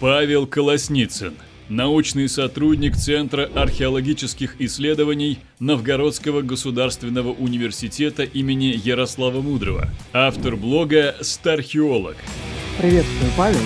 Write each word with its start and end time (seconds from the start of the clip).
Павел 0.00 0.46
Колосницын, 0.46 1.34
научный 1.68 2.28
сотрудник 2.28 2.96
Центра 2.96 3.50
археологических 3.52 4.60
исследований 4.60 5.40
Новгородского 5.58 6.42
государственного 6.42 7.30
университета 7.30 8.22
имени 8.22 8.80
Ярослава 8.84 9.40
Мудрого, 9.40 9.88
автор 10.12 10.54
блога 10.54 11.16
«Стархеолог». 11.20 12.14
Приветствую, 12.78 13.32
Павел. 13.36 13.60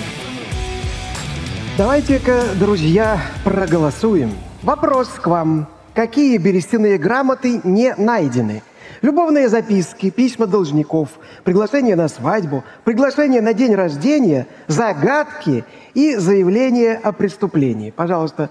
Давайте-ка, 1.77 2.45
друзья, 2.59 3.21
проголосуем. 3.43 4.31
Вопрос 4.63 5.09
к 5.09 5.27
вам. 5.27 5.69
Какие 5.93 6.39
берестяные 6.39 6.97
грамоты 6.97 7.61
не 7.63 7.93
найдены? 7.95 8.63
Любовные 9.03 9.49
записки, 9.49 10.09
письма 10.09 10.47
должников, 10.47 11.09
приглашение 11.43 11.97
на 11.97 12.07
свадьбу, 12.07 12.63
приглашение 12.85 13.41
на 13.41 13.53
день 13.53 13.75
рождения, 13.75 14.47
загадки 14.67 15.65
и 15.93 16.15
заявление 16.15 16.95
о 16.95 17.11
преступлении. 17.11 17.91
Пожалуйста, 17.91 18.49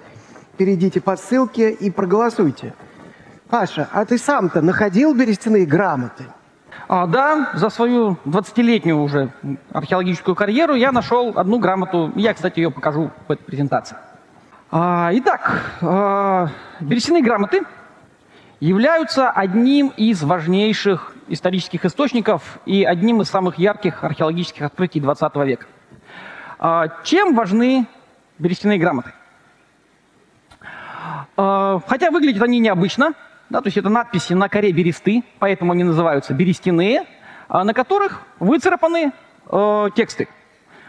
перейдите 0.59 1.01
по 1.01 1.16
ссылке 1.16 1.70
и 1.70 1.91
проголосуйте. 1.91 2.75
Паша, 3.48 3.88
а 3.92 4.05
ты 4.05 4.19
сам-то 4.19 4.61
находил 4.61 5.15
берестяные 5.15 5.65
грамоты? 5.65 6.25
А, 6.87 7.06
да, 7.06 7.53
за 7.55 7.70
свою 7.70 8.19
20-летнюю 8.27 9.00
уже 9.00 9.33
археологическую 9.73 10.34
карьеру 10.34 10.75
я 10.75 10.92
нашел 10.92 11.33
одну 11.34 11.61
грамоту. 11.61 12.12
Я, 12.14 12.34
кстати, 12.34 12.61
ее 12.61 12.70
покажу 12.70 13.11
в 13.27 13.33
этой 13.33 13.42
презентации. 13.42 13.97
А, 14.70 15.09
итак, 15.14 15.62
а, 15.80 16.48
берестяные 16.80 17.23
грамоты 17.23 17.62
являются 18.62 19.29
одним 19.29 19.89
из 19.97 20.23
важнейших 20.23 21.15
исторических 21.27 21.84
источников 21.84 22.61
и 22.65 22.84
одним 22.84 23.20
из 23.20 23.29
самых 23.29 23.59
ярких 23.59 24.05
археологических 24.05 24.62
открытий 24.62 25.01
XX 25.01 25.45
века. 25.45 25.66
А, 26.61 26.87
чем 27.03 27.34
важны 27.34 27.89
берестяные 28.39 28.79
грамоты? 28.79 29.12
А, 31.36 31.81
хотя 31.89 32.12
выглядят 32.12 32.41
они 32.41 32.61
необычно, 32.61 33.14
да, 33.51 33.62
то 33.62 33.67
есть 33.67 33.78
это 33.78 33.89
надписи 33.89 34.33
на 34.34 34.48
коре 34.48 34.70
бересты, 34.70 35.25
поэтому 35.41 35.73
они 35.73 35.83
называются 35.83 36.33
берестяные, 36.33 37.06
а, 37.48 37.64
на 37.64 37.75
которых 37.75 38.23
выцарапаны 38.39 39.12
тексты. 39.97 40.29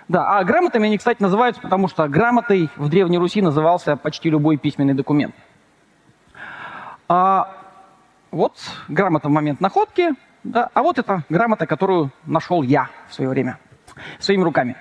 Да, 0.08 0.38
а 0.38 0.44
грамотами 0.44 0.86
они, 0.86 1.00
кстати, 1.00 1.20
называются, 1.24 1.60
потому 1.60 1.88
что 1.88 2.08
грамотой 2.08 2.70
в 2.76 2.88
Древней 2.88 3.18
Руси 3.18 3.42
назывался 3.42 3.98
почти 3.98 4.30
любой 4.30 4.58
письменный 4.58 4.94
документ. 4.94 5.34
Вот 8.34 8.54
грамота 8.88 9.30
в 9.30 9.32
момент 9.32 9.62
находки, 9.62 10.10
да, 10.44 10.70
а 10.74 10.82
вот 10.82 10.98
это 10.98 11.24
грамота, 11.30 11.66
которую 11.68 12.12
нашел 12.26 12.64
я 12.64 12.90
в 13.08 13.14
свое 13.14 13.30
время 13.30 13.60
своими 14.20 14.44
руками. 14.44 14.76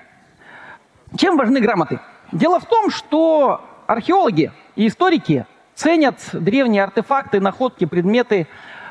Чем 1.16 1.36
важны 1.36 1.60
грамоты? 1.60 2.00
Дело 2.32 2.58
в 2.58 2.64
том, 2.64 2.90
что 2.90 3.62
археологи 3.86 4.50
и 4.74 4.86
историки 4.86 5.46
ценят 5.74 6.16
древние 6.32 6.82
артефакты, 6.82 7.40
находки, 7.40 7.84
предметы 7.84 8.48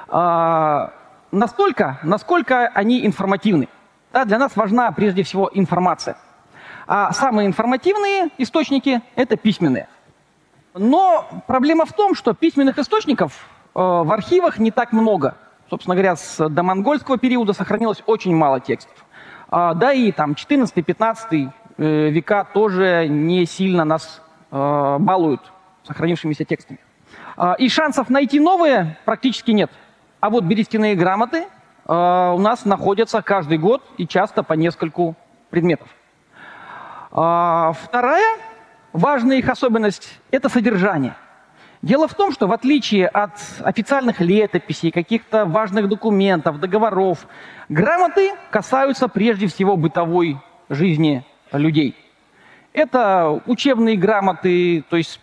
э, 0.08 0.88
настолько, 1.32 2.00
насколько 2.04 2.68
они 2.68 3.06
информативны. 3.06 3.68
Да, 4.14 4.26
для 4.26 4.38
нас 4.38 4.56
важна 4.56 4.92
прежде 4.92 5.24
всего 5.24 5.50
информация. 5.54 6.18
А 6.86 7.12
самые 7.14 7.48
информативные 7.48 8.30
источники– 8.38 9.02
это 9.16 9.38
письменные. 9.38 9.88
Но 10.76 11.28
проблема 11.48 11.86
в 11.86 11.94
том, 11.94 12.14
что 12.14 12.34
письменных 12.34 12.78
источников 12.78 13.48
в 13.74 14.12
архивах 14.12 14.60
не 14.60 14.72
так 14.72 14.92
много. 14.92 15.36
Собственно 15.70 15.96
говоря, 15.96 16.18
с 16.18 16.50
домонгольского 16.50 17.18
периода 17.18 17.54
сохранилось 17.54 18.04
очень 18.06 18.36
мало 18.36 18.60
текстов. 18.60 18.94
А, 19.50 19.74
да 19.74 19.94
и 19.94 20.12
там 20.12 20.32
14-15 20.32 21.50
э, 21.78 22.10
века 22.10 22.46
тоже 22.54 23.08
не 23.10 23.46
сильно 23.46 23.86
нас 23.86 24.22
э, 24.52 24.98
балуют 25.00 25.42
сохранившимися 25.84 26.44
текстами. 26.46 26.80
А, 27.38 27.54
и 27.54 27.70
шансов 27.70 28.10
найти 28.10 28.40
новые 28.40 28.98
практически 29.06 29.52
нет. 29.52 29.72
А 30.20 30.30
вот 30.30 30.44
берестяные 30.44 30.96
грамоты 30.96 31.48
у 31.84 32.38
нас 32.38 32.64
находятся 32.64 33.24
каждый 33.24 33.58
год 33.58 33.84
и 33.98 34.06
часто 34.08 34.44
по 34.44 34.54
нескольку 34.54 35.16
предметов. 35.50 35.90
А, 37.12 37.74
вторая 37.74 38.38
важная 38.94 39.38
их 39.38 39.50
особенность– 39.50 40.20
это 40.32 40.48
содержание. 40.48 41.16
Дело 41.82 42.08
в 42.08 42.14
том, 42.14 42.32
что 42.32 42.48
в 42.48 42.52
отличие 42.52 43.08
от 43.08 43.32
официальных 43.64 44.20
летописей, 44.20 44.92
каких-то 44.92 45.46
важных 45.46 45.90
документов, 45.90 46.60
договоров, 46.60 47.26
грамоты 47.70 48.34
касаются 48.52 49.08
прежде 49.08 49.48
всего 49.48 49.76
бытовой 49.78 50.38
жизни 50.70 51.26
людей. 51.52 51.96
Это 52.74 53.42
учебные 53.48 53.98
грамоты, 53.98 54.84
то 54.90 54.96
есть 54.96 55.20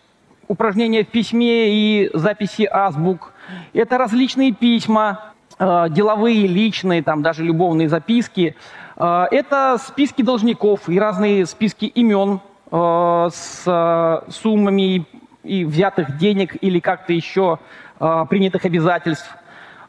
упражнения 0.48 1.04
в 1.04 1.08
письме 1.08 1.70
и 1.72 2.10
записи 2.12 2.68
азбук. 2.70 3.32
Это 3.72 3.96
различные 3.96 4.52
письма, 4.52 5.32
э, 5.60 5.86
деловые, 5.90 6.48
личные, 6.48 7.04
там 7.04 7.22
даже 7.22 7.44
любовные 7.44 7.88
записки. 7.88 8.56
Э, 8.96 9.26
это 9.30 9.78
списки 9.78 10.22
должников 10.22 10.88
и 10.88 10.98
разные 10.98 11.46
списки 11.46 11.84
имен 11.84 12.40
э, 12.72 13.28
с 13.32 14.24
суммами 14.30 15.06
и 15.48 15.64
взятых 15.64 16.16
денег 16.18 16.56
или 16.60 16.78
как-то 16.78 17.12
еще 17.12 17.58
принятых 17.98 18.64
обязательств. 18.64 19.34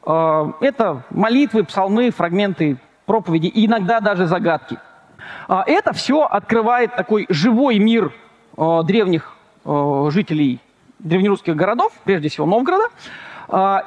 Это 0.03 1.03
молитвы, 1.09 1.63
псалмы, 1.63 2.09
фрагменты 2.11 2.77
проповеди 3.05 3.47
и 3.47 3.65
иногда 3.65 3.99
даже 3.99 4.25
загадки. 4.25 4.77
Это 5.47 5.93
все 5.93 6.23
открывает 6.23 6.95
такой 6.95 7.25
живой 7.29 7.77
мир 7.79 8.13
древних 8.57 9.35
жителей 9.65 10.59
древнерусских 10.99 11.55
городов, 11.55 11.91
прежде 12.03 12.29
всего 12.29 12.45
Новгорода. 12.45 12.85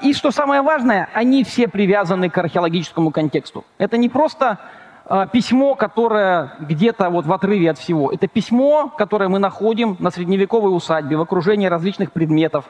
И 0.02 0.12
что 0.12 0.30
самое 0.30 0.62
важное, 0.62 1.08
они 1.14 1.44
все 1.44 1.68
привязаны 1.68 2.30
к 2.30 2.38
археологическому 2.38 3.10
контексту. 3.10 3.64
Это 3.78 3.96
не 3.96 4.08
просто 4.08 4.58
письмо, 5.32 5.74
которое 5.74 6.54
где-то 6.60 7.10
вот 7.10 7.26
в 7.26 7.32
отрыве 7.32 7.70
от 7.70 7.78
всего. 7.78 8.12
Это 8.12 8.28
письмо, 8.28 8.88
которое 8.88 9.28
мы 9.28 9.38
находим 9.38 9.96
на 9.98 10.10
средневековой 10.10 10.74
усадьбе, 10.74 11.16
в 11.16 11.20
окружении 11.20 11.66
различных 11.66 12.12
предметов. 12.12 12.64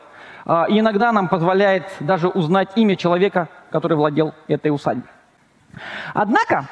И 0.45 0.81
иногда 0.81 1.13
нам 1.13 1.29
позволяет 1.29 1.85
даже 2.01 2.29
узнать 2.29 2.71
имя 2.75 2.97
человека, 2.97 3.49
который 3.71 3.97
владел 3.97 4.35
этой 4.49 4.71
усадьбой. 4.71 5.09
Однако, 6.15 6.67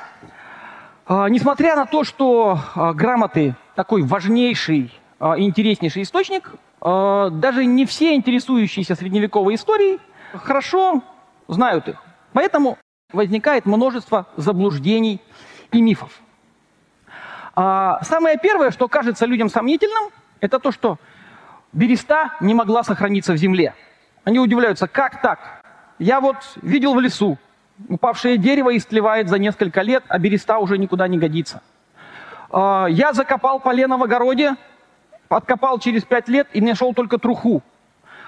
несмотря 1.09 1.77
на 1.77 1.87
то, 1.87 2.03
что 2.03 2.59
грамоты 2.95 3.55
такой 3.77 4.03
важнейший 4.03 4.93
а, 5.21 5.39
интереснейший 5.39 6.03
источник. 6.03 6.51
А, 6.81 7.29
даже 7.29 7.67
не 7.67 7.85
все 7.85 8.15
интересующиеся 8.15 8.95
средневековой 8.95 9.55
историей 9.55 10.01
хорошо 10.33 11.03
знают 11.47 11.89
их. 11.89 12.03
Поэтому 12.33 12.79
возникает 13.13 13.67
множество 13.67 14.27
заблуждений 14.37 15.21
и 15.73 15.81
мифов. 15.81 16.21
А, 17.55 18.03
самое 18.03 18.39
первое, 18.39 18.71
что 18.71 18.89
кажется 18.89 19.27
людям 19.27 19.49
сомнительным, 19.49 20.11
это 20.41 20.59
то, 20.59 20.73
что 20.73 20.99
береста 21.73 22.33
не 22.41 22.55
могла 22.55 22.83
сохраниться 22.83 23.33
в 23.33 23.37
земле. 23.37 23.75
Они 24.25 24.39
удивляются, 24.39 24.87
как 24.89 25.21
так? 25.21 25.63
Я 25.99 26.21
вот 26.21 26.37
видел 26.63 26.95
в 26.95 27.01
лесу, 27.01 27.39
упавшее 27.89 28.39
дерево 28.39 28.77
истлевает 28.77 29.29
за 29.29 29.39
несколько 29.39 29.83
лет, 29.83 30.05
а 30.09 30.19
береста 30.19 30.59
уже 30.59 30.79
никуда 30.79 31.09
не 31.09 31.19
годится. 31.19 31.63
Я 32.53 33.11
закопал 33.13 33.61
полено 33.61 33.97
в 33.97 34.03
огороде, 34.03 34.57
откопал 35.29 35.79
через 35.79 36.05
пять 36.05 36.29
лет 36.29 36.49
и 36.53 36.61
нашел 36.61 36.95
только 36.95 37.19
труху. 37.19 37.63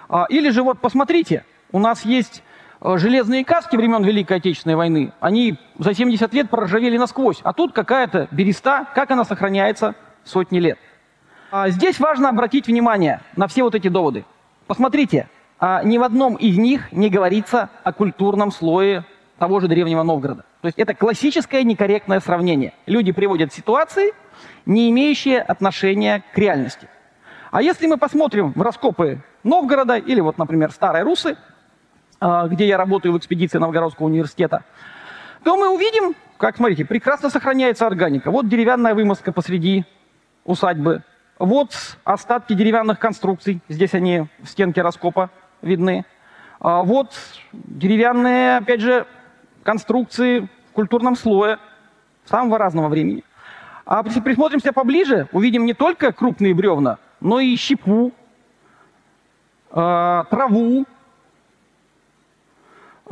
А, 0.09 0.27
или 0.29 0.51
же 0.51 0.63
вот 0.63 0.79
посмотрите, 0.79 1.45
у 1.73 1.79
нас 1.79 2.05
есть 2.05 2.43
железные 2.85 3.45
каски 3.45 3.77
времен 3.77 4.03
Великой 4.05 4.39
Отечественной 4.39 4.77
войны. 4.77 5.13
Они 5.21 5.57
за 5.79 5.95
70 5.95 6.33
лет 6.35 6.51
проржавели 6.51 6.99
насквозь. 6.99 7.41
А 7.43 7.53
тут 7.53 7.73
какая-то 7.73 8.29
береста, 8.31 8.87
как 8.95 9.11
она 9.11 9.25
сохраняется 9.25 9.95
сотни 10.25 10.59
лет. 10.59 10.79
А 11.51 11.69
здесь 11.69 12.01
важно 12.01 12.29
обратить 12.29 12.67
внимание 12.67 13.21
на 13.37 13.47
все 13.47 13.63
вот 13.63 13.75
эти 13.75 13.89
доводы. 13.89 14.25
Посмотрите, 14.67 15.29
а 15.61 15.83
ни 15.85 15.99
в 15.99 16.03
одном 16.03 16.35
из 16.37 16.59
них 16.59 16.91
не 16.93 17.09
говорится 17.09 17.71
о 17.85 17.93
культурном 17.93 18.51
слое 18.51 19.05
того 19.39 19.61
же 19.61 19.69
древнего 19.69 20.03
Новгорода. 20.03 20.45
То 20.61 20.67
есть 20.67 20.79
это 20.79 20.95
классическое 20.95 21.63
некорректное 21.63 22.21
сравнение. 22.21 22.73
Люди 22.87 23.13
приводят 23.13 23.53
ситуации, 23.53 24.13
не 24.67 24.91
имеющие 24.91 25.41
отношения 25.41 26.25
к 26.33 26.39
реальности. 26.39 26.89
А 27.51 27.61
если 27.61 27.87
мы 27.87 27.97
посмотрим 27.97 28.53
в 28.55 28.63
раскопы 28.63 29.21
Новгорода 29.45 29.97
или 29.97 30.21
вот, 30.21 30.39
например, 30.39 30.71
Старой 30.73 31.03
Русы, 31.03 31.37
где 32.49 32.67
я 32.67 32.77
работаю 32.77 33.13
в 33.13 33.19
экспедиции 33.19 33.59
Новгородского 33.59 34.07
университета, 34.07 34.65
то 35.43 35.57
мы 35.57 35.75
увидим, 35.75 36.15
как, 36.39 36.57
смотрите, 36.57 36.85
прекрасно 36.85 37.31
сохраняется 37.31 37.87
органика. 37.87 38.31
Вот 38.31 38.49
деревянная 38.49 38.95
вымазка 38.95 39.33
посреди 39.33 39.85
усадьбы. 40.45 41.03
Вот 41.39 41.75
остатки 42.05 42.53
деревянных 42.53 42.99
конструкций. 42.99 43.61
Здесь 43.69 43.95
они 43.95 44.27
в 44.41 44.47
стенке 44.47 44.83
раскопа 44.83 45.31
видны. 45.63 46.05
А 46.61 46.83
вот 46.83 47.13
деревянные, 47.53 48.59
опять 48.59 48.81
же, 48.81 49.07
конструкции 49.65 50.49
в 50.71 50.73
культурном 50.75 51.17
слое 51.17 51.59
самого 52.25 52.59
разного 52.59 52.89
времени. 52.89 53.25
А 53.85 54.03
если 54.05 54.21
присмотримся 54.21 54.73
поближе, 54.73 55.27
увидим 55.33 55.67
не 55.67 55.75
только 55.75 56.13
крупные 56.13 56.55
бревна, 56.55 56.99
но 57.21 57.41
и 57.41 57.57
щепу, 57.57 58.13
э, 59.71 60.25
траву, 60.31 60.87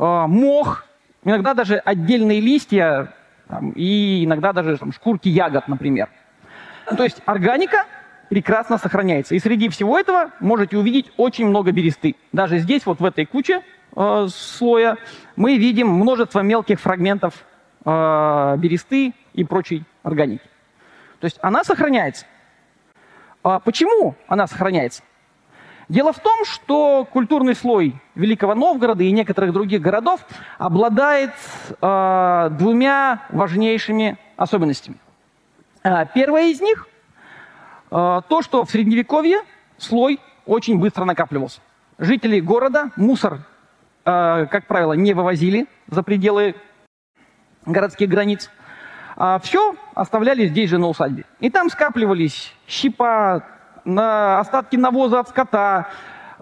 мох, 0.01 0.85
иногда 1.23 1.53
даже 1.53 1.77
отдельные 1.77 2.39
листья 2.39 3.13
там, 3.47 3.71
и 3.71 4.25
иногда 4.25 4.53
даже 4.53 4.77
там, 4.77 4.91
шкурки 4.91 5.29
ягод, 5.29 5.67
например. 5.67 6.09
То 6.97 7.03
есть 7.03 7.21
органика 7.25 7.85
прекрасно 8.29 8.77
сохраняется. 8.77 9.35
И 9.35 9.39
среди 9.39 9.69
всего 9.69 9.99
этого 9.99 10.31
можете 10.39 10.77
увидеть 10.77 11.11
очень 11.17 11.45
много 11.47 11.71
бересты. 11.71 12.15
Даже 12.31 12.59
здесь, 12.59 12.85
вот 12.85 12.99
в 12.99 13.05
этой 13.05 13.25
куче 13.25 13.61
э, 13.95 14.27
слоя, 14.29 14.97
мы 15.35 15.57
видим 15.57 15.89
множество 15.89 16.39
мелких 16.39 16.79
фрагментов 16.79 17.45
э, 17.83 18.55
бересты 18.57 19.13
и 19.33 19.43
прочей 19.43 19.83
органики. 20.03 20.43
То 21.19 21.25
есть 21.25 21.37
она 21.41 21.63
сохраняется. 21.63 22.25
А 23.43 23.59
почему 23.59 24.15
она 24.27 24.47
сохраняется? 24.47 25.03
Дело 25.91 26.13
в 26.13 26.19
том, 26.19 26.45
что 26.45 27.03
культурный 27.03 27.53
слой 27.53 28.01
Великого 28.15 28.55
Новгорода 28.55 29.03
и 29.03 29.11
некоторых 29.11 29.51
других 29.51 29.81
городов 29.81 30.21
обладает 30.57 31.31
э, 31.81 32.49
двумя 32.57 33.23
важнейшими 33.27 34.17
особенностями. 34.37 34.95
Э, 35.83 36.05
первая 36.15 36.47
из 36.47 36.61
них 36.61 36.87
э, 37.91 38.21
то, 38.25 38.41
что 38.41 38.63
в 38.63 38.71
Средневековье 38.71 39.41
слой 39.77 40.21
очень 40.45 40.79
быстро 40.79 41.03
накапливался. 41.03 41.59
Жители 41.97 42.39
города 42.39 42.91
мусор, 42.95 43.39
э, 44.05 44.45
как 44.49 44.67
правило, 44.67 44.93
не 44.93 45.13
вывозили 45.13 45.67
за 45.87 46.03
пределы 46.03 46.55
городских 47.65 48.07
границ. 48.07 48.49
А 49.17 49.39
все 49.39 49.75
оставляли 49.93 50.47
здесь 50.47 50.69
же 50.69 50.77
на 50.77 50.87
усадьбе. 50.87 51.25
И 51.41 51.49
там 51.49 51.69
скапливались 51.69 52.53
щепа, 52.65 53.43
остатки 53.85 54.75
навоза 54.75 55.19
от 55.19 55.29
скота, 55.29 55.89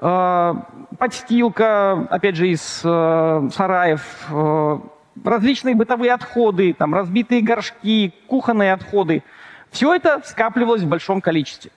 э, 0.01 0.53
подстилка, 0.97 2.07
опять 2.09 2.35
же, 2.35 2.49
из 2.49 2.81
э, 2.83 3.49
сараев, 3.53 4.01
э, 4.29 4.79
различные 5.23 5.75
бытовые 5.75 6.13
отходы, 6.13 6.73
там, 6.73 6.93
разбитые 6.93 7.41
горшки, 7.41 8.13
кухонные 8.27 8.73
отходы. 8.73 9.23
Все 9.71 9.93
это 9.93 10.21
скапливалось 10.25 10.81
в 10.81 10.87
большом 10.87 11.21
количестве. 11.21 11.71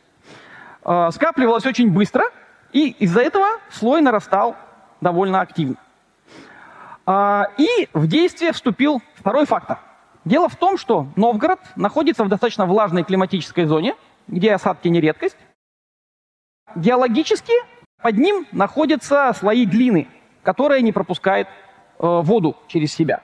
Скапливалось 0.82 1.67
очень 1.67 1.93
быстро, 1.93 2.25
и 2.73 2.88
из-за 2.99 3.20
этого 3.20 3.47
слой 3.70 4.00
нарастал 4.00 4.56
довольно 5.00 5.41
активно. 5.41 5.76
И 7.58 7.88
в 7.93 8.06
действие 8.08 8.53
вступил 8.53 9.00
второй 9.15 9.47
фактор– 9.47 9.79
Дело 10.25 10.49
в 10.49 10.56
том, 10.56 10.79
что 10.79 11.08
Новгород 11.17 11.58
находится 11.75 12.25
в 12.25 12.29
достаточно 12.29 12.65
влажной 12.65 13.03
климатической 13.03 13.65
зоне, 13.65 13.94
где 14.29 14.55
осадки 14.55 14.88
не 14.88 15.00
редкость. 15.00 15.37
Геологически 16.75 17.53
под 18.01 18.17
ним 18.17 18.47
находятся 18.53 19.33
слои 19.39 19.65
глины, 19.65 20.09
которая 20.43 20.81
не 20.81 20.93
пропускает 20.93 21.47
э, 21.47 21.51
воду 22.01 22.57
через 22.69 22.93
себя. 22.93 23.21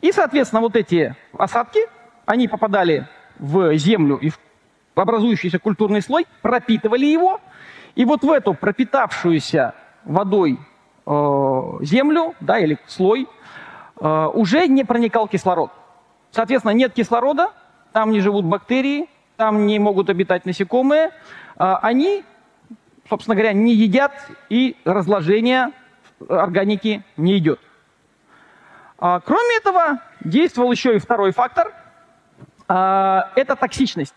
И, 0.00 0.12
соответственно, 0.12 0.62
вот 0.62 0.76
эти 0.76 1.14
осадки, 1.36 1.80
они 2.26 2.46
попадали 2.48 3.08
в 3.38 3.74
землю 3.76 4.16
и 4.16 4.30
в 4.30 4.38
образующийся 4.94 5.58
культурный 5.58 6.02
слой, 6.02 6.26
пропитывали 6.42 7.06
его, 7.06 7.40
и 7.94 8.04
вот 8.04 8.22
в 8.22 8.30
эту 8.30 8.54
пропитавшуюся 8.54 9.74
водой 10.04 10.58
э, 11.06 11.62
землю, 11.82 12.34
да, 12.40 12.58
или 12.58 12.78
слой, 12.86 13.28
э, 14.00 14.30
уже 14.34 14.66
не 14.66 14.84
проникал 14.84 15.28
кислород. 15.28 15.70
Соответственно, 16.30 16.72
нет 16.72 16.92
кислорода, 16.92 17.52
там 17.92 18.10
не 18.10 18.20
живут 18.20 18.44
бактерии, 18.44 19.08
там 19.36 19.66
не 19.66 19.78
могут 19.78 20.10
обитать 20.10 20.44
насекомые. 20.44 21.12
А, 21.56 21.78
они, 21.78 22.24
собственно 23.08 23.34
говоря, 23.34 23.52
не 23.52 23.74
едят, 23.74 24.12
и 24.48 24.76
разложение 24.84 25.72
органики 26.28 27.04
не 27.16 27.38
идет. 27.38 27.60
А, 28.98 29.20
кроме 29.20 29.56
этого, 29.56 30.00
действовал 30.20 30.72
еще 30.72 30.96
и 30.96 30.98
второй 30.98 31.32
фактор 31.32 31.72
а,– 32.66 33.30
это 33.36 33.56
токсичность. 33.56 34.14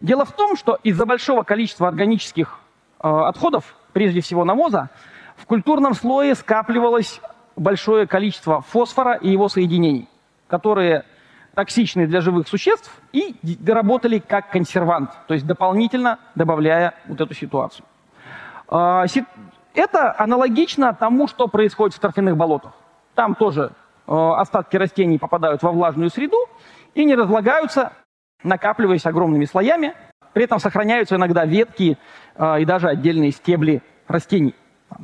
Дело 0.00 0.24
в 0.24 0.32
том, 0.32 0.56
что 0.56 0.78
из-за 0.82 1.06
большого 1.06 1.42
количества 1.42 1.88
органических 1.88 2.58
отходов, 2.98 3.76
прежде 3.92 4.20
всего 4.20 4.44
навоза, 4.44 4.90
в 5.36 5.46
культурном 5.46 5.94
слое 5.94 6.34
скапливалось 6.34 7.20
большое 7.56 8.06
количество 8.06 8.62
фосфора 8.62 9.14
и 9.14 9.30
его 9.30 9.48
соединений, 9.48 10.08
которые 10.48 11.04
токсичные 11.54 12.06
для 12.06 12.20
живых 12.20 12.48
существ 12.48 12.90
и 13.12 13.36
работали 13.66 14.18
как 14.18 14.50
консервант, 14.50 15.10
то 15.26 15.34
есть 15.34 15.46
дополнительно 15.46 16.18
добавляя 16.34 16.94
вот 17.06 17.20
эту 17.20 17.34
ситуацию. 17.34 17.84
А, 18.70 19.04
это 19.74 20.14
аналогично 20.16 20.94
тому, 20.94 21.26
что 21.26 21.48
происходит 21.48 21.96
в 21.96 22.00
торфяных 22.00 22.36
болотах. 22.36 22.72
Там 23.14 23.34
тоже 23.34 23.72
а, 24.06 24.40
остатки 24.40 24.76
растений 24.76 25.18
попадают 25.18 25.62
во 25.62 25.72
влажную 25.72 26.10
среду 26.10 26.38
и 26.94 27.04
не 27.04 27.16
разлагаются, 27.16 27.92
накапливаясь 28.44 29.04
огромными 29.06 29.44
слоями. 29.44 29.94
При 30.32 30.44
этом 30.44 30.60
сохраняются 30.60 31.16
иногда 31.16 31.44
ветки 31.44 31.98
а, 32.36 32.60
и 32.60 32.64
даже 32.64 32.88
отдельные 32.88 33.32
стебли 33.32 33.82
растений, 34.06 34.54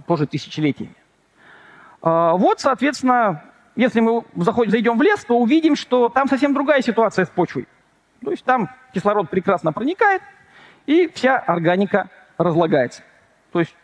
тоже 0.06 0.26
тысячелетиями. 0.26 0.94
Вот, 2.02 2.60
соответственно, 2.60 3.42
если 3.74 3.98
мы 3.98 4.22
зайдем 4.66 4.96
в 4.96 5.02
лес, 5.02 5.24
то 5.24 5.36
увидим, 5.36 5.74
что 5.74 6.08
там 6.08 6.28
совсем 6.28 6.54
другая 6.54 6.82
ситуация 6.82 7.24
с 7.24 7.28
почвой. 7.28 7.66
То 8.22 8.30
есть 8.30 8.44
там 8.44 8.68
кислород 8.94 9.28
прекрасно 9.28 9.72
проникает, 9.72 10.22
и 10.86 11.08
вся 11.08 11.36
органика 11.38 12.08
разлагается. 12.38 13.02
То 13.56 13.60
есть 13.60 13.74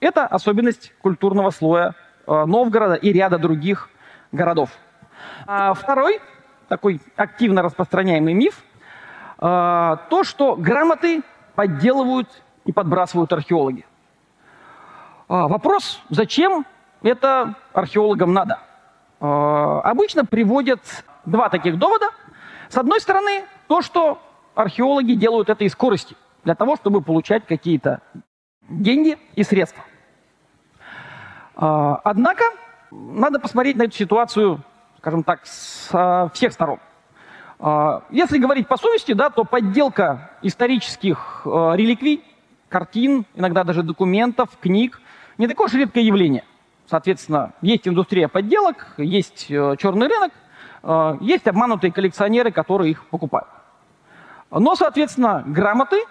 это 0.00 0.26
особенность 0.26 0.92
культурного 1.00 1.48
слоя 1.48 1.94
э, 2.26 2.44
Новгорода 2.44 2.96
и 2.96 3.10
ряда 3.14 3.38
других 3.38 3.88
городов. 4.30 4.68
А 5.46 5.72
второй, 5.72 6.20
такой 6.68 7.00
активно 7.16 7.62
распространяемый 7.62 8.34
миф, 8.34 8.62
э, 9.38 9.96
то, 10.10 10.22
что 10.22 10.54
грамоты 10.54 11.22
подделывают 11.54 12.28
и 12.66 12.72
подбрасывают 12.72 13.32
археологи. 13.32 13.86
А 15.28 15.48
вопрос, 15.48 16.02
зачем 16.10 16.66
это 17.00 17.54
археологам 17.72 18.34
надо? 18.34 18.58
Э, 19.18 19.80
обычно 19.82 20.26
приводят 20.26 20.82
два 21.24 21.48
таких 21.48 21.78
довода. 21.78 22.10
С 22.68 22.76
одной 22.76 23.00
стороны, 23.00 23.46
то, 23.66 23.80
что 23.80 24.20
археологи 24.54 25.14
делают 25.14 25.48
это 25.48 25.64
из 25.64 25.72
скорости, 25.72 26.14
для 26.44 26.54
того, 26.54 26.76
чтобы 26.76 27.00
получать 27.00 27.46
какие-то 27.46 28.02
деньги 28.70 29.18
и 29.34 29.42
средства. 29.42 29.84
Э, 31.56 31.96
однако, 32.04 32.44
надо 32.90 33.38
посмотреть 33.38 33.76
на 33.76 33.82
эту 33.82 33.96
ситуацию, 33.96 34.62
скажем 34.98 35.22
так, 35.22 35.44
с 35.44 36.30
всех 36.32 36.52
сторон. 36.52 36.78
Э, 37.58 38.00
если 38.10 38.38
говорить 38.38 38.68
по 38.68 38.78
совести, 38.78 39.12
да, 39.12 39.28
то 39.28 39.44
подделка 39.44 40.30
исторических 40.40 41.42
реликвий, 41.44 42.24
картин, 42.70 43.26
иногда 43.34 43.64
даже 43.64 43.82
документов, 43.82 44.48
книг, 44.60 45.00
не 45.36 45.46
такое 45.46 45.66
уж 45.66 45.74
редкое 45.74 46.02
явление. 46.02 46.44
Соответственно, 46.90 47.52
есть 47.62 47.86
индустрия 47.86 48.26
подделок, 48.26 48.94
есть 48.96 49.46
э, 49.48 49.76
черный 49.78 50.08
рынок, 50.08 50.32
э, 50.82 51.18
есть 51.20 51.46
обманутые 51.46 51.92
коллекционеры, 51.92 52.50
которые 52.50 52.90
их 52.90 53.06
покупают. 53.06 53.48
Но, 54.50 54.74
соответственно, 54.74 55.44
грамоты 55.46 56.02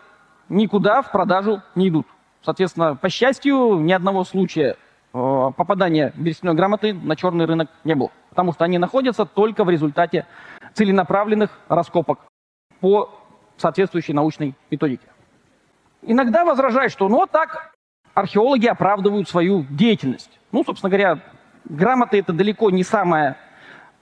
никуда 0.48 1.02
в 1.02 1.12
продажу 1.12 1.62
не 1.76 1.90
идут. 1.90 2.08
Соответственно, 2.42 2.96
по 2.96 3.10
счастью, 3.10 3.80
ни 3.80 3.92
одного 3.92 4.24
случая 4.24 4.78
э, 5.14 5.52
попадания 5.58 6.14
берестяной 6.16 6.56
грамоты 6.56 6.94
на 6.94 7.16
черный 7.16 7.46
рынок 7.46 7.70
не 7.84 7.96
было. 7.96 8.12
Потому 8.30 8.54
что 8.54 8.64
они 8.64 8.78
находятся 8.78 9.26
только 9.26 9.64
в 9.64 9.70
результате 9.70 10.26
целенаправленных 10.74 11.60
раскопок 11.68 12.20
по 12.80 13.10
соответствующей 13.58 14.14
научной 14.14 14.56
методике. 14.72 15.08
Иногда 16.02 16.46
возражают, 16.46 16.94
что 16.94 17.10
ну 17.10 17.18
вот 17.18 17.32
так 17.32 17.74
археологи 18.14 18.68
оправдывают 18.68 19.28
свою 19.28 19.66
деятельность. 19.70 20.40
Ну, 20.52 20.64
собственно 20.64 20.90
говоря, 20.90 21.20
грамоты 21.66 22.20
это 22.20 22.34
далеко 22.34 22.70
не 22.70 22.84
самая, 22.84 23.38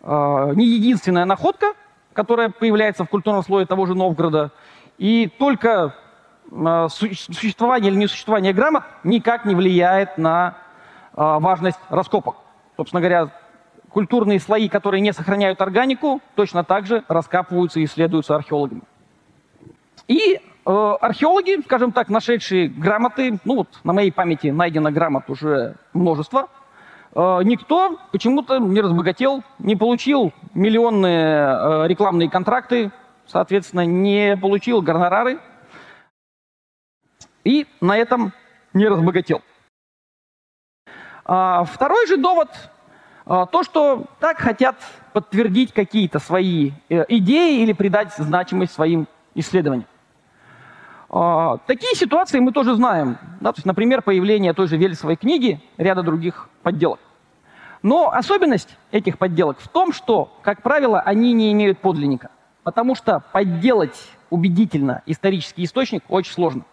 э, 0.01 0.51
не 0.55 0.65
единственная 0.65 1.25
находка, 1.25 1.73
которая 2.13 2.49
появляется 2.49 3.03
в 3.03 3.09
культурном 3.09 3.43
слое 3.43 3.65
того 3.65 3.85
же 3.85 3.95
Новгорода. 3.95 4.51
И 4.97 5.27
только 5.39 5.95
существование 6.89 7.91
или 7.91 7.99
несуществование 7.99 8.53
грамот 8.53 8.83
никак 9.03 9.45
не 9.45 9.55
влияет 9.55 10.17
на 10.17 10.57
э, 11.13 11.15
важность 11.15 11.79
раскопок. 11.89 12.37
Собственно 12.77 13.01
говоря, 13.01 13.29
культурные 13.89 14.39
слои, 14.39 14.69
которые 14.69 15.01
не 15.01 15.13
сохраняют 15.13 15.61
органику, 15.61 16.21
точно 16.35 16.63
так 16.63 16.85
же 16.85 17.03
раскапываются 17.07 17.79
и 17.79 17.85
исследуются 17.85 18.35
археологами. 18.35 18.81
И 20.07 20.39
Э, 20.67 20.97
археологи, 20.99 21.61
скажем 21.63 21.93
так, 21.93 22.09
нашедшие 22.09 22.67
грамоты, 22.67 23.39
ну 23.45 23.55
вот 23.55 23.69
на 23.85 23.93
моей 23.93 24.11
памяти 24.11 24.47
найдено 24.47 24.91
грамот 24.91 25.29
уже 25.29 25.75
множество, 25.93 26.49
э, 27.15 27.39
никто 27.45 27.97
почему-то 28.11 28.59
не 28.59 28.81
разбогател, 28.81 29.43
не 29.59 29.77
получил 29.77 30.33
миллионные 30.53 31.83
э, 31.83 31.87
рекламные 31.87 32.29
контракты 32.29 32.91
соответственно, 33.27 33.85
не 33.85 34.37
получил 34.37 34.81
гонорары 34.81 35.39
и 37.47 37.65
на 37.79 37.97
этом 37.97 38.33
не 38.73 38.87
разбогател. 38.87 39.41
А, 41.23 41.63
второй 41.63 42.05
же 42.07 42.17
довод 42.17 42.49
а, 43.25 43.45
то, 43.45 43.63
что 43.63 44.05
так 44.19 44.37
хотят 44.37 44.75
подтвердить 45.13 45.73
какие-то 45.73 46.19
свои 46.19 46.71
э, 46.89 47.05
идеи 47.07 47.61
или 47.61 47.71
придать 47.71 48.13
значимость 48.17 48.73
своим 48.73 49.07
исследованиям. 49.33 49.87
А, 51.09 51.57
такие 51.65 51.95
ситуации 51.95 52.39
мы 52.39 52.51
тоже 52.51 52.75
знаем. 52.75 53.17
Да, 53.39 53.53
то 53.53 53.59
есть, 53.59 53.65
например, 53.65 54.01
появление 54.01 54.53
той 54.53 54.67
же 54.67 54.75
Вельсовой 54.75 55.15
книги, 55.15 55.61
ряда 55.77 56.03
других 56.03 56.49
подделок. 56.63 56.99
Но 57.81 58.11
особенность 58.11 58.77
этих 58.91 59.17
подделок 59.17 59.59
в 59.59 59.69
том, 59.69 59.93
что, 59.93 60.37
как 60.41 60.61
правило, 60.61 60.99
они 60.99 61.31
не 61.31 61.53
имеют 61.53 61.79
подлинника. 61.79 62.29
Потому 62.63 62.93
что 62.93 63.23
подделать 63.31 63.97
убедительно 64.29 65.01
исторический 65.05 65.63
источник 65.63 66.03
очень 66.09 66.33
сложно. 66.33 66.65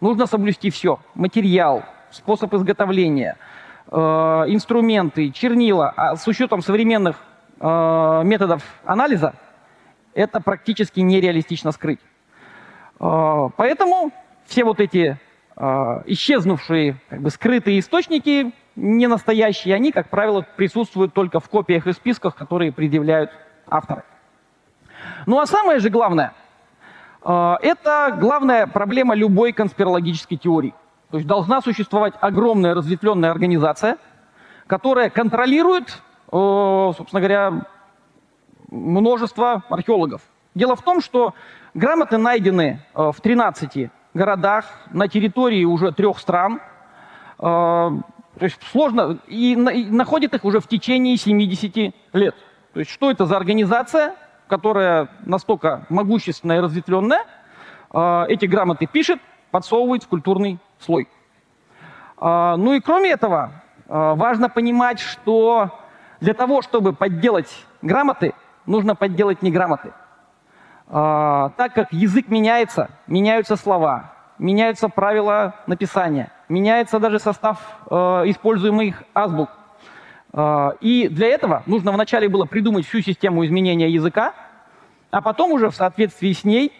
Нужно 0.00 0.26
соблюсти 0.26 0.70
все. 0.70 0.98
Материал, 1.14 1.84
способ 2.10 2.52
изготовления, 2.54 3.36
э, 3.90 3.96
инструменты, 3.96 5.30
чернила. 5.30 5.92
А 5.96 6.16
с 6.16 6.26
учетом 6.26 6.62
современных 6.62 7.16
э, 7.60 8.22
методов 8.24 8.62
анализа 8.84 9.34
это 10.14 10.40
практически 10.40 11.00
нереалистично 11.00 11.72
скрыть. 11.72 12.00
Э, 13.00 13.48
поэтому 13.56 14.12
все 14.46 14.64
вот 14.64 14.80
эти 14.80 15.18
исчезнувшие, 16.06 16.96
как 17.08 17.20
бы 17.20 17.30
скрытые 17.30 17.78
источники, 17.78 18.52
не 18.74 19.06
настоящие, 19.06 19.76
они, 19.76 19.92
как 19.92 20.10
правило, 20.10 20.44
присутствуют 20.56 21.14
только 21.14 21.38
в 21.38 21.48
копиях 21.48 21.86
и 21.86 21.92
списках, 21.92 22.34
которые 22.34 22.72
предъявляют 22.72 23.30
авторы. 23.68 24.02
Ну 25.26 25.38
а 25.38 25.46
самое 25.46 25.78
же 25.78 25.90
главное, 25.90 26.32
это 27.24 28.16
главная 28.20 28.66
проблема 28.66 29.14
любой 29.14 29.52
конспирологической 29.52 30.36
теории. 30.36 30.74
То 31.10 31.16
есть 31.16 31.26
должна 31.26 31.60
существовать 31.62 32.14
огромная 32.20 32.74
разветвленная 32.74 33.30
организация, 33.30 33.98
которая 34.66 35.10
контролирует, 35.10 36.02
собственно 36.30 37.20
говоря, 37.20 37.66
множество 38.70 39.62
археологов. 39.68 40.22
Дело 40.54 40.76
в 40.76 40.82
том, 40.82 41.00
что 41.00 41.34
грамоты 41.74 42.18
найдены 42.18 42.80
в 42.94 43.14
13 43.22 43.90
городах 44.12 44.66
на 44.90 45.08
территории 45.08 45.64
уже 45.64 45.92
трех 45.92 46.18
стран. 46.18 46.60
То 47.38 48.02
есть 48.40 48.60
сложно, 48.72 49.18
и, 49.28 49.54
находит 49.56 50.34
их 50.34 50.44
уже 50.44 50.60
в 50.60 50.66
течение 50.66 51.16
70 51.16 51.94
лет. 52.12 52.34
То 52.72 52.80
есть 52.80 52.90
что 52.90 53.10
это 53.10 53.26
за 53.26 53.36
организация, 53.36 54.14
которая 54.48 55.08
настолько 55.24 55.86
могущественная 55.88 56.58
и 56.58 56.60
разветвленная, 56.60 57.24
э, 57.92 58.24
эти 58.28 58.46
грамоты 58.46 58.86
пишет, 58.86 59.20
подсовывает 59.50 60.04
в 60.04 60.08
культурный 60.08 60.58
слой. 60.78 61.08
Э, 62.20 62.54
ну 62.56 62.74
и 62.74 62.80
кроме 62.80 63.10
этого, 63.10 63.52
э, 63.86 64.14
важно 64.14 64.48
понимать, 64.48 65.00
что 65.00 65.70
для 66.20 66.34
того, 66.34 66.62
чтобы 66.62 66.92
подделать 66.92 67.66
грамоты, 67.82 68.34
нужно 68.66 68.94
подделать 68.94 69.42
неграмоты. 69.42 69.92
Так 70.86 71.72
как 71.74 71.92
язык 71.92 72.28
меняется, 72.28 72.90
меняются 73.06 73.56
слова, 73.56 74.12
меняются 74.38 74.88
правила 74.88 75.54
написания, 75.66 76.30
меняется 76.48 76.98
даже 76.98 77.18
состав 77.18 77.58
э, 77.90 77.94
используемых 78.26 79.02
азбук. 79.14 79.50
Э, 80.34 80.72
и 80.80 81.08
для 81.08 81.28
этого 81.28 81.62
нужно 81.66 81.92
вначале 81.92 82.28
было 82.28 82.44
придумать 82.44 82.86
всю 82.86 83.00
систему 83.00 83.44
изменения 83.46 83.88
языка, 83.88 84.34
а 85.10 85.22
потом 85.22 85.52
уже 85.52 85.70
в 85.70 85.76
соответствии 85.76 86.32
с 86.32 86.44
ней, 86.44 86.72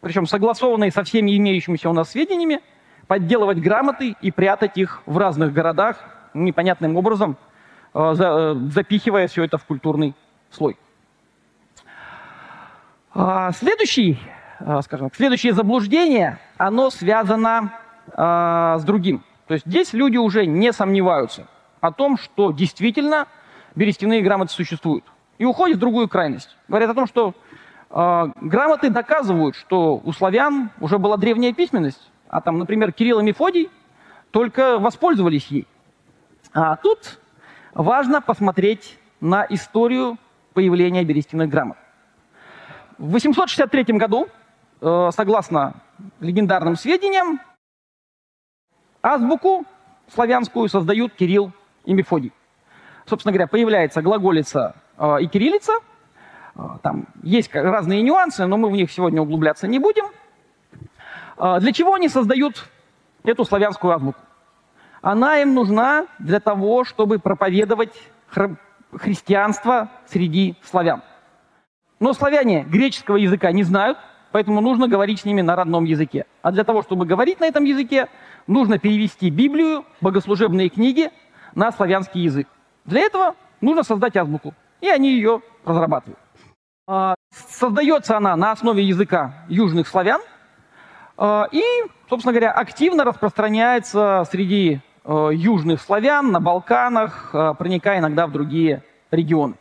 причем 0.00 0.26
согласованной 0.26 0.92
со 0.92 1.02
всеми 1.02 1.36
имеющимися 1.36 1.90
у 1.90 1.92
нас 1.92 2.10
сведениями, 2.10 2.60
подделывать 3.08 3.58
грамоты 3.58 4.14
и 4.20 4.30
прятать 4.30 4.78
их 4.78 5.02
в 5.06 5.18
разных 5.18 5.52
городах 5.52 5.96
непонятным 6.32 6.96
образом, 6.96 7.36
за, 7.92 8.54
э, 8.54 8.54
запихивая 8.70 9.26
все 9.26 9.42
это 9.42 9.58
в 9.58 9.64
культурный 9.64 10.14
слой. 10.50 10.76
А, 13.12 13.50
следующий 13.52 14.18
скажем 14.82 15.10
следующее 15.16 15.54
заблуждение, 15.54 16.38
оно 16.58 16.90
связано 16.90 17.72
с 18.14 18.84
другим. 18.84 19.24
То 19.46 19.54
есть 19.54 19.64
здесь 19.66 19.94
люди 19.94 20.18
уже 20.18 20.44
не 20.44 20.70
сомневаются 20.70 21.46
о 21.80 21.92
том, 21.92 22.16
что 22.18 22.52
действительно 22.52 23.26
берестяные 23.74 24.22
грамоты 24.22 24.52
существуют. 24.52 25.04
И 25.38 25.44
уходят 25.44 25.76
в 25.76 25.80
другую 25.80 26.08
крайность. 26.08 26.56
Говорят 26.68 26.90
о 26.90 26.94
том, 26.94 27.06
что 27.06 27.34
э, 27.90 28.26
грамоты 28.40 28.90
доказывают, 28.90 29.56
что 29.56 30.00
у 30.04 30.12
славян 30.12 30.70
уже 30.80 30.98
была 30.98 31.16
древняя 31.16 31.52
письменность, 31.52 32.10
а 32.28 32.40
там, 32.40 32.58
например, 32.58 32.92
Кирилл 32.92 33.20
и 33.20 33.22
Мефодий 33.22 33.70
только 34.30 34.78
воспользовались 34.78 35.46
ей. 35.46 35.66
А 36.52 36.76
тут 36.76 37.20
важно 37.74 38.20
посмотреть 38.20 38.98
на 39.20 39.46
историю 39.48 40.18
появления 40.52 41.04
берестяных 41.04 41.48
грамот. 41.48 41.76
В 42.98 43.12
863 43.12 43.84
году 43.96 44.28
Э, 44.82 45.10
согласно 45.14 45.74
легендарным 46.20 46.74
сведениям, 46.74 47.40
азбуку 49.02 49.66
славянскую 50.08 50.70
создают 50.70 51.12
Кирилл 51.14 51.52
и 51.84 51.92
Мефодий. 51.92 52.32
Собственно 53.06 53.32
говоря, 53.32 53.46
появляется 53.46 54.02
глаголица 54.02 54.76
э, 54.98 55.22
и 55.22 55.26
кириллица. 55.26 55.72
Э, 56.54 56.60
там 56.82 57.06
есть 57.22 57.54
разные 57.54 58.02
нюансы, 58.02 58.46
но 58.46 58.56
мы 58.56 58.68
в 58.70 58.72
них 58.72 58.90
сегодня 58.90 59.20
углубляться 59.20 59.66
не 59.66 59.78
будем. 59.78 60.06
Для 61.36 61.72
чего 61.72 61.94
они 61.94 62.10
создают 62.10 62.68
эту 63.24 63.46
славянскую 63.46 63.94
азбуку? 63.94 64.20
Она 65.00 65.38
им 65.40 65.54
нужна 65.54 66.06
для 66.18 66.38
того, 66.38 66.84
чтобы 66.84 67.18
проповедовать 67.18 67.94
христианство 68.92 69.88
среди 70.06 70.56
славян. 70.62 71.02
Но 71.98 72.12
славяне 72.12 72.64
греческого 72.64 73.16
языка 73.16 73.52
не 73.52 73.62
знают, 73.62 73.96
Поэтому 74.32 74.60
нужно 74.60 74.86
говорить 74.88 75.20
с 75.20 75.24
ними 75.24 75.40
на 75.40 75.56
родном 75.56 75.84
языке. 75.84 76.24
А 76.42 76.52
для 76.52 76.64
того, 76.64 76.82
чтобы 76.82 77.04
говорить 77.04 77.40
на 77.40 77.46
этом 77.46 77.64
языке, 77.64 78.08
нужно 78.46 78.78
перевести 78.78 79.28
Библию, 79.30 79.84
богослужебные 80.00 80.68
книги 80.68 81.10
на 81.54 81.72
славянский 81.72 82.22
язык. 82.22 82.48
Для 82.84 83.00
этого 83.00 83.34
нужно 83.60 83.82
создать 83.82 84.16
азбуку. 84.16 84.54
И 84.80 84.88
они 84.88 85.12
ее 85.12 85.42
разрабатывают. 85.64 86.18
А, 86.86 87.14
создается 87.30 88.16
она 88.16 88.34
на 88.36 88.52
основе 88.52 88.82
языка 88.82 89.44
южных 89.48 89.86
славян. 89.88 90.20
А, 91.16 91.46
и, 91.52 91.62
собственно 92.08 92.32
говоря, 92.32 92.52
активно 92.52 93.04
распространяется 93.04 94.26
среди 94.30 94.80
э, 95.04 95.30
южных 95.32 95.80
славян 95.82 96.32
на 96.32 96.40
Балканах, 96.40 97.30
проникая 97.58 97.98
иногда 97.98 98.26
в 98.26 98.32
другие 98.32 98.82
регионы. 99.10 99.54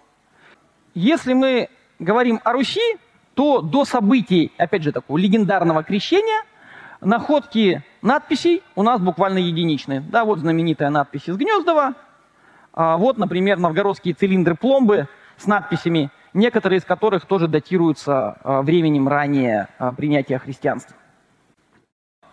Если 0.93 1.33
мы 1.33 1.69
говорим 1.99 2.39
о 2.43 2.53
Руси, 2.53 2.97
то 3.35 3.61
до 3.61 3.85
событий, 3.85 4.51
опять 4.57 4.83
же, 4.83 4.91
такого 4.91 5.17
легендарного 5.17 5.83
крещения, 5.83 6.43
находки 7.01 7.83
надписей 8.01 8.63
у 8.75 8.83
нас 8.83 9.01
буквально 9.01 9.39
единичные. 9.39 10.01
Да, 10.01 10.25
вот 10.25 10.39
знаменитая 10.39 10.89
надпись 10.89 11.27
из 11.27 11.37
Гнездова. 11.37 11.93
А 12.73 12.97
вот, 12.97 13.17
например, 13.17 13.57
новгородские 13.57 14.13
цилиндры 14.13 14.55
пломбы 14.55 15.07
с 15.37 15.47
надписями, 15.47 16.11
некоторые 16.33 16.79
из 16.79 16.85
которых 16.85 17.25
тоже 17.25 17.47
датируются 17.47 18.37
а, 18.43 18.61
временем 18.61 19.07
ранее 19.07 19.67
а, 19.77 19.91
принятия 19.91 20.37
христианства. 20.37 20.95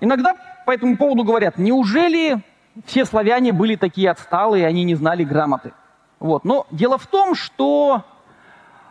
Иногда 0.01 0.37
по 0.67 0.73
этому 0.73 0.97
поводу 0.97 1.25
говорят, 1.25 1.57
неужели 1.59 2.43
все 2.85 3.05
славяне 3.05 3.53
были 3.53 3.77
такие 3.77 4.11
отсталые, 4.11 4.67
они 4.67 4.85
не 4.85 4.95
знали 4.95 5.25
грамоты? 5.25 5.73
Вот. 6.19 6.45
Но 6.45 6.67
дело 6.71 6.99
в 6.99 7.07
том, 7.07 7.35
что 7.35 8.05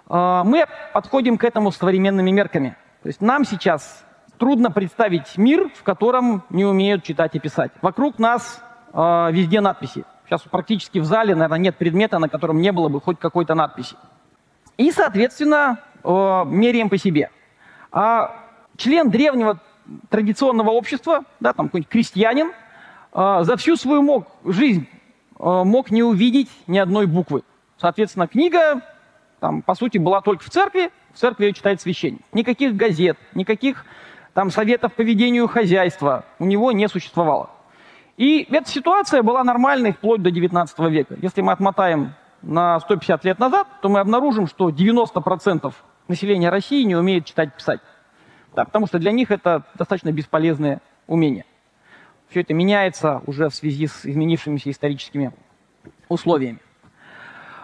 а, 0.07 0.43
мы 0.43 0.65
подходим 0.93 1.37
к 1.37 1.43
этому 1.43 1.71
с 1.71 1.77
современными 1.77 2.31
мерками. 2.31 2.75
То 3.03 3.07
есть 3.07 3.21
нам 3.21 3.45
сейчас 3.45 4.03
трудно 4.37 4.71
представить 4.71 5.37
мир, 5.37 5.69
в 5.75 5.83
котором 5.83 6.43
не 6.49 6.65
умеют 6.65 7.03
читать 7.03 7.35
и 7.35 7.39
писать. 7.39 7.71
Вокруг 7.81 8.19
нас 8.19 8.61
э, 8.93 9.27
везде 9.31 9.61
надписи. 9.61 10.05
Сейчас 10.25 10.41
практически 10.41 10.99
в 10.99 11.05
зале, 11.05 11.35
наверное, 11.35 11.59
нет 11.59 11.77
предмета, 11.77 12.19
на 12.19 12.29
котором 12.29 12.59
не 12.59 12.71
было 12.71 12.89
бы 12.89 12.99
хоть 12.99 13.19
какой-то 13.19 13.55
надписи. 13.55 13.95
И, 14.77 14.91
соответственно, 14.91 15.79
э, 16.03 16.43
меряем 16.45 16.89
по 16.89 16.97
себе. 16.97 17.29
А 17.91 18.35
член 18.77 19.09
древнего 19.09 19.59
традиционного 20.09 20.71
общества, 20.71 21.23
да, 21.39 21.53
там 21.53 21.67
какой-нибудь 21.67 21.89
крестьянин, 21.89 22.51
э, 23.13 23.39
за 23.43 23.57
всю 23.57 23.75
свою 23.75 24.01
мог, 24.01 24.27
жизнь 24.43 24.87
э, 25.39 25.63
мог 25.63 25.91
не 25.91 26.03
увидеть 26.03 26.49
ни 26.67 26.77
одной 26.77 27.05
буквы. 27.05 27.43
Соответственно, 27.77 28.27
книга 28.27 28.81
там, 29.39 29.61
по 29.61 29.75
сути, 29.75 29.97
была 29.97 30.21
только 30.21 30.43
в 30.43 30.49
церкви, 30.49 30.91
в 31.13 31.19
церкви 31.19 31.45
ее 31.45 31.53
читает 31.53 31.79
священник. 31.79 32.21
Никаких 32.33 32.75
газет, 32.75 33.17
никаких 33.35 33.85
там 34.35 34.51
советов 34.51 34.93
по 34.93 35.01
ведению 35.01 35.47
хозяйства 35.47 36.25
у 36.39 36.45
него 36.45 36.73
не 36.73 36.89
существовало. 36.89 37.49
И 38.17 38.45
эта 38.51 38.69
ситуация 38.69 39.23
была 39.23 39.45
нормальной 39.45 39.93
вплоть 39.93 40.21
до 40.21 40.29
19 40.29 40.77
века. 40.91 41.15
Если 41.21 41.39
мы 41.39 41.53
отмотаем 41.53 42.13
на 42.41 42.81
150 42.81 43.23
лет 43.23 43.39
назад, 43.39 43.65
то 43.81 43.87
мы 43.87 44.01
обнаружим, 44.01 44.47
что 44.47 44.69
90% 44.69 45.73
населения 46.09 46.49
России 46.49 46.83
не 46.83 46.97
умеет 46.97 47.23
читать 47.23 47.49
и 47.53 47.57
писать. 47.57 47.79
Да, 48.53 48.65
потому 48.65 48.87
что 48.87 48.99
для 48.99 49.13
них 49.13 49.31
это 49.31 49.63
достаточно 49.75 50.11
бесполезное 50.11 50.81
умение. 51.07 51.45
Все 52.27 52.41
это 52.41 52.53
меняется 52.53 53.21
уже 53.27 53.47
в 53.47 53.55
связи 53.55 53.87
с 53.87 54.05
изменившимися 54.05 54.69
историческими 54.69 55.31
условиями. 56.09 56.59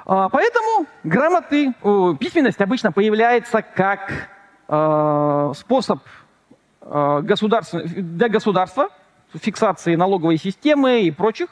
А, 0.05 0.29
поэтому 0.29 0.85
грамоты, 1.03 1.73
письменность 2.17 2.61
обычно 2.61 2.93
появляется 2.93 3.61
как 3.61 4.29
а, 4.69 5.51
способ 5.53 5.99
а, 6.81 7.21
для 7.21 8.29
государства, 8.29 8.89
фиксации 9.33 9.95
налоговой 9.95 10.37
системы 10.37 11.01
и 11.01 11.11
прочих, 11.11 11.49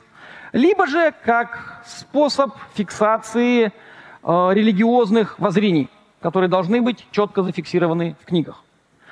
либо 0.51 0.87
же 0.87 1.13
как 1.23 1.83
способ 1.85 2.53
фиксации 2.73 3.71
религиозных 4.21 5.39
воззрений, 5.39 5.89
которые 6.19 6.49
должны 6.49 6.81
быть 6.81 7.07
четко 7.11 7.41
зафиксированы 7.41 8.17
в 8.21 8.25
книгах, 8.25 8.63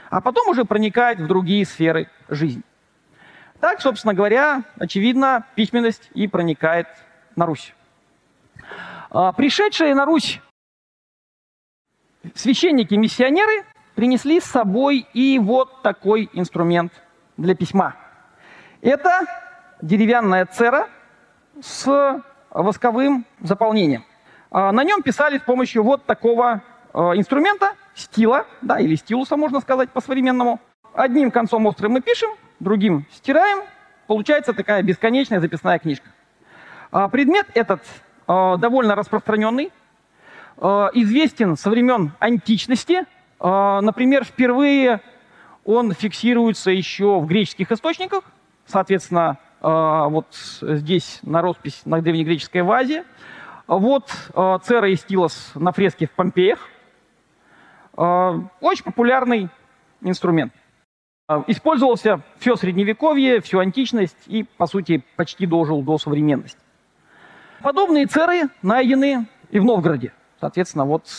а 0.09 0.19
потом 0.19 0.49
уже 0.49 0.65
проникать 0.65 1.19
в 1.19 1.27
другие 1.27 1.65
сферы 1.65 2.09
жизни. 2.27 2.63
Так, 3.59 3.81
собственно 3.81 4.13
говоря, 4.13 4.63
очевидно, 4.77 5.45
письменность 5.55 6.09
и 6.13 6.27
проникает 6.27 6.87
на 7.35 7.45
Русь. 7.45 7.73
А, 9.09 9.31
пришедшие 9.31 9.95
на 9.95 10.05
Русь 10.05 10.41
священники-миссионеры 12.35 13.65
принесли 13.97 14.39
с 14.39 14.43
собой 14.43 15.07
и 15.15 15.39
вот 15.39 15.81
такой 15.81 16.29
инструмент 16.33 16.93
для 17.35 17.55
письма. 17.55 17.95
Это 18.83 19.25
деревянная 19.81 20.45
цера 20.45 20.87
с 21.59 22.21
восковым 22.51 23.25
заполнением. 23.39 24.05
А, 24.51 24.71
на 24.71 24.83
нем 24.83 25.01
писали 25.01 25.39
с 25.39 25.41
помощью 25.41 25.81
вот 25.81 26.05
такого 26.05 26.61
а, 26.93 27.13
инструмента, 27.15 27.73
стила, 27.95 28.45
да, 28.61 28.79
или 28.79 28.93
стилуса, 28.93 29.35
можно 29.35 29.61
сказать 29.61 29.89
по-современному. 29.89 30.59
Одним 30.93 31.31
концом 31.31 31.65
острым 31.65 31.93
мы 31.93 32.01
пишем, 32.01 32.29
другим 32.59 33.07
стираем. 33.11 33.63
Получается 34.05 34.53
такая 34.53 34.83
бесконечная 34.83 35.39
записная 35.39 35.79
книжка. 35.79 36.07
Предмет 37.11 37.47
этот 37.55 37.81
довольно 38.27 38.93
распространенный, 38.95 39.71
известен 40.55 41.57
со 41.57 41.71
времен 41.71 42.11
античности. 42.19 43.05
Э, 43.39 43.79
например, 43.81 44.23
впервые 44.23 45.01
он 45.65 45.93
фиксируется 45.93 46.71
еще 46.71 47.19
в 47.19 47.25
греческих 47.27 47.71
источниках, 47.71 48.23
соответственно, 48.65 49.37
вот 49.59 50.27
здесь 50.61 51.19
на 51.23 51.41
роспись 51.41 51.81
на 51.83 51.99
древнегреческой 51.99 52.61
вазе. 52.61 53.03
Вот 53.65 54.09
цера 54.63 54.87
и 54.87 54.95
стилос 54.95 55.51
на 55.55 55.71
фреске 55.71 56.05
в 56.05 56.11
Помпеях. 56.11 56.69
Очень 57.95 58.83
популярный 58.85 59.49
инструмент. 60.01 60.53
Использовался 61.47 62.21
все 62.37 62.55
средневековье, 62.55 63.41
всю 63.41 63.59
античность 63.59 64.15
и, 64.27 64.43
по 64.43 64.67
сути, 64.67 65.03
почти 65.15 65.47
дожил 65.47 65.81
до 65.81 65.97
современности. 65.97 66.61
Подобные 67.61 68.05
церы 68.05 68.49
найдены 68.61 69.25
и 69.49 69.59
в 69.59 69.65
Новгороде. 69.65 70.13
Соответственно, 70.39 70.85
вот 70.85 71.09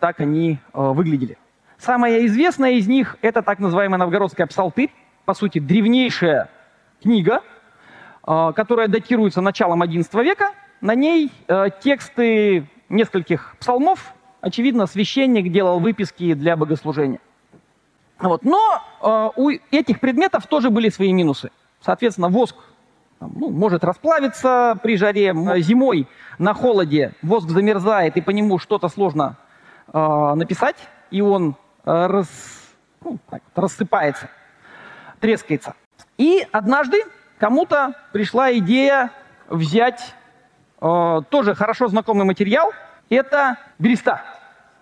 так 0.00 0.20
они 0.20 0.58
выглядели. 0.72 1.36
Самая 1.84 2.24
известная 2.24 2.70
из 2.72 2.88
них– 2.88 3.18
это 3.20 3.42
так 3.42 3.58
называемая 3.58 3.98
новгородская 3.98 4.46
псалтырь, 4.46 4.90
по 5.26 5.34
сути, 5.34 5.58
древнейшая 5.58 6.48
книга, 7.02 7.42
э, 8.26 8.52
которая 8.56 8.88
датируется 8.88 9.42
началом 9.42 9.82
XI 9.82 10.24
века. 10.24 10.52
На 10.80 10.94
ней 10.94 11.30
э, 11.46 11.66
тексты 11.82 12.66
нескольких 12.88 13.54
псалмов. 13.60 14.14
Очевидно, 14.40 14.86
священник 14.86 15.52
делал 15.52 15.78
выписки 15.78 16.32
для 16.32 16.56
богослужения. 16.56 17.20
Вот. 18.18 18.46
Но 18.46 18.58
э, 19.02 19.30
у 19.36 19.50
этих 19.70 20.00
предметов 20.00 20.46
тоже 20.46 20.70
были 20.70 20.88
свои 20.88 21.12
минусы. 21.12 21.50
Соответственно, 21.82 22.30
воск 22.30 22.56
ну, 23.20 23.50
может 23.50 23.84
расплавиться 23.84 24.78
при 24.82 24.96
жаре. 24.96 25.34
Зимой 25.58 26.08
на 26.38 26.54
холоде 26.54 27.12
воск 27.20 27.50
замерзает, 27.50 28.16
и 28.16 28.22
по 28.22 28.30
нему 28.30 28.58
что-то 28.58 28.88
сложно 28.88 29.36
написать, 29.92 30.76
и 31.10 31.20
он 31.20 31.56
рас, 31.84 32.28
ну, 33.02 33.18
так, 33.30 33.42
рассыпается, 33.54 34.28
трескается. 35.20 35.74
И 36.16 36.46
однажды 36.52 37.02
кому-то 37.38 37.94
пришла 38.12 38.52
идея 38.54 39.10
взять 39.48 40.14
э, 40.80 41.20
тоже 41.28 41.54
хорошо 41.54 41.88
знакомый 41.88 42.24
материал. 42.24 42.72
Это 43.10 43.58
береста, 43.78 44.22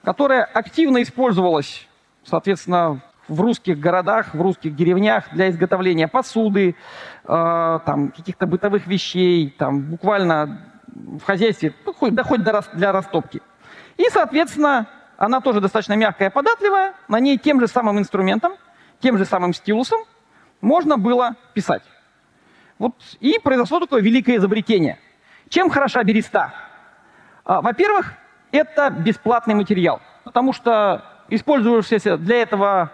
которая 0.04 0.44
активно 0.44 1.02
использовалась, 1.02 1.88
соответственно, 2.24 3.02
в 3.28 3.40
русских 3.40 3.78
городах, 3.78 4.34
в 4.34 4.40
русских 4.40 4.76
деревнях 4.76 5.24
для 5.32 5.48
изготовления 5.50 6.08
посуды, 6.08 6.76
э, 7.24 7.78
там, 7.86 8.10
каких-то 8.10 8.46
бытовых 8.46 8.86
вещей, 8.86 9.54
там, 9.58 9.80
буквально 9.82 10.68
в 10.86 11.22
хозяйстве, 11.22 11.74
ну, 11.86 11.92
хоть, 11.92 12.14
да 12.14 12.22
хоть 12.22 12.42
для 12.42 12.92
растопки. 12.92 13.40
И, 13.96 14.04
соответственно, 14.10 14.86
она 15.24 15.40
тоже 15.40 15.60
достаточно 15.60 15.94
мягкая, 15.94 16.30
податливая, 16.30 16.94
на 17.08 17.20
ней 17.20 17.38
тем 17.38 17.60
же 17.60 17.66
самым 17.66 17.98
инструментом, 17.98 18.52
тем 19.00 19.18
же 19.18 19.24
самым 19.24 19.52
стилусом 19.52 20.00
можно 20.60 20.96
было 20.96 21.36
писать. 21.54 21.82
Вот, 22.78 22.94
и 23.20 23.38
произошло 23.38 23.80
такое 23.80 24.02
великое 24.02 24.36
изобретение. 24.36 24.98
Чем 25.48 25.70
хороша 25.70 26.02
береста? 26.02 26.52
А, 27.44 27.60
во-первых, 27.60 28.14
это 28.50 28.90
бесплатный 28.90 29.54
материал, 29.54 30.00
потому 30.24 30.52
что 30.52 31.04
использующийся 31.28 32.16
для 32.16 32.42
этого 32.42 32.90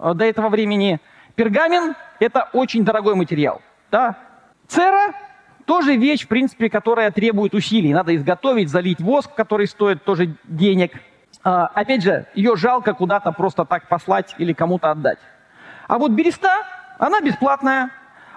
Э, 0.00 0.14
до 0.14 0.24
этого 0.24 0.48
времени. 0.48 0.98
Пергамент– 1.34 1.96
это 2.20 2.48
очень 2.52 2.84
дорогой 2.84 3.14
материал. 3.14 3.60
Да? 3.90 4.16
Цера– 4.66 5.14
тоже 5.66 5.96
вещь, 5.96 6.24
в 6.24 6.28
принципе, 6.28 6.68
которая 6.68 7.10
требует 7.12 7.54
усилий. 7.54 7.92
Надо 7.92 8.16
изготовить, 8.16 8.70
залить 8.70 9.00
воск, 9.00 9.32
который 9.34 9.68
стоит 9.68 10.02
тоже 10.04 10.34
денег. 10.44 10.92
А, 11.42 11.66
опять 11.66 12.02
же, 12.02 12.26
ее 12.34 12.56
жалко 12.56 12.92
куда-то 12.92 13.32
просто 13.32 13.64
так 13.64 13.88
послать 13.88 14.34
или 14.38 14.52
кому-то 14.52 14.90
отдать. 14.90 15.18
А 15.88 15.98
вот 15.98 16.12
береста, 16.12 16.50
она 16.98 17.20
бесплатная. 17.20 17.90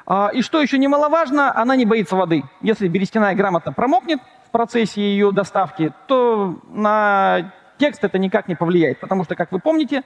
А, 0.05 0.29
и 0.33 0.41
что 0.41 0.61
еще 0.61 0.77
немаловажно, 0.77 1.55
она 1.55 1.75
не 1.75 1.85
боится 1.85 2.15
воды. 2.15 2.43
Если 2.61 2.87
берестяная 2.87 3.35
грамота 3.35 3.71
промокнет 3.71 4.19
в 4.47 4.51
процессе 4.51 5.01
ее 5.01 5.31
доставки, 5.31 5.93
то 6.07 6.59
на 6.69 7.51
текст 7.77 8.03
это 8.03 8.17
никак 8.17 8.47
не 8.47 8.55
повлияет. 8.55 8.99
Потому 8.99 9.23
что, 9.23 9.35
как 9.35 9.51
вы 9.51 9.59
помните, 9.59 10.03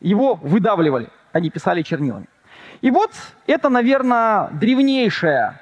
его 0.00 0.34
выдавливали, 0.34 1.08
они 1.32 1.50
писали 1.50 1.82
чернилами. 1.82 2.28
И 2.80 2.90
вот 2.90 3.10
это, 3.46 3.68
наверное, 3.68 4.48
древнейшая, 4.52 5.60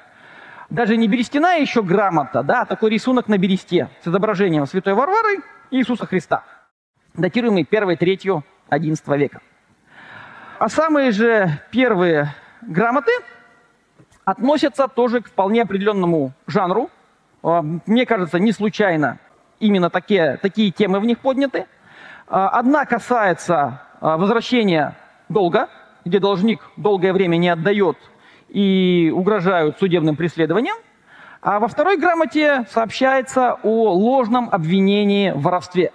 даже 0.70 0.96
не 0.96 1.08
берестяная 1.08 1.60
еще 1.60 1.82
грамота, 1.82 2.42
да, 2.42 2.62
а 2.62 2.66
такой 2.66 2.90
рисунок 2.90 3.28
на 3.28 3.38
бересте 3.38 3.88
с 4.02 4.08
изображением 4.08 4.66
Святой 4.66 4.94
Варвары 4.94 5.42
и 5.70 5.78
Иисуса 5.78 6.06
Христа, 6.06 6.42
датируемый 7.14 7.64
первой 7.64 7.96
третью 7.96 8.44
XI 8.70 9.18
века. 9.18 9.40
А 10.58 10.68
самые 10.68 11.10
же 11.10 11.50
первые 11.70 12.34
грамоты 12.62 13.12
относятся 14.24 14.88
тоже 14.88 15.20
к 15.20 15.28
вполне 15.28 15.62
определенному 15.62 16.32
жанру. 16.46 16.90
А, 17.42 17.62
мне 17.62 18.06
кажется, 18.06 18.38
не 18.38 18.52
случайно 18.52 19.18
именно 19.60 19.90
такие, 19.90 20.38
такие 20.38 20.70
темы 20.70 21.00
в 21.00 21.04
них 21.04 21.18
подняты. 21.20 21.66
А, 22.26 22.48
одна 22.48 22.84
касается 22.84 23.82
а, 24.00 24.16
возвращение 24.16 24.96
долга, 25.28 25.68
где 26.04 26.18
должник 26.18 26.60
долгое 26.76 27.12
время 27.12 27.36
не 27.36 27.48
отдает 27.48 27.98
и 28.48 29.12
угрожают 29.14 29.78
судебным 29.78 30.16
преследованием. 30.16 30.76
А 31.42 31.58
во 31.58 31.68
второй 31.68 31.98
грамоте 31.98 32.64
сообщается 32.70 33.58
о 33.62 33.92
ложном 33.92 34.48
обвинении 34.50 35.30
в 35.30 35.42
воровстве. 35.42 35.92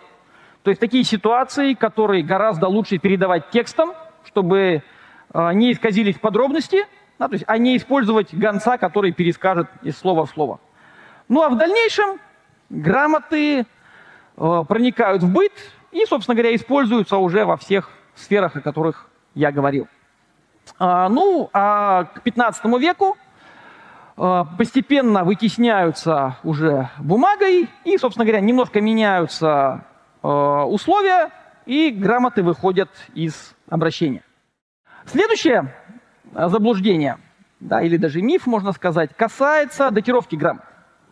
То 0.64 0.72
есть 0.72 0.82
такие 0.82 1.04
ситуации, 1.04 1.74
которые 1.74 2.24
гораздо 2.24 2.68
лучше 2.68 2.98
передавать 2.98 3.50
текстом, 3.50 3.94
чтобы 4.26 4.84
а, 5.32 5.54
не 5.54 5.72
исказились 5.72 6.18
подробности, 6.18 6.86
да, 7.18 7.28
то 7.28 7.34
есть, 7.34 7.46
а 7.48 7.58
не 7.58 7.78
использовать 7.78 8.34
гонца, 8.34 8.78
который 8.78 9.12
перескажет 9.12 9.68
из 9.84 9.98
слова 9.98 10.26
в 10.26 10.30
слово. 10.30 10.60
Ну 11.28 11.44
а 11.44 11.50
в 11.50 11.58
дальнейшем 11.58 12.20
грамоты 12.70 13.60
э, 13.60 14.64
проникают 14.68 15.24
в 15.24 15.32
быт 15.32 15.52
и, 15.92 16.06
собственно 16.06 16.36
говоря, 16.36 16.56
используются 16.56 17.18
уже 17.18 17.46
во 17.46 17.58
всех 17.58 17.90
сферах, 18.16 18.56
о 18.56 18.62
которых 18.62 19.10
я 19.36 19.52
говорил. 19.52 19.88
А, 20.78 21.10
ну, 21.10 21.50
а 21.54 22.06
к 22.06 22.22
15 22.22 22.64
веку 22.80 23.18
а, 24.18 24.46
постепенно 24.58 25.24
вытесняются 25.24 26.38
уже 26.44 26.90
бумагой, 27.00 27.70
и, 27.84 27.98
собственно 27.98 28.26
говоря, 28.26 28.42
немножко 28.42 28.82
меняются 28.82 29.86
условия, 30.22 31.30
и 31.66 31.92
грамоты 31.92 32.44
выходят 32.44 32.90
из 33.14 33.56
обращения. 33.70 34.24
Следующее 35.06 35.74
заблуждение, 36.34 37.18
да, 37.60 37.82
или 37.82 37.98
даже 37.98 38.22
миф, 38.22 38.48
можно 38.48 38.72
сказать, 38.72 39.12
касается 39.16 39.92
датировки 39.92 40.36
грамот. 40.36 40.64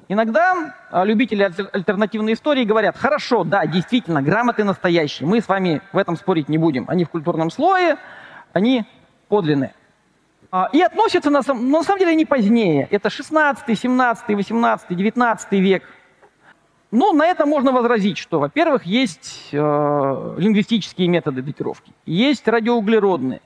Иногда 0.09 0.73
а, 0.89 1.03
любители 1.03 1.43
альтернативной 1.43 2.33
истории 2.33 2.63
говорят, 2.63 2.95
хорошо, 2.95 3.43
да, 3.43 3.65
действительно, 3.65 4.21
грамоты 4.21 4.63
настоящие, 4.63 5.27
мы 5.27 5.41
с 5.41 5.47
вами 5.49 5.81
в 5.91 5.97
этом 5.97 6.15
спорить 6.15 6.47
не 6.47 6.57
будем. 6.57 6.85
Они 6.87 7.03
в 7.03 7.09
культурном 7.09 7.51
слое, 7.51 7.97
они 8.53 8.85
подлинные. 9.27 9.73
А, 10.49 10.69
и 10.71 10.81
относятся, 10.81 11.29
на, 11.29 11.41
но 11.45 11.79
на 11.79 11.83
самом 11.83 11.99
деле 11.99 12.15
не 12.15 12.25
позднее. 12.25 12.87
Это 12.89 13.09
16, 13.09 13.77
17, 13.77 14.29
18, 14.29 14.95
19 14.95 15.51
век. 15.53 15.83
Ну, 16.91 17.13
на 17.13 17.25
это 17.25 17.45
можно 17.45 17.71
возразить, 17.71 18.17
что, 18.17 18.39
во-первых, 18.39 18.85
есть 18.85 19.49
э, 19.51 20.35
лингвистические 20.37 21.07
методы 21.07 21.41
датировки, 21.41 21.93
есть 22.05 22.47
радиоуглеродные, 22.47 23.41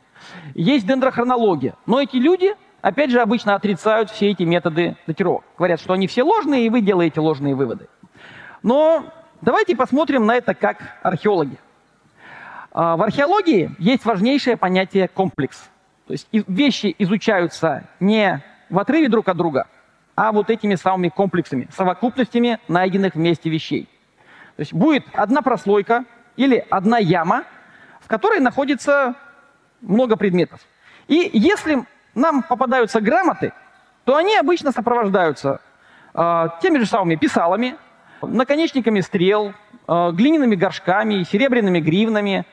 есть 0.53 0.85
дендрохронология. 0.85 1.75
Но 1.85 1.99
эти 1.99 2.17
люди 2.17 2.53
опять 2.81 3.11
же, 3.11 3.21
обычно 3.21 3.55
отрицают 3.55 4.09
все 4.09 4.31
эти 4.31 4.43
методы 4.43 4.97
датировок. 5.07 5.43
Говорят, 5.57 5.79
что 5.79 5.93
они 5.93 6.07
все 6.07 6.23
ложные, 6.23 6.65
и 6.65 6.69
вы 6.69 6.81
делаете 6.81 7.19
ложные 7.21 7.55
выводы. 7.55 7.87
Но 8.63 9.05
давайте 9.41 9.75
посмотрим 9.75 10.25
на 10.25 10.35
это 10.35 10.53
как 10.53 10.77
археологи. 11.01 11.57
А, 12.71 12.95
в 12.97 13.01
археологии 13.01 13.71
есть 13.79 14.05
важнейшее 14.05 14.57
понятие 14.57 15.07
комплекс. 15.07 15.69
То 16.07 16.13
есть 16.13 16.27
вещи 16.31 16.93
изучаются 16.99 17.87
не 17.99 18.43
в 18.69 18.79
отрыве 18.79 19.09
друг 19.09 19.27
от 19.29 19.37
друга, 19.37 19.67
а 20.15 20.31
вот 20.31 20.49
этими 20.49 20.75
самыми 20.75 21.09
комплексами, 21.09 21.67
совокупностями 21.75 22.59
найденных 22.67 23.15
вместе 23.15 23.49
вещей. 23.49 23.87
То 24.55 24.61
есть 24.61 24.73
будет 24.73 25.05
одна 25.13 25.41
прослойка 25.41 26.05
или 26.35 26.65
одна 26.69 26.97
яма, 26.97 27.43
в 28.01 28.07
которой 28.07 28.39
находится 28.39 29.15
много 29.81 30.17
предметов. 30.17 30.59
И 31.07 31.29
если 31.33 31.85
нам 32.15 32.43
попадаются 32.43 33.01
грамоты, 33.01 33.53
то 34.03 34.15
они 34.15 34.35
обычно 34.35 34.71
сопровождаются 34.71 35.61
э, 36.13 36.47
теми 36.61 36.79
же 36.79 36.85
самыми 36.85 37.15
писалами, 37.15 37.75
наконечниками 38.21 38.99
стрел, 39.01 39.53
э, 39.87 40.11
глиняными 40.11 40.55
горшками, 40.55 41.23
серебряными 41.23 41.79
гривнами, 41.79 42.45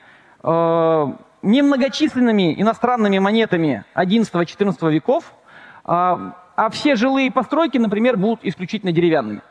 э, 0.42 1.06
немногочисленными 1.42 2.60
иностранными 2.60 3.18
монетами 3.18 3.84
XI-XIV 3.94 4.90
веков, 4.90 5.32
э, 5.84 6.30
а 6.58 6.70
все 6.70 6.96
жилые 6.96 7.30
постройки, 7.30 7.78
например, 7.78 8.16
будут 8.16 8.40
исключительно 8.42 8.90
деревянными. 8.90 9.42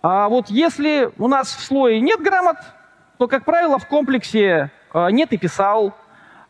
А 0.00 0.30
вот 0.30 0.48
если 0.48 1.12
у 1.18 1.28
нас 1.28 1.54
в 1.54 1.60
слое 1.60 2.00
нет 2.00 2.22
грамот, 2.22 2.56
то, 3.18 3.28
как 3.28 3.44
правило, 3.44 3.78
в 3.78 3.86
комплексе 3.86 4.70
э, 4.94 5.10
нет 5.10 5.34
и 5.34 5.36
писал, 5.36 5.92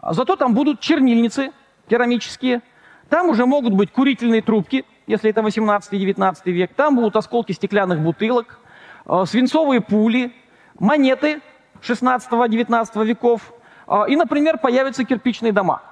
зато 0.00 0.36
там 0.36 0.54
будут 0.54 0.78
чернильницы– 0.78 1.50
керамические. 1.88 2.62
Там 3.08 3.30
уже 3.30 3.46
могут 3.46 3.72
быть 3.72 3.90
курительные 3.90 4.42
трубки, 4.42 4.84
если 5.08 5.28
это 5.28 5.40
18-19 5.40 6.52
век. 6.52 6.74
Там 6.74 6.94
будут 6.94 7.16
осколки 7.16 7.50
стеклянных 7.50 7.98
бутылок, 7.98 8.60
э, 9.06 9.24
свинцовые 9.26 9.80
пули, 9.80 10.32
монеты 10.78 11.40
16-19 11.82 13.04
веков. 13.04 13.52
И, 14.08 14.14
например, 14.14 14.58
появятся 14.58 15.04
кирпичные 15.04 15.52
дома. 15.52 15.82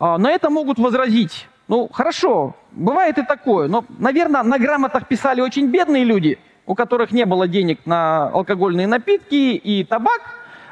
На 0.00 0.30
это 0.32 0.50
могут 0.50 0.78
возразить. 0.78 1.48
Ну, 1.68 1.88
хорошо, 1.92 2.56
бывает 2.72 3.18
и 3.18 3.22
такое, 3.22 3.68
но, 3.68 3.84
наверное, 3.98 4.42
на 4.42 4.58
грамотах 4.58 5.06
писали 5.06 5.42
очень 5.42 5.66
бедные 5.66 6.02
люди, 6.02 6.38
у 6.64 6.74
которых 6.74 7.12
не 7.12 7.26
было 7.26 7.46
денег 7.46 7.84
на 7.84 8.28
алкогольные 8.30 8.86
напитки 8.86 9.54
и 9.54 9.84
табак, 9.84 10.22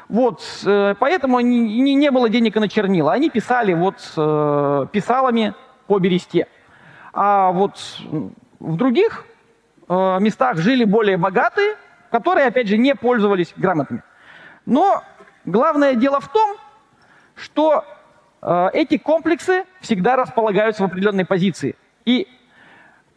вот, 0.09 0.41
э, 0.65 0.95
поэтому 0.99 1.39
не, 1.39 1.95
не, 1.95 2.11
было 2.11 2.29
денег 2.29 2.55
на 2.55 2.67
чернила. 2.67 3.11
Они 3.11 3.29
писали 3.29 3.73
вот 3.73 3.95
э, 4.15 4.85
писалами 4.91 5.53
по 5.85 5.99
бересте. 5.99 6.47
А 7.13 7.51
вот 7.51 7.77
в 8.59 8.75
других 8.77 9.25
э, 9.89 10.19
местах 10.19 10.57
жили 10.57 10.85
более 10.85 11.17
богатые, 11.17 11.75
которые, 12.09 12.47
опять 12.47 12.67
же, 12.67 12.77
не 12.77 12.95
пользовались 12.95 13.53
грамотами. 13.57 14.01
Но 14.65 15.03
главное 15.45 15.95
дело 15.95 16.21
в 16.21 16.31
том, 16.31 16.55
что 17.35 17.83
эти 18.41 18.97
комплексы 18.97 19.65
всегда 19.81 20.15
располагаются 20.15 20.83
в 20.83 20.85
определенной 20.85 21.25
позиции. 21.25 21.75
И 22.05 22.27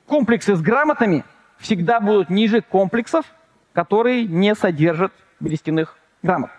комплексы 0.06 0.56
с 0.56 0.60
грамотами 0.60 1.24
всегда 1.58 2.00
будут 2.00 2.30
ниже 2.30 2.62
комплексов, 2.62 3.24
которые 3.72 4.24
не 4.24 4.54
содержат 4.54 5.12
берестяных 5.38 5.96
грамот. 6.22 6.50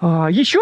А, 0.00 0.28
Еще 0.30 0.60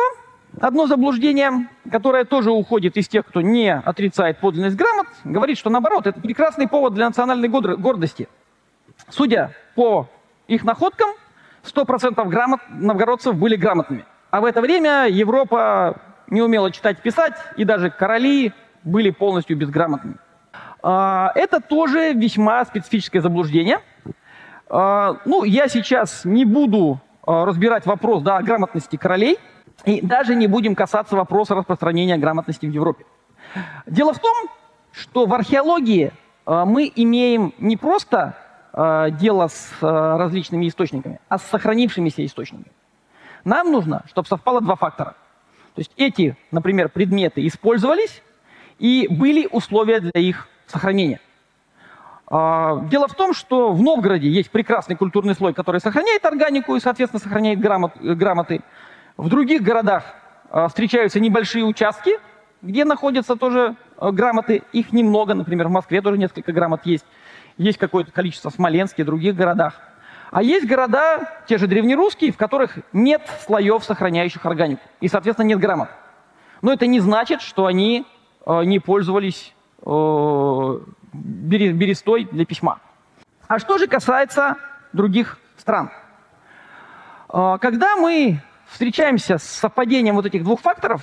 одно 0.60 0.86
заблуждение, 0.86 1.68
которое 1.90 2.24
тоже 2.24 2.50
уходит 2.50 2.96
из 2.96 3.08
тех, 3.08 3.26
кто 3.26 3.40
не 3.40 3.72
отрицает 3.72 4.38
подлинность 4.38 4.76
грамот, 4.76 5.06
говорит, 5.24 5.58
что 5.58 5.70
наоборот, 5.70 6.06
это 6.06 6.20
прекрасный 6.20 6.68
повод 6.68 6.94
для 6.94 7.06
национальной 7.06 7.48
гордости. 7.48 8.28
Судя 9.08 9.52
по 9.74 10.08
их 10.46 10.64
находкам, 10.64 11.10
100% 11.64 12.28
грамот 12.28 12.60
новгородцев 12.70 13.34
были 13.34 13.56
грамотными. 13.56 14.04
А 14.30 14.40
в 14.40 14.44
это 14.44 14.60
время 14.60 15.06
Европа 15.08 16.00
не 16.30 16.42
умела 16.42 16.70
читать 16.70 16.98
писать, 16.98 17.34
и 17.56 17.64
даже 17.64 17.90
короли 17.90 18.52
были 18.82 19.10
полностью 19.10 19.56
безграмотными. 19.56 20.16
А, 20.82 21.32
это 21.34 21.60
тоже 21.60 22.12
весьма 22.14 22.64
специфическое 22.64 23.20
заблуждение. 23.20 23.80
А, 24.68 25.16
ну, 25.24 25.44
я 25.44 25.68
сейчас 25.68 26.24
не 26.24 26.44
буду 26.44 27.00
Э, 27.26 27.44
разбирать 27.44 27.86
вопрос 27.86 28.22
да, 28.22 28.38
о 28.38 28.42
грамотности 28.42 28.96
королей, 28.96 29.38
и 29.84 30.00
даже 30.00 30.34
не 30.34 30.46
будем 30.46 30.74
касаться 30.74 31.16
вопроса 31.16 31.54
распространения 31.54 32.16
грамотности 32.16 32.66
в 32.66 32.70
Европе. 32.70 33.04
Дело 33.86 34.12
в 34.12 34.18
том, 34.18 34.48
что 34.92 35.26
в 35.26 35.34
археологии 35.34 36.12
мы 36.46 36.90
имеем 36.94 37.54
не 37.58 37.76
просто 37.76 38.34
дело 38.72 39.48
с 39.48 39.70
различными 39.80 40.68
источниками, 40.68 41.20
а 41.28 41.38
с 41.38 41.42
сохранившимися 41.44 42.24
источниками. 42.24 42.72
Нам 43.44 43.70
нужно, 43.70 44.02
чтобы 44.06 44.28
совпало 44.28 44.60
два 44.60 44.76
фактора. 44.76 45.14
То 45.74 45.80
есть 45.80 45.92
эти, 45.96 46.36
например, 46.50 46.88
предметы 46.88 47.46
использовались, 47.46 48.22
и 48.78 49.06
были 49.08 49.46
условия 49.50 50.00
для 50.00 50.20
их 50.20 50.48
сохранения. 50.66 51.20
А, 52.26 52.80
дело 52.86 53.08
в 53.08 53.14
том, 53.14 53.34
что 53.34 53.72
в 53.72 53.82
Новгороде 53.82 54.28
есть 54.28 54.50
прекрасный 54.50 54.96
культурный 54.96 55.34
слой, 55.34 55.52
который 55.52 55.80
сохраняет 55.80 56.24
органику 56.24 56.76
и, 56.76 56.80
соответственно, 56.80 57.20
сохраняет 57.20 57.60
грамот, 57.60 57.96
грамоты. 58.00 58.60
В 59.16 59.28
других 59.28 59.62
городах 59.62 60.04
а, 60.48 60.68
встречаются 60.68 61.18
небольшие 61.18 61.64
участки, 61.64 62.12
где 62.62 62.84
находятся 62.84 63.34
тоже 63.36 63.74
а, 63.96 64.12
грамоты. 64.12 64.62
Их 64.72 64.92
немного, 64.92 65.34
например, 65.34 65.68
в 65.68 65.72
Москве 65.72 66.00
тоже 66.02 66.18
несколько 66.18 66.52
грамот 66.52 66.86
есть. 66.86 67.04
Есть 67.58 67.78
какое-то 67.78 68.12
количество 68.12 68.50
в 68.50 68.54
Смоленске, 68.54 69.02
в 69.02 69.06
других 69.06 69.34
городах. 69.34 69.80
А 70.30 70.42
есть 70.42 70.66
города, 70.66 71.42
те 71.46 71.58
же 71.58 71.66
древнерусские, 71.66 72.32
в 72.32 72.36
которых 72.36 72.78
нет 72.92 73.22
слоев, 73.44 73.82
сохраняющих 73.84 74.46
органику. 74.46 74.82
И, 75.00 75.08
соответственно, 75.08 75.48
нет 75.48 75.58
грамот. 75.58 75.88
Но 76.62 76.72
это 76.72 76.86
не 76.86 77.00
значит, 77.00 77.42
что 77.42 77.66
они 77.66 78.06
не 78.46 78.78
пользовались 78.78 79.52
берестой 81.12 82.28
для 82.30 82.44
письма. 82.44 82.78
А 83.48 83.58
что 83.58 83.78
же 83.78 83.88
касается 83.88 84.56
других 84.92 85.38
стран? 85.56 85.90
А, 87.28 87.58
когда 87.58 87.96
мы 87.96 88.40
встречаемся 88.68 89.38
с 89.38 89.42
совпадением 89.42 90.14
вот 90.14 90.26
этих 90.26 90.44
двух 90.44 90.60
факторов, 90.60 91.02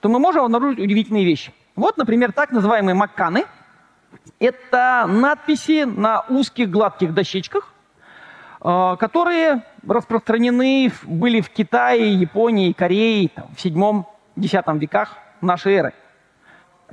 то 0.00 0.08
мы 0.08 0.20
можем 0.20 0.44
обнаружить 0.44 0.78
удивительные 0.78 1.24
вещи. 1.24 1.52
Вот, 1.74 1.96
например, 1.96 2.30
так 2.32 2.52
называемые 2.52 2.94
макканы. 2.94 3.46
Это 4.38 5.06
надписи 5.08 5.82
на 5.84 6.20
узких 6.28 6.70
гладких 6.70 7.12
дощечках, 7.12 7.72
которые 8.60 9.62
распространены 9.86 10.90
были 11.04 11.40
в 11.40 11.50
Китае, 11.50 12.14
Японии, 12.14 12.72
Корее 12.72 13.28
там, 13.28 13.48
в 13.56 13.64
7-10 13.64 14.78
веках 14.78 15.16
нашей 15.40 15.74
эры. 15.74 15.94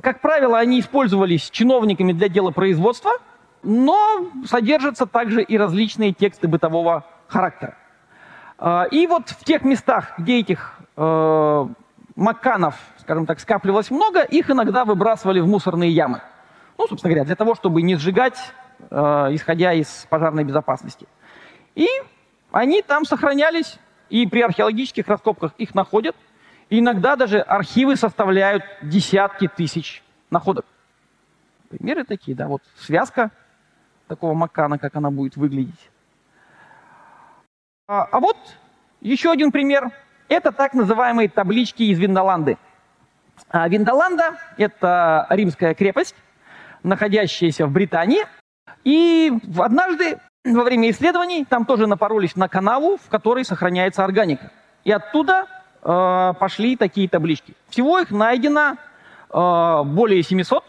Как 0.01 0.21
правило, 0.21 0.59
они 0.59 0.79
использовались 0.79 1.49
чиновниками 1.49 2.11
для 2.11 2.27
дела 2.27 2.51
производства, 2.51 3.11
но 3.63 4.27
содержатся 4.45 5.05
также 5.05 5.41
и 5.41 5.57
различные 5.57 6.13
тексты 6.13 6.47
бытового 6.47 7.05
характера. 7.27 7.75
А, 8.57 8.83
и 8.83 9.07
вот 9.07 9.29
в 9.29 9.43
тех 9.43 9.63
местах, 9.63 10.13
где 10.17 10.39
этих 10.39 10.79
э, 10.95 11.67
макканов, 12.15 12.75
скажем 12.99 13.25
так, 13.25 13.39
скапливалось 13.39 13.89
много, 13.89 14.21
их 14.21 14.49
иногда 14.49 14.85
выбрасывали 14.85 15.39
в 15.39 15.47
мусорные 15.47 15.91
ямы. 15.91 16.21
Ну, 16.77 16.87
собственно 16.87 17.13
говоря, 17.13 17.25
для 17.25 17.35
того, 17.35 17.55
чтобы 17.55 17.81
не 17.81 17.95
сжигать, 17.95 18.37
э, 18.91 18.95
исходя 19.31 19.73
из 19.73 20.05
пожарной 20.09 20.43
безопасности. 20.43 21.07
И 21.75 21.87
они 22.51 22.81
там 22.81 23.05
сохранялись, 23.05 23.77
и 24.09 24.25
при 24.27 24.41
археологических 24.41 25.07
раскопках 25.07 25.53
их 25.57 25.75
находят. 25.75 26.15
И 26.69 26.79
иногда 26.79 27.15
даже 27.15 27.39
архивы 27.39 27.95
составляют 27.95 28.63
десятки 28.81 29.47
тысяч 29.47 30.03
находок. 30.29 30.65
Примеры 31.69 32.05
такие, 32.05 32.35
да, 32.35 32.47
вот 32.47 32.61
связка 32.79 33.31
такого 34.07 34.33
макана, 34.33 34.79
как 34.79 34.95
она 34.95 35.11
будет 35.11 35.35
выглядеть. 35.35 35.89
А, 37.87 38.03
а 38.03 38.19
вот 38.19 38.37
еще 39.01 39.31
один 39.31 39.51
пример. 39.51 39.91
Это 40.27 40.51
так 40.51 40.73
называемые 40.73 41.29
таблички 41.29 41.83
из 41.83 41.99
Виндоланды. 41.99 42.57
А 43.49 43.67
Виндоланда– 43.67 44.39
это 44.57 45.27
римская 45.29 45.75
крепость, 45.75 46.15
находящаяся 46.81 47.67
в 47.67 47.71
Британии. 47.71 48.25
И 48.83 49.31
однажды 49.57 50.19
во 50.53 50.63
время 50.63 50.91
исследований 50.91 51.45
там 51.45 51.65
тоже 51.65 51.87
напоролись 51.87 52.35
на 52.35 52.47
канаву, 52.47 52.97
в 52.97 53.09
которой 53.09 53.43
сохраняется 53.43 54.03
органика. 54.03 54.51
И 54.83 54.91
оттуда 54.91 55.47
э, 55.81 56.33
пошли 56.39 56.75
такие 56.75 57.09
таблички. 57.09 57.55
Всего 57.69 57.99
их 57.99 58.11
найдено 58.11 58.75
э, 59.29 59.83
более 59.85 60.21
700 60.21 60.63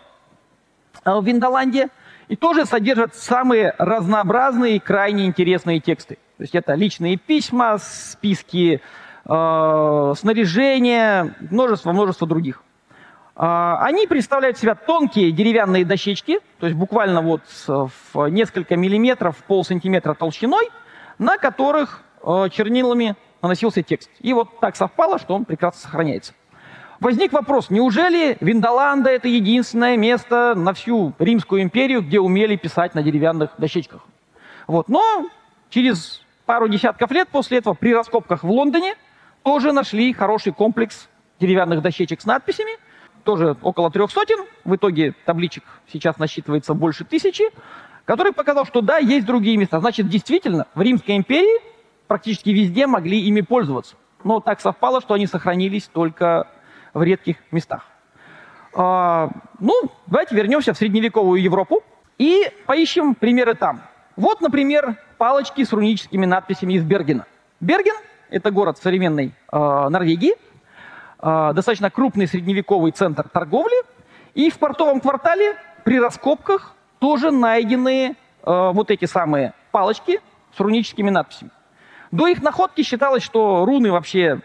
э, 1.05 1.19
в 1.19 1.25
Виндоланде. 1.25 1.89
И 2.29 2.35
тоже 2.35 2.65
содержат 2.65 3.15
самые 3.15 3.75
разнообразные 3.79 4.77
и 4.77 4.81
крайне 4.81 5.27
интересные 5.27 5.79
тексты. 5.81 6.17
То 6.39 6.43
есть 6.43 6.55
это 6.55 6.75
личные 6.75 7.17
письма, 7.17 7.79
списки 7.79 8.81
э, 9.25 10.15
снаряжения, 10.17 11.35
множество-множество 11.51 12.27
других. 12.27 12.62
Э, 13.37 13.77
они 13.81 14.07
представляют 14.07 14.59
себя 14.59 14.75
тонкие 14.75 15.31
деревянные 15.33 15.85
дощечки, 15.85 16.40
то 16.59 16.66
есть 16.66 16.79
буквально 16.79 17.20
вот 17.20 17.42
в 17.66 18.29
несколько 18.29 18.77
миллиметров, 18.77 19.37
пол 19.46 19.64
сантиметра 19.64 20.14
толщиной, 20.14 20.70
на 21.18 21.37
которых 21.37 22.03
э, 22.22 22.49
чернилами 22.51 23.16
наносился 23.42 23.83
текст. 23.83 24.11
И 24.20 24.33
вот 24.33 24.61
так 24.61 24.77
совпало, 24.77 25.18
что 25.18 25.35
он 25.35 25.44
прекрасно 25.44 25.81
сохраняется. 25.81 26.33
Возник 26.99 27.33
вопрос, 27.33 27.68
неужели 27.68 28.38
Виндоланда 28.40 29.11
это 29.11 29.29
единственное 29.29 29.99
место 29.99 30.55
на 30.55 30.72
всю 30.72 31.12
Римскую 31.18 31.62
империю, 31.62 32.01
где 32.01 32.20
умели 32.20 32.57
писать 32.57 32.94
на 32.94 33.03
деревянных 33.03 33.51
дощечках? 33.59 34.01
Вот. 34.66 34.88
Но 34.88 35.29
через 35.68 36.22
пару 36.46 36.68
десятков 36.68 37.11
лет 37.11 37.29
после 37.29 37.59
этого 37.59 37.75
при 37.75 37.94
раскопках 37.94 38.44
в 38.44 38.51
Лондоне 38.51 38.94
тоже 39.42 39.72
нашли 39.72 40.12
хороший 40.14 40.53
комплекс 40.53 41.09
деревянных 41.38 41.83
дощечек 41.83 42.22
с 42.22 42.25
надписями, 42.25 42.72
тоже 43.27 43.57
около 43.61 43.91
трех 43.91 44.11
сотен, 44.11 44.47
в 44.65 44.77
итоге 44.77 45.12
табличек 45.27 45.65
сейчас 45.93 46.17
насчитывается 46.17 46.73
больше 46.73 47.05
тысячи, 47.05 47.45
который 48.07 48.33
показал, 48.33 48.65
что 48.65 48.81
да, 48.81 48.99
есть 48.99 49.27
другие 49.27 49.57
места. 49.57 49.81
Значит, 49.81 50.09
действительно, 50.09 50.67
в 50.75 50.81
Римской 50.81 51.17
империи 51.17 51.61
практически 52.07 52.51
везде 52.51 52.87
могли 52.87 53.21
ими 53.21 53.41
пользоваться. 53.41 53.97
Но 54.23 54.41
так 54.41 54.61
совпало, 54.61 55.01
что 55.01 55.15
они 55.15 55.27
сохранились 55.27 55.91
только 55.93 56.49
в 56.95 57.03
редких 57.03 57.37
местах. 57.51 57.85
А, 58.73 59.29
ну, 59.59 59.75
давайте 60.07 60.37
вернемся 60.37 60.73
в 60.73 60.79
средневековую 60.79 61.43
Европу 61.43 61.83
и 62.19 62.45
поищем 62.67 63.15
примеры 63.15 63.55
там. 63.55 63.83
Вот, 64.15 64.41
например, 64.41 64.97
палочки 65.19 65.65
с 65.65 65.73
руническими 65.73 66.27
надписями 66.27 66.75
из 66.75 66.85
Бергена. 66.85 67.27
Берген– 67.59 67.97
это 68.31 68.53
город 68.53 68.79
современной 68.79 69.35
э, 69.53 69.89
Норвегии, 69.89 70.35
э, 71.21 71.53
достаточно 71.55 71.91
крупный 71.91 72.27
средневековый 72.27 72.93
центр 72.93 73.29
торговли, 73.29 73.77
и 74.35 74.51
в 74.51 74.59
портовом 74.59 75.01
квартале 75.01 75.57
при 75.85 76.01
раскопках 76.01 76.75
тоже 76.99 77.31
найдены 77.31 78.17
э, 78.45 78.71
вот 78.73 78.91
эти 78.91 79.05
самые 79.05 79.55
палочки 79.73 80.21
с 80.57 80.61
руническими 80.61 81.11
надписями. 81.11 81.51
До 82.11 82.27
их 82.29 82.43
находки 82.43 82.83
считалось, 82.83 83.23
что 83.23 83.65
руны 83.65 83.91
вообще 83.91 84.41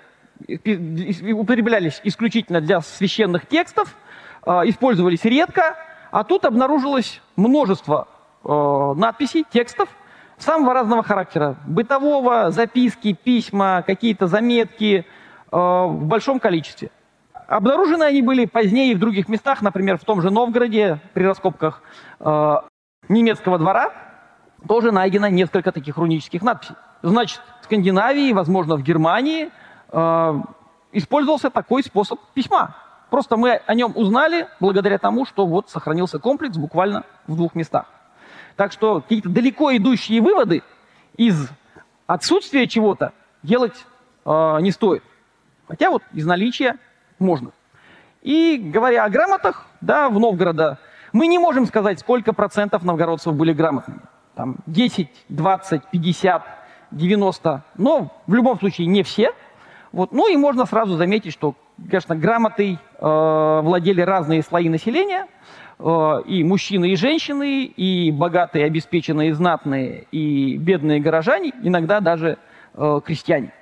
употреблялись 0.48 2.02
исключительно 2.04 2.62
для 2.62 2.82
священных 2.82 3.48
текстов, 3.48 3.96
а, 4.44 4.68
использовались 4.68 5.24
редко, 5.24 5.78
а 6.12 6.24
тут 6.24 6.46
обнаружилось 6.46 7.22
множество 7.36 8.08
а, 8.44 8.94
надписей, 8.96 9.46
текстов 9.52 9.90
самого 10.38 10.74
разного 10.74 11.04
характера. 11.04 11.58
Бытового, 11.68 12.52
записки, 12.52 13.14
письма, 13.14 13.84
какие-то 13.86 14.28
заметки 14.28 15.06
а, 15.06 15.21
в 15.52 16.06
большом 16.06 16.40
количестве. 16.40 16.92
Обнаружены 17.48 18.04
они 18.04 18.22
были 18.22 18.46
позднее 18.46 18.92
и 18.92 18.96
в 18.96 19.00
других 19.00 19.28
местах, 19.28 19.62
например, 19.62 19.98
в 19.98 20.06
том 20.06 20.22
же 20.22 20.30
Новгороде 20.30 21.00
при 21.14 21.24
раскопках 21.24 21.84
немецкого 23.10 23.58
двора 23.58 23.92
тоже 24.68 24.92
найдено 24.92 25.28
несколько 25.28 25.72
таких 25.72 25.98
рунических 25.98 26.42
надписей. 26.42 26.76
Значит, 27.02 27.42
в 27.62 27.66
Скандинавии, 27.66 28.32
возможно, 28.32 28.78
в 28.78 28.84
Германии– 28.84 29.50
Э, 29.92 30.42
использовался 30.94 31.50
такой 31.50 31.84
способ 31.84 32.20
письма. 32.34 32.76
Просто 33.10 33.38
мы 33.38 33.62
о 33.66 33.74
нем 33.74 33.92
узнали 33.96 34.48
благодаря 34.60 34.98
тому, 34.98 35.26
что 35.26 35.46
вот 35.46 35.70
сохранился 35.70 36.20
комплекс 36.20 36.58
буквально 36.58 37.04
в 37.28 37.36
двух 37.36 37.56
местах. 37.56 37.86
Так 38.56 38.72
что 38.72 39.02
какие-то 39.02 39.30
далеко 39.30 39.76
идущие 39.76 40.22
выводы 40.22 40.64
из 41.18 41.50
отсутствия 42.08 42.68
чего-то 42.68 43.14
делать 43.44 43.86
э, 44.26 44.58
не 44.62 44.72
стоит. 44.72 45.04
Хотя 45.72 45.90
вот 45.90 46.04
из 46.14 46.26
наличия 46.26 46.78
можно. 47.18 47.52
И 48.22 48.58
говоря 48.58 49.06
о 49.06 49.10
грамотах, 49.10 49.66
да, 49.82 50.10
в 50.10 50.20
Новгорода, 50.20 50.78
мы 51.14 51.28
не 51.28 51.40
можем 51.40 51.66
сказать, 51.66 52.00
сколько 52.00 52.34
процентов 52.34 52.84
новгородцев 52.84 53.34
были 53.34 53.54
грамотными. 53.54 54.02
Там 54.36 54.58
10, 54.68 55.10
20, 55.30 55.82
50, 55.92 56.44
90. 56.92 57.64
Но 57.78 58.22
в 58.28 58.34
любом 58.34 58.60
случае 58.60 58.88
не 58.88 59.04
все– 59.04 59.32
вот. 59.92 60.14
Ну 60.14 60.32
и 60.32 60.38
можно 60.38 60.66
сразу 60.66 60.96
заметить, 60.96 61.34
что, 61.34 61.56
конечно, 61.90 62.16
грамотой 62.16 62.78
э, 63.00 63.60
владели 63.64 64.02
разные 64.02 64.42
слои 64.42 64.70
населения, 64.70 65.28
э, 65.80 66.22
и 66.26 66.44
мужчины, 66.44 66.92
и 66.92 66.96
женщины, 66.96 67.66
и 67.66 68.12
богатые, 68.12 68.66
обеспеченные, 68.66 69.34
знатные, 69.34 70.06
и 70.12 70.58
бедные 70.58 71.02
горожане, 71.02 71.52
иногда 71.62 72.00
даже 72.00 72.38
э, 72.74 73.02
крестьяне. 73.04 73.54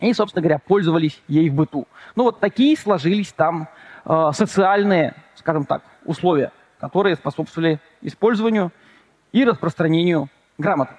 И, 0.00 0.12
собственно 0.14 0.42
говоря, 0.42 0.58
пользовались 0.58 1.20
ей 1.28 1.50
в 1.50 1.54
быту. 1.54 1.86
Ну 2.16 2.24
вот 2.24 2.40
такие 2.40 2.76
сложились 2.76 3.32
там 3.32 3.68
э, 4.04 4.30
социальные, 4.32 5.14
скажем 5.34 5.66
так, 5.66 5.82
условия, 6.04 6.52
которые 6.78 7.16
способствовали 7.16 7.80
использованию 8.00 8.72
и 9.32 9.44
распространению 9.44 10.28
грамоты. 10.56 10.94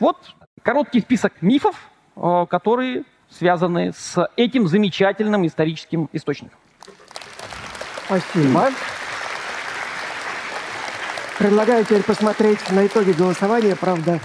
Вот 0.00 0.16
короткий 0.62 1.00
список 1.00 1.42
мифов, 1.42 1.76
э, 2.16 2.46
которые 2.48 3.04
связанные 3.28 3.92
с 3.92 4.26
этим 4.36 4.66
замечательным 4.66 5.46
историческим 5.46 6.08
источником. 6.12 6.58
Спасибо. 8.06 8.70
Предлагаю 11.38 11.84
теперь 11.84 12.02
посмотреть 12.02 12.58
на 12.70 12.86
итоги 12.86 13.12
голосования. 13.12 13.76
Правда, 13.76 14.18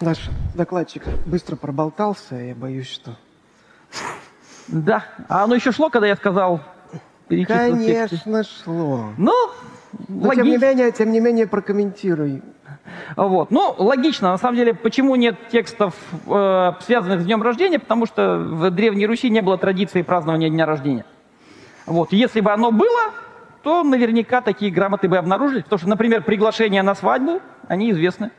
наш 0.00 0.18
докладчик 0.54 1.02
быстро 1.24 1.56
проболтался. 1.56 2.36
Я 2.36 2.54
боюсь, 2.54 2.88
что... 2.88 3.16
Да. 4.68 5.04
А 5.28 5.44
оно 5.44 5.54
еще 5.54 5.72
шло, 5.72 5.90
когда 5.90 6.06
я 6.06 6.16
сказал... 6.16 6.60
Конечно, 7.28 8.42
шло. 8.44 9.06
Ну, 9.16 9.32
Но, 10.08 10.34
тем 10.34 10.44
не 10.44 10.58
менее, 10.58 10.92
тем 10.92 11.12
не 11.12 11.20
менее, 11.20 11.46
прокомментируй. 11.46 12.42
Вот. 13.16 13.50
Ну, 13.50 13.74
логично, 13.78 14.32
на 14.32 14.38
самом 14.38 14.56
деле, 14.56 14.74
почему 14.74 15.16
нет 15.16 15.36
текстов, 15.50 15.94
э, 16.26 16.72
связанных 16.80 17.22
с 17.22 17.24
днем 17.24 17.42
рождения, 17.42 17.78
потому 17.78 18.04
что 18.06 18.38
в 18.38 18.70
Древней 18.70 19.06
Руси 19.06 19.30
не 19.30 19.40
было 19.40 19.56
традиции 19.56 20.02
празднования 20.02 20.50
дня 20.50 20.66
рождения. 20.66 21.06
Вот. 21.86 22.12
Если 22.12 22.40
бы 22.40 22.52
оно 22.52 22.70
было, 22.70 23.12
то 23.62 23.82
наверняка 23.82 24.40
такие 24.40 24.70
грамоты 24.70 25.08
бы 25.08 25.16
обнаружили, 25.16 25.62
потому 25.62 25.78
что, 25.78 25.88
например, 25.88 26.22
приглашения 26.22 26.82
на 26.82 26.94
свадьбу, 26.94 27.40
они 27.68 27.90
известны. 27.92 28.30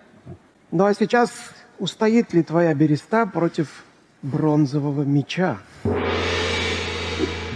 Ну 0.72 0.86
а 0.86 0.94
сейчас 0.94 1.32
устоит 1.80 2.34
ли 2.34 2.44
твоя 2.44 2.74
береста 2.74 3.26
против 3.26 3.86
бронзового 4.24 5.04
меча? 5.04 5.60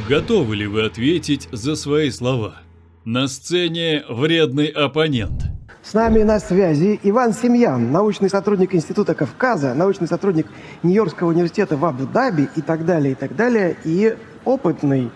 Готовы 0.08 0.56
ли 0.56 0.68
вы 0.68 0.86
ответить 0.86 1.50
за 1.52 1.76
свои 1.76 2.12
слова? 2.12 2.58
На 3.06 3.28
сцене 3.28 4.04
вредный 4.08 4.68
оппонент– 4.68 5.44
с 5.88 5.94
нами 5.94 6.22
на 6.24 6.42
связи 6.42 7.00
Иван 7.04 7.32
Семьян, 7.32 7.94
научный 7.94 8.30
сотрудник 8.30 8.76
Института 8.76 9.16
Кавказа, 9.16 9.74
научный 9.74 10.06
сотрудник 10.06 10.48
Нью-Йоркского 10.84 11.30
университета 11.30 11.78
в 11.78 11.86
Абу-Даби 11.86 12.50
и 12.58 12.62
так 12.62 12.84
далее, 12.84 13.14
и 13.14 13.16
так 13.16 13.38
далее, 13.38 13.78
и 13.86 14.18
опытный 14.44 15.10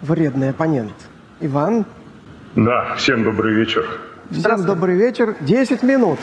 вредный 0.00 0.48
оппонент. 0.48 0.94
Иван? 1.40 1.84
Да, 2.56 2.94
всем 2.96 3.22
добрый 3.22 3.52
вечер. 3.52 3.84
Всем 4.30 4.64
добрый 4.64 4.96
вечер. 4.96 5.36
Десять 5.42 5.82
минут. 5.82 6.18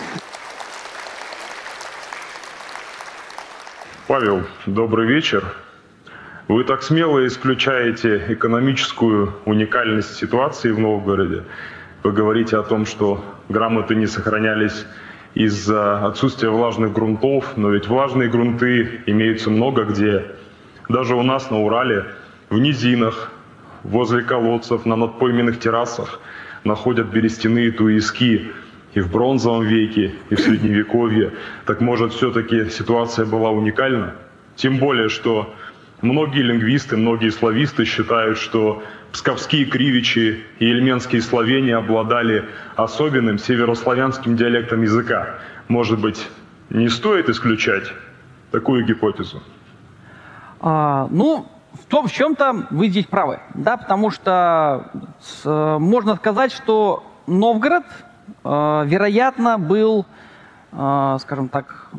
Павел, 4.09 4.41
добрый 4.65 5.05
вечер. 5.05 5.43
Вы 6.47 6.63
так 6.63 6.81
смело 6.81 7.27
исключаете 7.27 8.25
экономическую 8.29 9.35
уникальность 9.45 10.15
ситуации 10.15 10.71
в 10.71 10.79
Новгороде. 10.79 11.43
Вы 12.01 12.11
говорите 12.11 12.57
о 12.57 12.63
том, 12.63 12.87
что 12.87 13.23
грамоты 13.49 13.93
не 13.93 14.07
сохранялись 14.07 14.87
из-за 15.35 16.03
отсутствия 16.07 16.49
влажных 16.49 16.91
грунтов, 16.91 17.55
но 17.55 17.69
ведь 17.69 17.87
влажные 17.87 18.29
грунты 18.29 19.01
имеются 19.05 19.51
много 19.51 19.83
где. 19.83 20.25
Даже 20.89 21.13
у 21.13 21.21
нас 21.21 21.51
на 21.51 21.59
Урале, 21.59 22.05
в 22.49 22.57
низинах, 22.57 23.31
возле 23.83 24.23
колодцев, 24.23 24.87
на 24.87 24.95
надпойменных 24.95 25.59
террасах 25.59 26.19
находят 26.63 27.05
берестяные 27.09 27.71
туиски 27.71 28.53
и 28.93 29.01
в 29.01 29.11
бронзовом 29.11 29.65
веке, 29.65 30.13
и 30.29 30.35
в 30.35 30.39
средневековье. 30.39 31.33
Так 31.65 31.81
может 31.81 32.13
все-таки 32.13 32.69
ситуация 32.69 33.25
была 33.25 33.51
уникальна? 33.51 34.15
Тем 34.55 34.77
более, 34.77 35.09
что 35.09 35.53
Многие 36.01 36.43
лингвисты, 36.43 36.95
многие 36.95 37.29
слависты 37.29 37.83
считают, 37.83 38.37
что 38.37 38.81
псковские 39.11 39.65
кривичи 39.65 40.45
и 40.59 40.65
ильменские 40.65 41.21
словения 41.21 41.75
обладали 41.75 42.45
особенным 42.77 43.37
северославянским 43.37 44.37
диалектом 44.37 44.81
языка. 44.81 45.35
Может 45.67 45.99
быть, 45.99 46.25
не 46.69 46.87
стоит 46.87 47.27
исключать 47.27 47.91
такую 48.51 48.85
гипотезу? 48.85 49.43
А, 50.61 51.09
ну, 51.11 51.47
в 51.73 51.85
том, 51.85 52.07
в 52.07 52.13
чем-то 52.13 52.67
вы 52.71 52.87
здесь 52.87 53.05
правы, 53.05 53.41
да, 53.53 53.75
потому 53.75 54.09
что 54.09 54.91
с, 55.19 55.77
можно 55.79 56.15
сказать, 56.15 56.53
что 56.53 57.03
Новгород, 57.27 57.83
вероятно, 58.43 59.57
был, 59.57 60.05
э, 60.71 61.17
скажем 61.19 61.49
так, 61.49 61.89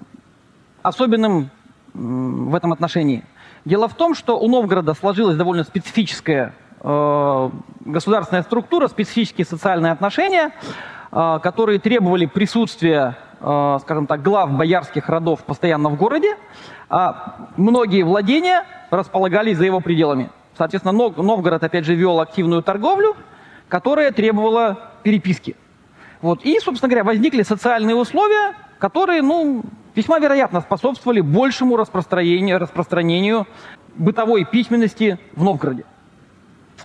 особенным 0.83 1.43
э, 1.43 1.49
в 1.95 2.55
этом 2.55 2.73
отношении. 2.73 3.25
Дело 3.65 3.89
в 3.89 3.95
том, 3.95 4.15
что 4.15 4.39
у 4.39 4.49
Новгорода 4.49 4.95
сложилась 4.95 5.37
довольно 5.37 5.65
специфическая 5.65 6.55
э, 6.81 7.51
государственная 7.85 8.43
структура, 8.43 8.89
специфические 8.89 9.45
социальные 9.45 9.93
отношения, 9.93 10.53
э, 11.13 11.39
которые 11.43 11.79
требовали 11.79 12.27
присутствия, 12.27 13.19
э, 13.41 13.79
скажем 13.83 14.07
так, 14.07 14.23
глав 14.23 14.51
боярских 14.53 15.09
родов 15.09 15.45
постоянно 15.45 15.91
в 15.91 15.97
городе, 15.97 16.37
а 16.89 17.49
многие 17.57 18.03
владения 18.03 18.65
располагались 18.91 19.59
за 19.59 19.65
его 19.65 19.81
пределами. 19.81 20.31
Соответственно, 20.57 20.93
Новгород, 20.93 21.63
опять 21.63 21.85
же, 21.85 21.95
вел 21.95 22.21
активную 22.21 22.63
торговлю, 22.63 23.17
которая 23.69 24.11
требовала 24.11 24.91
переписки. 25.03 25.57
Вот. 26.23 26.45
И, 26.45 26.59
собственно 26.61 26.89
говоря, 26.89 27.05
возникли 27.05 27.43
социальные 27.43 27.97
условия, 27.97 28.55
которые, 28.79 29.23
ну, 29.23 29.63
весьма 29.95 30.19
вероятно 30.19 30.61
способствовали 30.61 31.21
большему 31.21 31.77
распространению, 31.77 32.59
распространению 32.59 33.47
бытовой 33.97 34.45
письменности 34.45 35.19
в 35.35 35.43
Новгороде. 35.43 35.85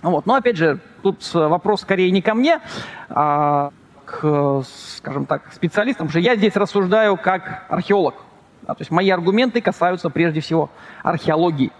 Вот. 0.02 0.26
Но 0.26 0.34
опять 0.34 0.56
же, 0.56 0.80
тут 1.02 1.22
вопрос 1.34 1.82
скорее 1.82 2.10
не 2.10 2.22
ко 2.22 2.34
мне, 2.34 2.60
а 3.08 3.70
к, 4.04 4.62
скажем 4.96 5.26
так, 5.26 5.52
специалистам, 5.52 6.06
потому 6.06 6.20
что 6.20 6.30
я 6.30 6.36
здесь 6.36 6.54
рассуждаю 6.56 7.16
как 7.16 7.66
археолог. 7.68 8.14
То 8.66 8.76
есть 8.78 8.90
мои 8.90 9.10
аргументы 9.10 9.60
касаются 9.60 10.10
прежде 10.10 10.40
всего 10.40 10.70
археологии. 11.02 11.72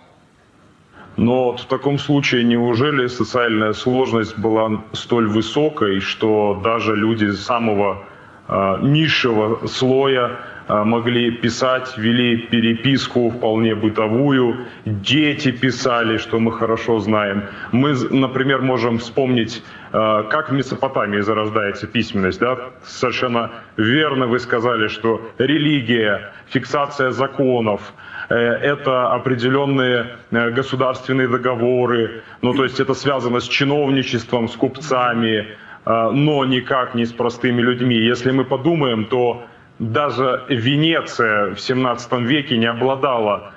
Но 1.17 1.57
в 1.57 1.65
таком 1.65 1.99
случае 1.99 2.45
неужели 2.45 3.07
социальная 3.07 3.73
сложность 3.73 4.39
была 4.39 4.83
столь 4.93 5.29
высокой, 5.29 6.01
что 6.01 6.61
даже 6.63 6.95
люди 6.95 7.31
самого 7.31 8.05
э, 8.49 8.79
низшего 8.83 9.67
слоя 9.67 10.33
э, 10.69 10.85
могли 10.85 11.31
писать, 11.31 11.97
вели 11.97 12.37
переписку 12.37 13.31
вполне 13.31 13.75
бытовую, 13.75 14.67
дети 14.85 15.53
писали, 15.53 16.19
что 16.19 16.39
мы 16.39 16.53
хорошо 16.53 16.99
знаем. 16.99 17.45
Мы, 17.73 17.95
например, 18.11 18.61
можем 18.61 18.99
вспомнить, 18.99 19.63
э, 19.93 20.25
как 20.29 20.51
в 20.51 20.53
Месопотамии 20.53 21.21
зарождается 21.21 21.87
письменность. 21.87 22.41
Да? 22.41 22.59
Совершенно 22.85 23.53
верно 23.79 24.27
вы 24.27 24.39
сказали, 24.39 24.89
что 24.89 25.23
религия, 25.39 26.35
фиксация 26.51 27.11
законов– 27.11 27.81
это 28.35 29.13
определенные 29.13 30.17
э, 30.31 30.51
государственные 30.51 31.29
договоры, 31.29 32.23
ну 32.43 32.55
то 32.55 32.65
есть 32.65 32.81
это 32.81 32.95
связано 32.95 33.41
с 33.41 33.49
чиновничеством, 33.49 34.49
с 34.49 34.57
купцами, 34.57 35.47
э, 35.85 36.11
но 36.13 36.45
никак 36.45 36.95
не 36.95 37.05
с 37.05 37.13
простыми 37.13 37.63
людьми. 37.63 37.97
Если 37.97 38.31
мы 38.31 38.45
подумаем, 38.45 39.05
то 39.05 39.45
даже 39.79 40.45
Венеция 40.49 41.55
в 41.55 41.61
17 41.61 42.13
веке 42.21 42.57
не 42.57 42.67
обладала 42.67 43.53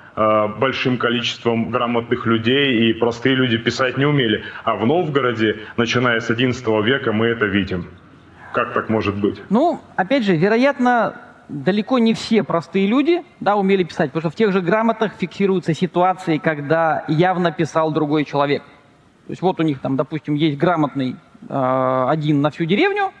большим 0.58 0.98
количеством 0.98 1.70
грамотных 1.70 2.26
людей, 2.26 2.90
и 2.90 2.92
простые 2.92 3.36
люди 3.36 3.56
писать 3.56 3.96
не 3.96 4.04
умели. 4.04 4.44
А 4.64 4.74
в 4.74 4.84
Новгороде, 4.84 5.60
начиная 5.78 6.20
с 6.20 6.28
11 6.28 6.62
века, 6.84 7.12
мы 7.12 7.28
это 7.28 7.46
видим. 7.46 7.86
Как 8.52 8.74
так 8.74 8.90
может 8.90 9.16
быть? 9.16 9.40
Ну, 9.48 9.80
опять 9.96 10.24
же, 10.24 10.36
вероятно, 10.36 11.14
далеко 11.50 11.98
не 11.98 12.14
все 12.14 12.42
простые 12.42 12.86
люди 12.86 13.24
да, 13.40 13.56
умели 13.56 13.82
писать, 13.82 14.10
потому 14.12 14.20
что 14.20 14.30
в 14.30 14.34
тех 14.34 14.52
же 14.52 14.60
грамотах 14.60 15.12
фиксируются 15.18 15.74
ситуации, 15.74 16.38
когда 16.38 17.04
явно 17.08 17.50
писал 17.52 17.90
другой 17.90 18.24
человек. 18.24 18.62
То 19.26 19.32
есть 19.32 19.42
вот 19.42 19.60
у 19.60 19.62
них 19.62 19.80
там, 19.80 19.96
допустим, 19.96 20.34
есть 20.34 20.58
грамотный 20.58 21.16
э, 21.48 22.06
один 22.08 22.40
на 22.40 22.50
всю 22.50 22.64
деревню, 22.64 23.12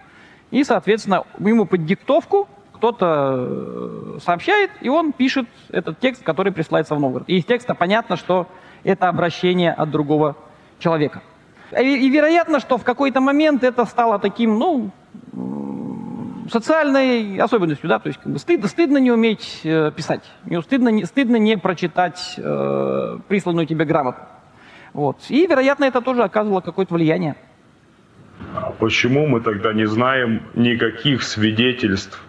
и, 0.50 0.64
соответственно, 0.64 1.24
ему 1.38 1.66
под 1.66 1.84
диктовку 1.84 2.48
кто-то 2.72 4.16
э, 4.16 4.18
сообщает, 4.24 4.70
и 4.80 4.88
он 4.88 5.12
пишет 5.12 5.46
этот 5.70 6.00
текст, 6.00 6.22
который 6.22 6.52
присылается 6.52 6.94
в 6.94 7.00
Новгород. 7.00 7.28
И 7.28 7.36
из 7.36 7.44
текста 7.44 7.74
понятно, 7.74 8.16
что 8.16 8.46
это 8.84 9.08
обращение 9.08 9.72
от 9.72 9.90
другого 9.90 10.36
человека. 10.78 11.22
И, 11.78 12.06
и 12.06 12.08
вероятно, 12.08 12.58
что 12.58 12.78
в 12.78 12.84
какой-то 12.84 13.20
момент 13.20 13.62
это 13.62 13.84
стало 13.84 14.18
таким, 14.18 14.58
ну, 14.58 14.90
социальной 16.50 17.38
особенностью, 17.38 17.88
да, 17.88 17.98
то 17.98 18.08
есть 18.08 18.20
как 18.20 18.32
бы 18.32 18.38
стыдно, 18.38 18.68
стыдно 18.68 18.98
не 18.98 19.10
уметь 19.10 19.60
э, 19.64 19.90
писать, 19.94 20.22
не, 20.44 20.60
стыдно, 20.60 20.88
не, 20.88 21.04
стыдно 21.04 21.36
не 21.36 21.56
прочитать 21.56 22.34
э, 22.36 23.18
присланную 23.28 23.66
тебе 23.66 23.84
грамоту. 23.84 24.18
Вот. 24.92 25.18
И, 25.28 25.46
вероятно, 25.46 25.84
это 25.84 26.00
тоже 26.00 26.22
оказывало 26.22 26.60
какое-то 26.60 26.94
влияние. 26.94 27.36
А 28.54 28.70
почему 28.70 29.26
мы 29.26 29.40
тогда 29.40 29.72
не 29.72 29.86
знаем 29.86 30.42
никаких 30.54 31.22
свидетельств 31.22 32.20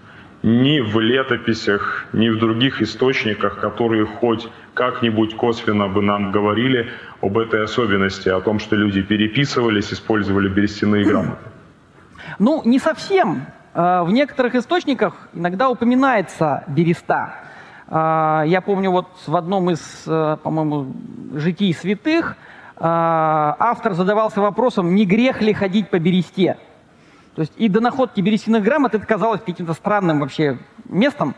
ни 0.43 0.79
в 0.79 0.99
летописях, 0.99 2.07
ни 2.13 2.29
в 2.29 2.39
других 2.39 2.81
источниках, 2.81 3.59
которые 3.59 4.05
хоть 4.05 4.47
как-нибудь 4.73 5.35
косвенно 5.35 5.87
бы 5.87 6.01
нам 6.01 6.31
говорили 6.31 6.89
об 7.21 7.37
этой 7.37 7.63
особенности, 7.63 8.29
о 8.29 8.41
том, 8.41 8.59
что 8.59 8.75
люди 8.75 9.01
переписывались, 9.01 9.93
использовали 9.93 10.49
берестяные 10.49 11.05
грамоты? 11.05 11.43
Ну, 12.39 12.61
не 12.65 12.79
совсем. 12.79 13.45
Э, 13.73 14.03
в 14.03 14.11
некоторых 14.11 14.55
источниках 14.55 15.13
иногда 15.33 15.69
упоминается 15.69 16.63
береста. 16.67 17.35
Э, 17.87 18.43
я 18.45 18.61
помню, 18.61 18.91
вот 18.91 19.07
в 19.25 19.35
одном 19.35 19.69
из, 19.69 20.03
э, 20.07 20.37
по-моему, 20.43 20.93
житий 21.33 21.73
святых 21.73 22.35
автор 22.83 23.93
задавался 23.93 24.41
вопросом, 24.41 24.95
не 24.95 25.05
грех 25.05 25.39
ли 25.43 25.53
ходить 25.53 25.91
по 25.91 25.99
бересте. 25.99 26.57
То 27.35 27.41
есть 27.41 27.53
и 27.55 27.69
до 27.69 27.79
находки 27.79 28.21
берестяных 28.21 28.63
грамот 28.63 28.95
это 28.95 29.05
казалось 29.05 29.41
каким-то 29.45 29.73
странным 29.73 30.19
вообще 30.19 30.57
местом. 30.85 31.35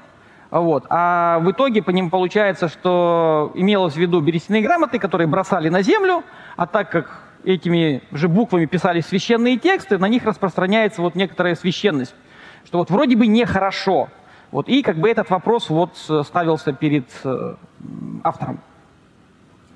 Вот. 0.51 0.85
А 0.89 1.39
в 1.39 1.51
итоге 1.51 1.83
по 1.83 1.89
ним 1.89 2.09
получается, 2.09 2.69
что 2.69 3.51
имелось 3.55 3.95
в 3.95 3.97
виду 3.97 4.21
берестяные 4.21 4.61
грамоты, 4.61 4.99
которые 4.99 5.27
бросали 5.27 5.67
на 5.67 5.81
землю, 5.81 6.23
а 6.55 6.65
так 6.65 6.89
как 6.89 7.22
этими 7.45 8.01
же 8.11 8.27
буквами 8.27 8.65
писались 8.65 9.05
священные 9.05 9.57
тексты, 9.57 9.97
на 9.97 10.07
них 10.07 10.25
распространяется 10.25 11.01
вот 11.01 11.15
некоторая 11.15 11.55
священность 11.55 12.15
что 12.65 12.79
вот 12.79 12.89
вроде 12.89 13.15
бы 13.15 13.27
нехорошо. 13.27 14.09
Вот, 14.51 14.69
и 14.69 14.83
как 14.83 14.97
бы 14.97 15.09
этот 15.09 15.29
вопрос 15.29 15.69
вот 15.69 15.91
э, 16.09 16.21
ставился 16.23 16.73
перед 16.73 17.05
э, 17.23 17.55
автором. 18.23 18.59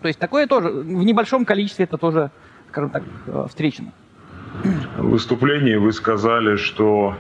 То 0.02 0.08
есть 0.08 0.20
такое 0.20 0.46
тоже, 0.46 0.70
в 0.70 1.04
небольшом 1.04 1.46
количестве 1.46 1.86
это 1.86 1.98
тоже, 1.98 2.30
скажем 2.70 2.92
так, 2.92 3.04
э, 3.26 3.46
встречено. 3.50 3.92
В 4.98 5.10
выступлении 5.10 5.76
вы 5.76 5.92
сказали, 5.92 6.58
что 6.58 7.16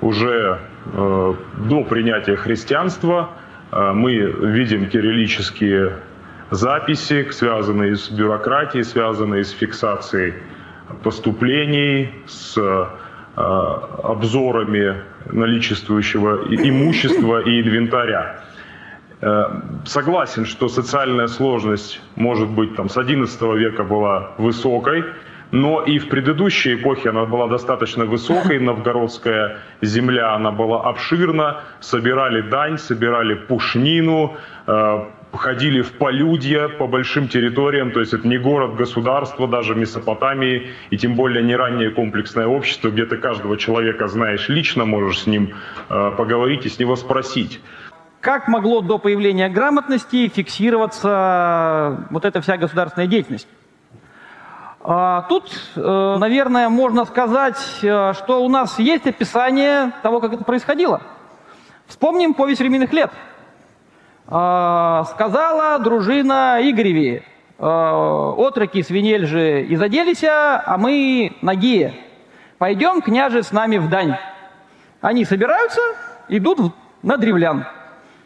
уже 0.00 0.60
э, 0.86 1.34
до 1.68 1.84
принятия 1.84 2.36
христианства 2.36 3.30
э, 3.72 3.92
мы 3.92 4.12
видим 4.14 4.88
кириллические 4.88 5.96
записи, 6.52 7.28
связанные 7.30 7.96
с 7.96 8.08
бюрократией, 8.10 8.84
связанные 8.84 9.44
с 9.44 9.50
фиксацией 9.50 10.34
поступлений, 11.02 12.10
с 12.26 12.56
Э, 13.34 13.40
обзорами 14.02 15.04
наличествующего 15.24 16.42
имущества 16.50 17.40
и 17.40 17.62
инвентаря. 17.62 18.40
Э, 19.22 19.44
согласен, 19.86 20.44
что 20.44 20.68
социальная 20.68 21.28
сложность, 21.28 22.02
может 22.14 22.50
быть, 22.50 22.76
там, 22.76 22.90
с 22.90 22.96
XI 22.98 23.56
века 23.56 23.84
была 23.84 24.32
высокой, 24.36 25.04
но 25.50 25.80
и 25.80 25.98
в 25.98 26.10
предыдущей 26.10 26.74
эпохе 26.74 27.08
она 27.08 27.24
была 27.24 27.46
достаточно 27.46 28.04
высокой. 28.04 28.58
Новгородская 28.58 29.60
земля, 29.80 30.34
она 30.34 30.50
была 30.50 30.82
обширна. 30.82 31.62
Собирали 31.80 32.42
дань, 32.42 32.76
собирали 32.76 33.32
пушнину, 33.32 34.36
э, 34.66 35.04
ходили 35.32 35.82
в 35.82 35.92
полюдья 35.92 36.68
по 36.68 36.86
большим 36.86 37.28
территориям, 37.28 37.92
то 37.92 38.00
есть 38.00 38.12
это 38.12 38.26
не 38.28 38.38
город, 38.38 38.76
государство, 38.76 39.48
даже 39.48 39.74
Месопотамии, 39.74 40.70
и 40.90 40.98
тем 40.98 41.14
более 41.14 41.42
не 41.42 41.56
раннее 41.56 41.90
комплексное 41.90 42.46
общество, 42.46 42.90
где 42.90 43.06
ты 43.06 43.16
каждого 43.16 43.56
человека 43.56 44.08
знаешь 44.08 44.48
лично, 44.48 44.84
можешь 44.84 45.22
с 45.22 45.26
ним 45.26 45.54
э, 45.88 46.10
поговорить 46.16 46.66
и 46.66 46.68
с 46.68 46.78
него 46.78 46.96
спросить. 46.96 47.60
Как 48.20 48.46
могло 48.46 48.82
до 48.82 48.98
появления 48.98 49.48
грамотности 49.48 50.28
фиксироваться 50.28 52.06
вот 52.10 52.24
эта 52.24 52.40
вся 52.40 52.56
государственная 52.56 53.08
деятельность? 53.08 53.48
А, 54.84 55.22
тут, 55.22 55.50
э, 55.76 56.16
наверное, 56.18 56.68
можно 56.68 57.04
сказать, 57.04 57.58
э, 57.82 58.12
что 58.14 58.44
у 58.44 58.48
нас 58.48 58.78
есть 58.78 59.06
описание 59.06 59.92
того, 60.02 60.20
как 60.20 60.34
это 60.34 60.44
происходило. 60.44 61.02
Вспомним 61.86 62.34
повесть 62.34 62.60
временных 62.60 62.92
лет– 62.92 63.10
сказала 64.32 65.78
дружина 65.78 66.56
Игореве, 66.62 67.22
а, 67.58 68.32
отроки 68.38 68.82
свинель 68.82 69.26
же 69.26 69.62
и 69.62 69.76
заделись, 69.76 70.24
а 70.24 70.76
мы 70.78 71.36
ноги. 71.42 71.92
Пойдем, 72.56 73.02
княже, 73.02 73.42
с 73.42 73.52
нами 73.52 73.76
в 73.76 73.90
дань. 73.90 74.16
Они 75.02 75.26
собираются, 75.26 75.82
идут 76.28 76.74
на 77.02 77.18
древлян. 77.18 77.66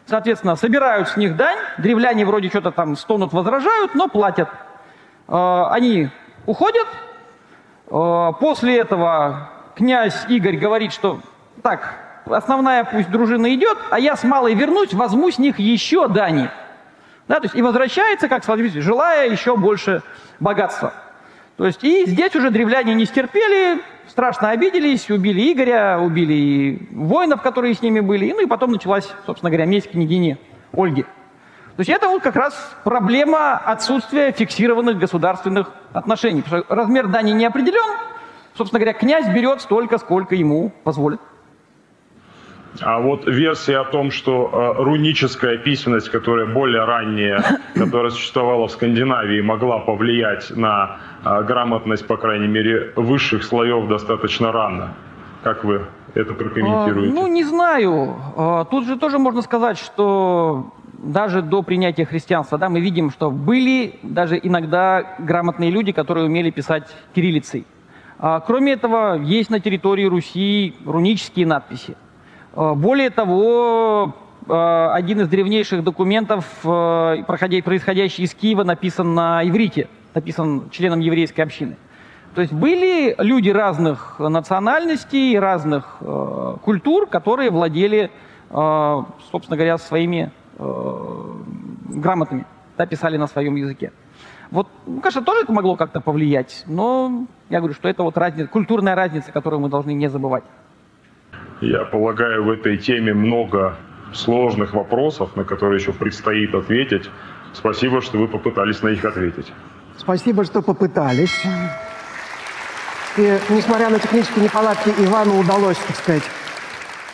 Соответственно, 0.05 0.55
собирают 0.55 1.09
с 1.09 1.17
них 1.17 1.35
дань, 1.35 1.57
древляне 1.77 2.25
вроде 2.25 2.47
что-то 2.47 2.71
там 2.71 2.95
стонут, 2.95 3.33
возражают, 3.33 3.93
но 3.93 4.07
платят. 4.07 4.47
А, 5.27 5.69
они 5.73 6.07
уходят, 6.45 6.87
после 7.89 8.77
этого 8.77 9.49
князь 9.75 10.25
Игорь 10.29 10.55
говорит, 10.55 10.93
что 10.93 11.19
так, 11.61 12.06
основная 12.31 12.83
пусть 12.83 13.09
дружина 13.09 13.53
идет, 13.53 13.77
а 13.89 13.99
я 13.99 14.15
с 14.15 14.23
малой 14.23 14.53
вернусь, 14.53 14.93
возьму 14.93 15.31
с 15.31 15.37
них 15.37 15.59
еще 15.59 16.07
дани. 16.07 16.49
Да, 17.27 17.35
то 17.35 17.43
есть 17.43 17.55
и 17.55 17.61
возвращается, 17.61 18.29
как 18.29 18.43
смотрите, 18.43 18.81
желая 18.81 19.29
еще 19.29 19.57
больше 19.57 20.01
богатства. 20.39 20.93
То 21.57 21.65
есть 21.65 21.83
и 21.83 22.05
здесь 22.05 22.35
уже 22.35 22.51
древляне 22.51 22.93
не 22.93 23.05
стерпели, 23.05 23.81
страшно 24.07 24.51
обиделись, 24.51 25.09
убили 25.09 25.51
Игоря, 25.51 25.99
убили 25.99 26.33
и 26.33 26.87
воинов, 26.95 27.41
которые 27.41 27.73
с 27.73 27.81
ними 27.81 27.99
были, 27.99 28.31
ну 28.31 28.41
и 28.41 28.45
потом 28.45 28.71
началась, 28.71 29.09
собственно 29.25 29.49
говоря, 29.49 29.65
месть 29.65 29.91
княгини 29.91 30.37
Ольги. 30.71 31.03
То 31.03 31.81
есть 31.81 31.89
это 31.89 32.07
вот 32.07 32.23
как 32.23 32.35
раз 32.35 32.53
проблема 32.83 33.55
отсутствия 33.55 34.31
фиксированных 34.31 34.97
государственных 34.97 35.71
отношений. 35.93 36.41
Потому 36.41 36.63
что 36.63 36.75
размер 36.75 37.07
дани 37.07 37.31
не 37.31 37.45
определен, 37.45 37.85
собственно 38.55 38.79
говоря, 38.79 38.97
князь 38.97 39.27
берет 39.27 39.61
столько, 39.61 39.99
сколько 39.99 40.33
ему 40.33 40.71
позволит. 40.83 41.21
А 42.81 42.99
вот 42.99 43.25
версия 43.25 43.77
о 43.77 43.83
том, 43.85 44.11
что 44.11 44.49
э, 44.77 44.83
руническая 44.83 45.57
письменность, 45.57 46.09
которая 46.09 46.45
более 46.45 46.85
ранняя, 46.85 47.43
которая 47.75 48.11
существовала 48.11 48.67
в 48.67 48.71
Скандинавии, 48.71 49.41
могла 49.41 49.79
повлиять 49.79 50.55
на 50.55 50.97
э, 51.23 51.43
грамотность, 51.43 52.05
по 52.07 52.17
крайней 52.17 52.47
мере, 52.47 52.93
высших 52.95 53.43
слоев 53.43 53.87
достаточно 53.87 54.51
рано. 54.51 54.93
Как 55.43 55.63
вы 55.63 55.85
это 56.13 56.33
прокомментируете? 56.33 57.11
А, 57.11 57.15
ну, 57.15 57.27
не 57.27 57.43
знаю. 57.43 58.15
А, 58.35 58.65
тут 58.65 58.85
же 58.85 58.97
тоже 58.97 59.17
можно 59.17 59.41
сказать, 59.41 59.77
что 59.77 60.73
даже 60.97 61.41
до 61.41 61.61
принятия 61.61 62.05
христианства, 62.05 62.57
да, 62.57 62.69
мы 62.69 62.79
видим, 62.79 63.11
что 63.11 63.29
были 63.29 63.99
даже 64.03 64.39
иногда 64.41 65.15
грамотные 65.19 65.69
люди, 65.69 65.91
которые 65.91 66.25
умели 66.25 66.49
писать 66.49 66.87
кириллицей. 67.13 67.65
А, 68.19 68.39
кроме 68.39 68.73
этого, 68.73 69.19
есть 69.21 69.49
на 69.49 69.59
территории 69.59 70.05
Руси 70.05 70.75
рунические 70.85 71.45
надписи. 71.45 71.95
А, 72.57 72.73
более 72.73 73.11
того, 73.11 74.15
а, 74.49 74.91
один 74.93 75.21
из 75.21 75.27
древнейших 75.27 75.83
документов, 75.83 76.45
происходящий 76.63 78.23
из 78.23 78.33
Киева, 78.33 78.63
написан 78.63 79.13
на 79.13 79.47
иврите, 79.47 79.87
написан 80.15 80.69
членом 80.71 80.99
еврейской 80.99 81.41
общины. 81.41 81.77
То 82.33 82.41
есть 82.41 82.53
были 82.53 83.15
люди 83.19 83.49
разных 83.49 84.19
национальностей, 84.19 85.37
разных 85.39 85.97
культур, 86.61 87.07
которые 87.07 87.49
владели, 87.49 88.11
собственно 88.47 89.55
говоря, 89.55 89.79
своими 89.79 90.31
грамотами, 90.59 92.45
да, 92.77 92.85
писали 92.85 93.17
на 93.17 93.25
своем 93.25 93.55
языке. 93.55 93.91
Вот, 94.51 94.67
ну, 94.85 95.01
конечно, 95.01 95.23
тоже 95.23 95.41
это 95.43 95.51
могло 95.51 95.75
как-то 95.77 95.99
повлиять, 95.99 96.63
но 96.67 97.25
я 97.49 97.57
говорю, 97.57 97.73
что 97.73 97.89
это 97.89 98.03
вот 98.03 98.15
разница, 98.19 98.47
культурная 98.47 98.93
разница, 98.93 99.31
которую 99.31 99.59
мы 99.61 99.69
должны 99.69 99.93
не 99.93 100.07
забывать. 100.07 100.43
Я 101.61 101.85
полагаю, 101.85 102.43
в 102.43 102.51
этой 102.51 102.77
теме 102.77 103.13
много 103.13 103.75
сложных 104.13 104.73
вопросов, 104.73 105.35
на 105.35 105.43
которые 105.43 105.79
еще 105.79 105.91
предстоит 105.91 106.53
ответить. 106.53 107.09
Спасибо, 107.53 108.01
что 108.01 108.17
вы 108.17 108.27
попытались 108.27 108.81
на 108.83 108.89
них 108.89 109.03
ответить. 109.03 109.51
Спасибо, 109.97 110.43
что 110.43 110.61
попытались. 110.61 111.43
И 113.17 113.39
несмотря 113.49 113.89
на 113.89 113.99
технические 113.99 114.45
неполадки, 114.45 114.89
Ивану 114.99 115.39
удалось, 115.39 115.77
так 115.77 115.95
сказать, 115.95 116.23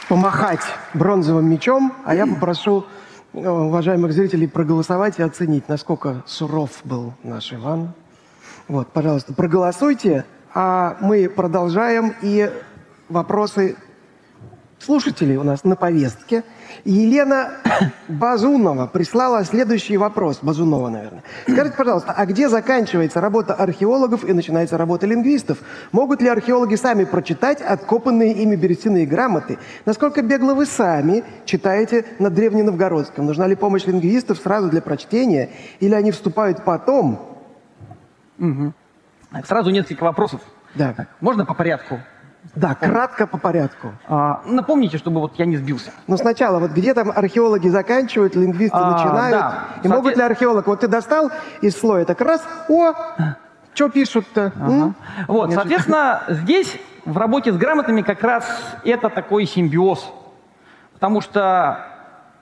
помахать 0.10 0.64
бронзовым 0.94 1.50
мечом, 1.50 1.94
а 2.06 2.14
я 2.14 2.28
попрошу 2.28 2.86
Э, 3.34 3.50
уважаемых 3.50 4.14
зрителей 4.14 4.48
проголосовать 4.48 5.18
и 5.18 5.24
оценить, 5.24 5.68
насколько 5.68 6.22
суров 6.28 6.70
был 6.84 7.14
наш 7.24 7.52
Иван. 7.52 7.94
Вот, 8.68 8.90
пожалуйста, 8.90 9.34
проголосуйте, 9.34 10.24
а 10.54 10.98
мы 11.02 11.28
продолжаем. 11.28 12.14
И 12.22 12.52
вопросы 13.10 13.76
слушателей 14.84 15.38
у 15.38 15.44
нас 15.44 15.64
на 15.64 15.76
повестке. 15.76 16.44
Елена 16.86 17.52
Базунова 18.08 18.88
прислала 18.88 19.44
следующий 19.46 19.98
вопрос. 19.98 20.40
Базунова, 20.42 20.90
наверное. 20.90 21.24
Скажите, 21.48 21.76
пожалуйста, 21.76 22.14
а 22.16 22.26
где 22.26 22.50
заканчивается 22.50 23.22
работа 23.22 23.54
археологов 23.54 24.24
и 24.24 24.34
начинается 24.34 24.78
работа 24.78 25.08
лингвистов? 25.08 25.60
Могут 25.92 26.22
ли 26.22 26.28
археологи 26.28 26.76
сами 26.76 27.06
прочитать 27.06 27.62
откопанные 27.62 28.34
ими 28.34 28.56
берестяные 28.56 29.06
грамоты? 29.06 29.58
Насколько 29.86 30.22
бегло 30.22 30.54
вы 30.54 30.66
сами 30.66 31.24
читаете 31.46 32.06
на 32.20 32.30
древненовгородском? 32.30 33.26
Нужна 33.26 33.48
ли 33.48 33.56
помощь 33.56 33.86
лингвистов 33.86 34.38
сразу 34.40 34.70
для 34.70 34.82
прочтения? 34.82 35.50
Или 35.80 35.94
они 35.94 36.12
вступают 36.12 36.64
потом? 36.66 37.38
Угу. 38.40 38.74
Сразу 39.46 39.70
несколько 39.70 40.04
вопросов. 40.04 40.42
Да. 40.76 41.08
Можно 41.22 41.46
по 41.46 41.54
порядку? 41.54 42.00
Да, 42.56 42.76
кратко 42.76 43.26
по 43.26 43.38
порядку. 43.38 43.94
А, 44.08 44.42
напомните, 44.46 44.98
чтобы 44.98 45.22
вот 45.22 45.34
я 45.38 45.46
не 45.46 45.58
сбился. 45.58 45.92
Ну, 46.08 46.18
сначала, 46.18 46.60
вот 46.60 46.72
где 46.72 46.94
там 46.94 47.12
археологи 47.12 47.68
заканчивают, 47.68 48.36
лингвисты 48.36 48.78
а, 48.78 48.92
начинают. 48.92 49.32
Да. 49.32 49.66
И 49.84 49.88
Соответ... 49.88 49.92
могут 49.92 50.18
ли 50.18 50.24
археолог, 50.24 50.68
вот 50.68 50.82
ты 50.82 50.88
достал 50.88 51.32
из 51.62 51.78
слоя, 51.78 52.06
так 52.06 52.22
раз, 52.22 52.46
о, 52.70 52.94
что 53.74 53.90
пишут-то? 53.90 54.52
Ага. 54.56 54.94
Вот, 55.28 55.50
Нет, 55.50 55.56
соответственно, 55.56 56.24
здесь 56.28 56.80
в 57.06 57.18
работе 57.18 57.52
с 57.52 57.58
грамотами 57.58 58.02
как 58.02 58.22
раз 58.24 58.46
это 58.84 59.10
такой 59.10 59.46
симбиоз. 59.46 60.12
Потому 60.94 61.22
что 61.22 61.86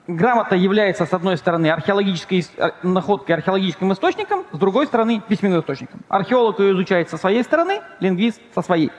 грамота 0.06 0.56
является, 0.56 1.06
с 1.06 1.12
одной 1.12 1.36
стороны, 1.36 1.70
археологической 1.70 2.46
э, 2.56 2.70
находкой, 2.82 3.36
археологическим 3.36 3.92
источником, 3.92 4.44
с 4.52 4.58
другой 4.58 4.86
стороны, 4.86 5.22
письменным 5.26 5.60
источником. 5.60 6.00
Археолог 6.08 6.60
ее 6.60 6.72
изучает 6.72 7.08
со 7.10 7.16
своей 7.16 7.42
стороны, 7.42 7.80
лингвист 8.00 8.40
со 8.54 8.62
своей. 8.62 8.92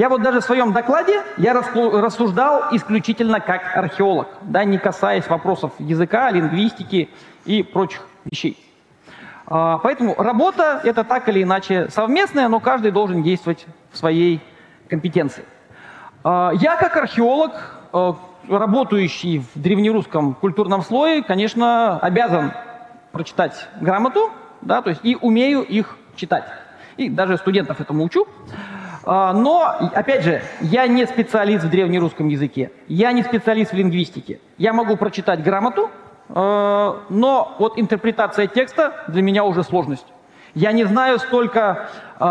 Я 0.00 0.08
вот 0.08 0.22
даже 0.22 0.40
в 0.40 0.44
своем 0.44 0.72
докладе 0.72 1.20
я 1.36 1.52
рассуждал 1.52 2.68
исключительно 2.72 3.38
как 3.38 3.76
археолог, 3.76 4.28
да, 4.40 4.64
не 4.64 4.78
касаясь 4.78 5.28
вопросов 5.28 5.72
языка, 5.78 6.30
лингвистики 6.30 7.10
и 7.44 7.62
прочих 7.62 8.06
вещей. 8.24 8.56
А, 9.46 9.76
поэтому 9.76 10.14
работа 10.16 10.80
это 10.84 11.04
так 11.04 11.28
или 11.28 11.42
иначе 11.42 11.90
совместная, 11.90 12.48
но 12.48 12.60
каждый 12.60 12.92
должен 12.92 13.22
действовать 13.22 13.66
в 13.92 13.98
своей 13.98 14.40
компетенции. 14.88 15.44
А, 16.24 16.52
я 16.54 16.76
как 16.76 16.96
археолог, 16.96 17.52
э, 17.92 18.12
работающий 18.48 19.44
в 19.54 19.60
древнерусском 19.60 20.32
культурном 20.32 20.80
слое, 20.80 21.22
конечно, 21.22 21.98
обязан 21.98 22.52
прочитать 23.12 23.68
грамоту, 23.82 24.30
да, 24.62 24.80
то 24.80 24.88
есть 24.88 25.02
и 25.04 25.18
умею 25.20 25.60
их 25.60 25.98
читать. 26.16 26.44
И 26.96 27.10
даже 27.10 27.36
студентов 27.36 27.82
этому 27.82 28.04
учу. 28.04 28.26
А, 29.04 29.32
но, 29.32 29.76
опять 29.94 30.24
же, 30.24 30.42
я 30.60 30.86
не 30.86 31.06
специалист 31.06 31.64
в 31.64 31.70
древнерусском 31.70 32.28
языке, 32.28 32.70
я 32.88 33.12
не 33.12 33.22
специалист 33.22 33.72
в 33.72 33.76
лингвистике. 33.76 34.40
Я 34.58 34.72
могу 34.72 34.96
прочитать 34.96 35.42
грамоту, 35.42 35.90
э, 36.28 36.32
но 36.34 37.56
вот 37.58 37.78
интерпретация 37.78 38.46
текста 38.46 39.04
для 39.08 39.22
меня 39.22 39.44
уже 39.44 39.62
сложность. 39.62 40.06
Я 40.54 40.72
не 40.72 40.84
знаю 40.84 41.18
столько 41.18 41.88
э, 42.18 42.24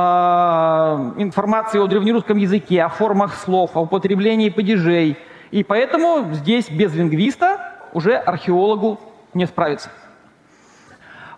информации 1.17 1.79
о 1.79 1.87
древнерусском 1.87 2.37
языке, 2.37 2.83
о 2.83 2.89
формах 2.89 3.33
слов, 3.35 3.75
о 3.75 3.81
употреблении 3.81 4.49
падежей. 4.49 5.17
И 5.51 5.63
поэтому 5.63 6.33
здесь 6.33 6.69
без 6.69 6.93
лингвиста 6.93 7.73
уже 7.93 8.15
археологу 8.15 8.99
не 9.33 9.47
справиться. 9.47 9.89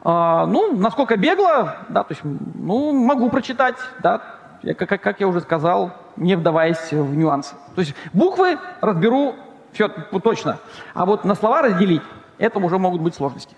Э, 0.03 0.45
ну, 0.45 0.75
насколько 0.75 1.15
бегло, 1.15 1.77
да, 1.88 2.03
то 2.03 2.11
есть, 2.11 2.21
ну, 2.23 2.91
могу 2.91 3.29
прочитать, 3.29 3.77
да, 4.03 4.41
я, 4.64 4.74
как, 4.74 5.01
как 5.01 5.20
я 5.20 5.28
уже 5.28 5.41
сказал, 5.41 5.93
не 6.18 6.36
вдаваясь 6.36 6.91
в 6.91 7.16
нюансы. 7.16 7.55
То 7.76 7.82
есть 7.82 7.95
буквы 8.14 8.57
разберу 8.82 9.36
все 9.74 9.88
точно, 9.88 10.59
а 10.93 11.05
вот 11.05 11.24
на 11.26 11.36
слова 11.36 11.62
разделить, 11.62 12.01
это 12.38 12.59
уже 12.59 12.78
могут 12.78 13.01
быть 13.01 13.16
сложности. 13.16 13.55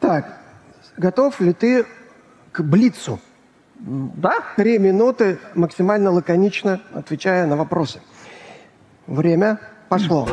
Так, 0.00 0.38
готов 0.96 1.40
ли 1.40 1.52
ты 1.52 1.86
к 2.52 2.62
блицу? 2.62 3.20
Да. 3.78 4.32
Три 4.56 4.78
минуты, 4.78 5.38
максимально 5.54 6.10
лаконично 6.10 6.80
отвечая 6.92 7.46
на 7.46 7.56
вопросы. 7.56 8.00
Время 9.06 9.60
пошло. 9.88 10.28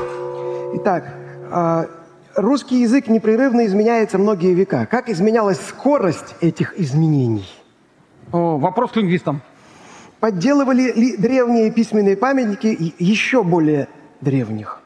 Итак, 0.73 1.13
а, 1.51 1.85
русский 2.35 2.81
язык 2.81 3.07
непрерывно 3.07 3.65
изменяется 3.67 4.17
многие 4.17 4.53
века. 4.53 4.87
Как 4.87 5.09
изменялась 5.09 5.59
скорость 5.59 6.35
этих 6.41 6.77
изменений? 6.79 7.47
Вопрос 8.31 8.91
к 8.91 8.95
лингвистам. 8.95 9.41
Подделывали 10.19 10.91
ли 10.93 11.17
древние 11.17 11.71
письменные 11.71 12.17
памятники 12.17 12.93
еще 12.99 13.43
более 13.43 13.87
древних? 14.21 14.81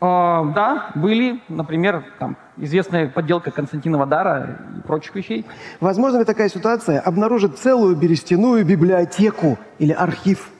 А, 0.00 0.44
да, 0.54 0.90
были, 0.94 1.40
например, 1.48 2.04
там, 2.18 2.36
известная 2.56 3.08
подделка 3.08 3.50
Константинова 3.50 4.06
дара 4.06 4.58
и 4.76 4.80
прочих 4.86 5.14
вещей. 5.14 5.44
Возможно 5.80 6.18
ли 6.18 6.24
такая 6.24 6.48
ситуация 6.48 7.00
обнаружить 7.00 7.58
целую 7.58 7.96
берестяную 7.96 8.64
библиотеку 8.64 9.58
или 9.78 9.92
архив? 9.92 10.50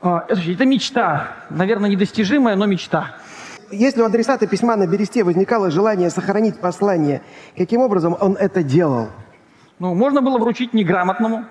А, 0.00 0.24
это, 0.28 0.40
это 0.40 0.64
мечта, 0.64 1.28
наверное, 1.50 1.90
недостижимая, 1.90 2.56
но 2.56 2.66
мечта. 2.66 3.16
Если 3.70 4.00
у 4.00 4.04
адресата 4.04 4.46
письма 4.46 4.76
на 4.76 4.86
бересте 4.86 5.24
возникало 5.24 5.70
желание 5.70 6.08
сохранить 6.08 6.58
послание, 6.58 7.20
каким 7.56 7.80
образом 7.80 8.16
он 8.20 8.34
это 8.34 8.62
делал? 8.62 9.08
Ну, 9.78 9.94
можно 9.94 10.22
было 10.22 10.38
вручить 10.38 10.72
неграмотному 10.72 11.44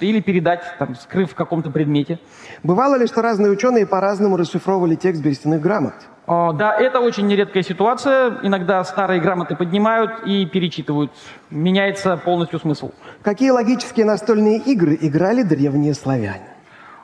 или 0.00 0.20
передать, 0.20 0.62
там, 0.78 0.94
скрыв 0.94 1.32
в 1.32 1.34
каком-то 1.34 1.70
предмете. 1.70 2.18
Бывало 2.62 2.96
ли, 2.96 3.06
что 3.06 3.22
разные 3.22 3.50
ученые 3.50 3.86
по-разному 3.86 4.36
расшифровывали 4.36 4.94
текст 4.94 5.22
берестяных 5.22 5.60
грамот? 5.60 5.94
О, 6.26 6.52
да, 6.52 6.74
это 6.74 7.00
очень 7.00 7.26
нередкая 7.26 7.62
ситуация. 7.62 8.38
Иногда 8.42 8.82
старые 8.84 9.20
грамоты 9.20 9.56
поднимают 9.56 10.26
и 10.26 10.46
перечитывают. 10.46 11.12
Меняется 11.50 12.16
полностью 12.16 12.58
смысл. 12.58 12.92
Какие 13.22 13.50
логические 13.50 14.06
настольные 14.06 14.58
игры 14.58 14.96
играли 15.00 15.42
древние 15.42 15.94
славяне? 15.94 16.48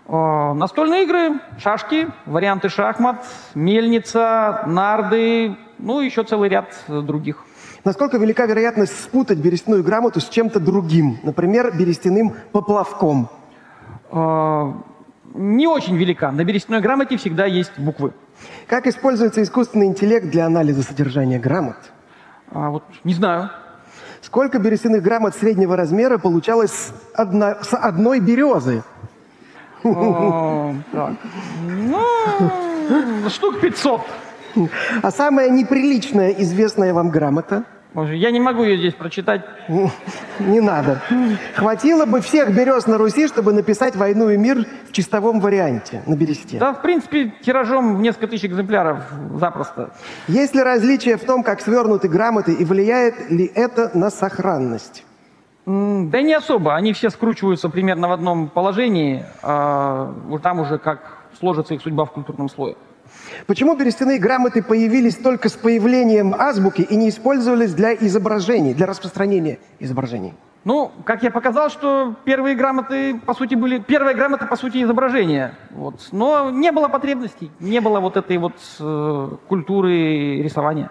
О, 0.06 0.54
настольные 0.54 1.04
игры, 1.04 1.38
шашки, 1.58 2.08
варианты 2.26 2.68
шахмат, 2.68 3.24
мельница, 3.54 4.64
нарды, 4.66 5.56
ну, 5.78 6.00
еще 6.00 6.24
целый 6.24 6.48
ряд 6.48 6.74
других. 6.88 7.44
Насколько 7.84 8.18
велика 8.18 8.46
вероятность 8.46 8.98
спутать 9.02 9.38
берестяную 9.38 9.82
грамоту 9.82 10.20
с 10.20 10.28
чем-то 10.28 10.60
другим, 10.60 11.18
например, 11.22 11.74
берестяным 11.76 12.34
поплавком? 12.52 13.30
О, 14.10 14.82
не 15.34 15.66
очень 15.66 15.96
велика. 15.96 16.30
На 16.30 16.44
берестяной 16.44 16.80
грамоте 16.80 17.16
всегда 17.16 17.46
есть 17.46 17.78
буквы. 17.78 18.12
Как 18.66 18.86
используется 18.86 19.42
искусственный 19.42 19.86
интеллект 19.86 20.28
для 20.28 20.46
анализа 20.46 20.82
содержания 20.82 21.38
грамот? 21.38 21.76
А, 22.50 22.70
вот 22.70 22.84
не 23.04 23.14
знаю. 23.14 23.50
Сколько 24.20 24.58
берестяных 24.58 25.02
грамот 25.02 25.34
среднего 25.34 25.76
размера 25.76 26.18
получалось 26.18 26.72
с, 26.72 26.92
одно, 27.14 27.56
с 27.62 27.74
одной 27.74 28.20
березы? 28.20 28.82
Так. 29.82 31.14
Ну, 31.62 33.30
штук 33.30 33.60
500. 33.60 34.00
А 35.02 35.10
самая 35.10 35.50
неприличная 35.50 36.30
известная 36.30 36.92
вам 36.94 37.10
грамота? 37.10 37.64
Боже, 37.92 38.14
я 38.14 38.30
не 38.30 38.38
могу 38.38 38.62
ее 38.62 38.78
здесь 38.78 38.94
прочитать. 38.94 39.42
Не 40.38 40.60
надо. 40.60 41.00
Хватило 41.56 42.06
бы 42.06 42.20
всех 42.20 42.54
берез 42.54 42.86
на 42.86 42.98
Руси, 42.98 43.26
чтобы 43.26 43.52
написать 43.52 43.96
«Войну 43.96 44.30
и 44.30 44.36
мир» 44.36 44.64
в 44.88 44.92
чистовом 44.92 45.40
варианте 45.40 46.02
на 46.06 46.14
бересте. 46.14 46.58
Да, 46.58 46.72
в 46.72 46.82
принципе, 46.82 47.32
тиражом 47.42 47.96
в 47.96 48.00
несколько 48.00 48.28
тысяч 48.28 48.44
экземпляров 48.44 49.02
запросто. 49.34 49.90
Есть 50.28 50.54
ли 50.54 50.62
различие 50.62 51.16
в 51.16 51.24
том, 51.24 51.42
как 51.42 51.60
свернуты 51.60 52.08
грамоты, 52.08 52.52
и 52.52 52.64
влияет 52.64 53.28
ли 53.28 53.50
это 53.52 53.90
на 53.94 54.10
сохранность? 54.10 55.04
Да 55.66 56.22
не 56.22 56.34
особо. 56.34 56.76
Они 56.76 56.92
все 56.92 57.10
скручиваются 57.10 57.68
примерно 57.68 58.08
в 58.08 58.12
одном 58.12 58.48
положении. 58.48 59.24
а 59.42 60.14
там 60.42 60.60
уже 60.60 60.78
как 60.78 61.18
сложится 61.38 61.74
их 61.74 61.82
судьба 61.82 62.04
в 62.04 62.12
культурном 62.12 62.48
слое. 62.48 62.76
Почему 63.46 63.76
берестяные 63.76 64.18
грамоты 64.18 64.62
появились 64.62 65.16
только 65.16 65.48
с 65.48 65.52
появлением 65.52 66.34
азбуки 66.34 66.82
и 66.82 66.96
не 66.96 67.08
использовались 67.08 67.74
для 67.74 67.94
изображений, 67.94 68.74
для 68.74 68.86
распространения 68.86 69.58
изображений? 69.78 70.34
Ну, 70.64 70.92
как 71.04 71.22
я 71.22 71.30
показал, 71.30 71.70
что 71.70 72.14
первые 72.24 72.54
грамоты, 72.54 73.18
по 73.24 73.32
сути, 73.32 73.54
были... 73.54 73.78
Первая 73.78 74.14
грамота, 74.14 74.46
по 74.46 74.56
сути, 74.56 74.82
изображение. 74.82 75.54
Вот. 75.70 76.08
Но 76.12 76.50
не 76.50 76.70
было 76.70 76.88
потребностей, 76.88 77.50
не 77.60 77.80
было 77.80 77.98
вот 78.00 78.18
этой 78.18 78.36
вот 78.36 78.54
э, 78.78 79.28
культуры 79.48 80.42
рисования. 80.42 80.90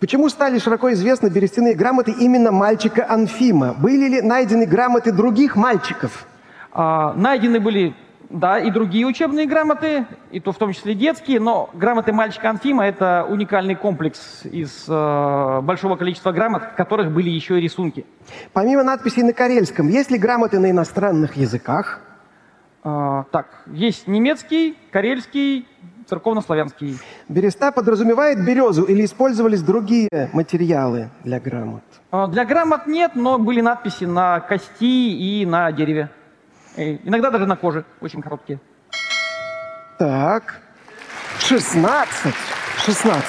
Почему 0.00 0.28
стали 0.28 0.58
широко 0.58 0.92
известны 0.92 1.28
берестяные 1.28 1.74
грамоты 1.74 2.12
именно 2.12 2.50
мальчика 2.50 3.06
Анфима? 3.08 3.74
Были 3.74 4.08
ли 4.08 4.20
найдены 4.22 4.66
грамоты 4.66 5.12
других 5.12 5.54
мальчиков? 5.54 6.26
А, 6.72 7.12
найдены 7.14 7.60
были, 7.60 7.94
да, 8.30 8.58
и 8.58 8.70
другие 8.70 9.06
учебные 9.06 9.46
грамоты, 9.46 10.06
и 10.30 10.40
то 10.40 10.52
в 10.52 10.56
том 10.58 10.72
числе 10.72 10.94
детские, 10.94 11.40
но 11.40 11.70
грамоты 11.74 12.12
мальчика 12.12 12.50
Анфима– 12.50 12.86
это 12.86 13.26
уникальный 13.28 13.74
комплекс 13.74 14.44
из 14.44 14.86
э, 14.88 15.60
большого 15.62 15.96
количества 15.96 16.32
грамот, 16.32 16.62
в 16.62 16.74
которых 16.76 17.12
были 17.12 17.30
еще 17.30 17.58
и 17.58 17.62
рисунки. 17.62 18.04
Помимо 18.52 18.82
надписей 18.82 19.22
на 19.22 19.32
карельском, 19.32 19.88
есть 19.88 20.10
ли 20.10 20.18
грамоты 20.18 20.58
на 20.58 20.70
иностранных 20.70 21.36
языках? 21.36 22.00
А, 22.82 23.24
так, 23.30 23.46
есть 23.66 24.06
немецкий, 24.08 24.76
карельский, 24.90 25.66
церковнославянский. 26.06 26.98
Береста 27.28 27.72
подразумевает 27.72 28.44
березу 28.44 28.84
или 28.84 29.04
использовались 29.04 29.62
другие 29.62 30.08
материалы 30.32 31.08
для 31.24 31.40
грамот? 31.40 31.82
А, 32.10 32.26
Для 32.26 32.44
грамот 32.44 32.86
нет, 32.86 33.12
но 33.14 33.38
были 33.38 33.60
надписи 33.60 34.04
на 34.04 34.40
кости 34.40 34.84
и 34.84 35.46
на 35.46 35.72
дереве. 35.72 36.10
Иногда 36.76 37.30
даже 37.30 37.46
на 37.46 37.56
коже, 37.56 37.84
очень 38.00 38.20
короткие. 38.20 38.58
Так, 39.98 40.60
16. 41.38 42.34
16. 42.84 43.24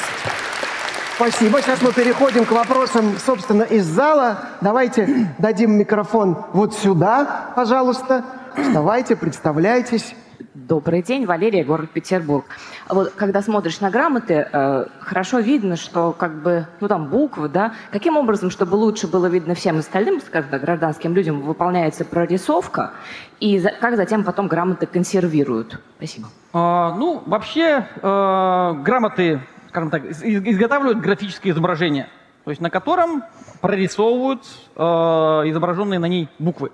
Спасибо. 1.16 1.62
Сейчас 1.62 1.82
мы 1.82 1.93
переходим 1.93 2.46
к 2.46 2.52
вопросам, 2.52 3.16
собственно, 3.24 3.64
из 3.64 3.86
зала. 3.86 4.39
Давайте 4.62 5.30
дадим 5.38 5.78
микрофон 5.78 6.46
вот 6.54 6.74
сюда, 6.76 7.52
пожалуйста. 7.56 8.26
Вставайте, 8.58 9.16
представляйтесь. 9.16 10.16
Добрый 10.53 11.01
день, 11.01 11.26
Валерия, 11.26 11.64
город 11.64 11.89
Петербург. 11.91 12.45
Вот 12.89 13.12
когда 13.16 13.41
смотришь 13.41 13.80
на 13.82 13.89
грамоты, 13.89 14.47
э, 14.51 14.86
хорошо 14.99 15.39
видно, 15.39 15.76
что 15.76 16.12
как 16.14 16.41
бы, 16.41 16.66
ну 16.80 16.88
там 16.88 17.08
буквы, 17.08 17.49
да, 17.49 17.74
каким 17.91 18.18
образом, 18.18 18.49
чтобы 18.49 18.76
лучше 18.76 19.08
было 19.08 19.28
видно 19.28 19.53
всем 19.56 19.78
остальным, 19.78 20.22
скажем 20.22 20.49
так, 20.49 20.62
гражданским 20.62 21.14
людям, 21.14 21.41
выполняется 21.41 22.03
прорисовка, 22.06 22.93
и 23.39 23.60
за- 23.60 23.72
как 23.72 23.95
затем 23.95 24.24
потом 24.24 24.47
грамоты 24.47 24.86
консервируют. 24.86 25.80
Спасибо. 25.97 26.28
А, 26.53 26.95
ну, 26.95 27.22
вообще, 27.26 27.88
э, 28.01 28.74
грамоты, 28.82 29.41
скажем 29.70 29.89
так, 29.89 30.06
из- 30.06 30.24
из- 30.24 30.43
изготавливают 30.43 30.99
графическое 30.99 31.51
изображение, 31.51 32.08
то 32.43 32.51
есть 32.51 32.62
на 32.62 32.70
котором 32.70 33.24
прорисовывают 33.62 34.43
э, 34.76 34.82
изображенные 34.82 35.99
на 35.99 36.08
ней 36.08 36.30
буквы. 36.39 36.72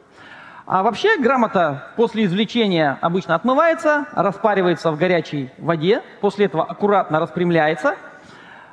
А 0.71 0.83
вообще 0.83 1.17
грамота 1.17 1.89
после 1.97 2.23
извлечения 2.23 2.97
обычно 3.01 3.35
отмывается, 3.35 4.05
распаривается 4.13 4.89
в 4.91 4.97
горячей 4.97 5.51
воде, 5.57 6.01
после 6.21 6.45
этого 6.45 6.63
аккуратно 6.63 7.19
распрямляется 7.19 7.97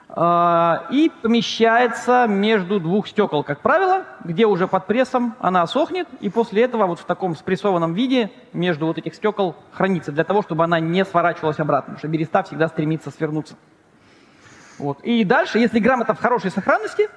э, 0.08 0.76
и 0.92 1.10
помещается 1.22 2.26
между 2.28 2.78
двух 2.78 3.08
стекол, 3.08 3.42
как 3.42 3.62
правило, 3.62 4.04
где 4.22 4.46
уже 4.46 4.68
под 4.68 4.86
прессом 4.86 5.34
она 5.40 5.66
сохнет, 5.66 6.06
и 6.20 6.30
после 6.30 6.62
этого 6.62 6.86
вот 6.86 7.00
в 7.00 7.04
таком 7.04 7.34
спрессованном 7.34 7.94
виде 7.94 8.30
между 8.52 8.86
вот 8.86 8.98
этих 8.98 9.16
стекол 9.16 9.56
хранится, 9.72 10.12
для 10.12 10.22
того, 10.22 10.42
чтобы 10.42 10.62
она 10.62 10.78
не 10.78 11.04
сворачивалась 11.04 11.58
обратно, 11.58 11.94
потому 11.94 11.98
что 11.98 12.06
береста 12.06 12.44
всегда 12.44 12.68
стремится 12.68 13.10
свернуться. 13.10 13.56
Вот. 14.78 15.00
И 15.00 15.24
дальше, 15.24 15.58
если 15.58 15.80
грамота 15.80 16.14
в 16.14 16.20
хорошей 16.20 16.52
сохранности, 16.52 17.08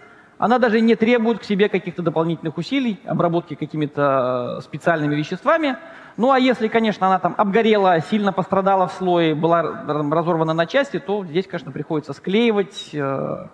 она 0.41 0.57
даже 0.57 0.81
не 0.81 0.95
требует 0.95 1.37
к 1.37 1.43
себе 1.43 1.69
каких-то 1.69 2.01
дополнительных 2.01 2.57
усилий, 2.57 2.99
обработки 3.05 3.53
какими-то 3.53 4.57
э, 4.57 4.61
специальными 4.63 5.13
веществами. 5.13 5.77
Ну 6.17 6.31
а 6.31 6.39
если, 6.39 6.67
конечно, 6.67 7.05
она 7.05 7.19
там 7.19 7.35
обгорела, 7.37 7.99
сильно 8.01 8.33
пострадала 8.33 8.87
в 8.87 8.93
слое, 8.93 9.35
была 9.35 9.61
разорвана 9.61 10.53
на 10.53 10.65
части, 10.65 10.97
то 10.97 11.23
здесь, 11.23 11.45
конечно, 11.45 11.71
приходится 11.71 12.13
склеивать, 12.13 12.89
э, 12.91 13.47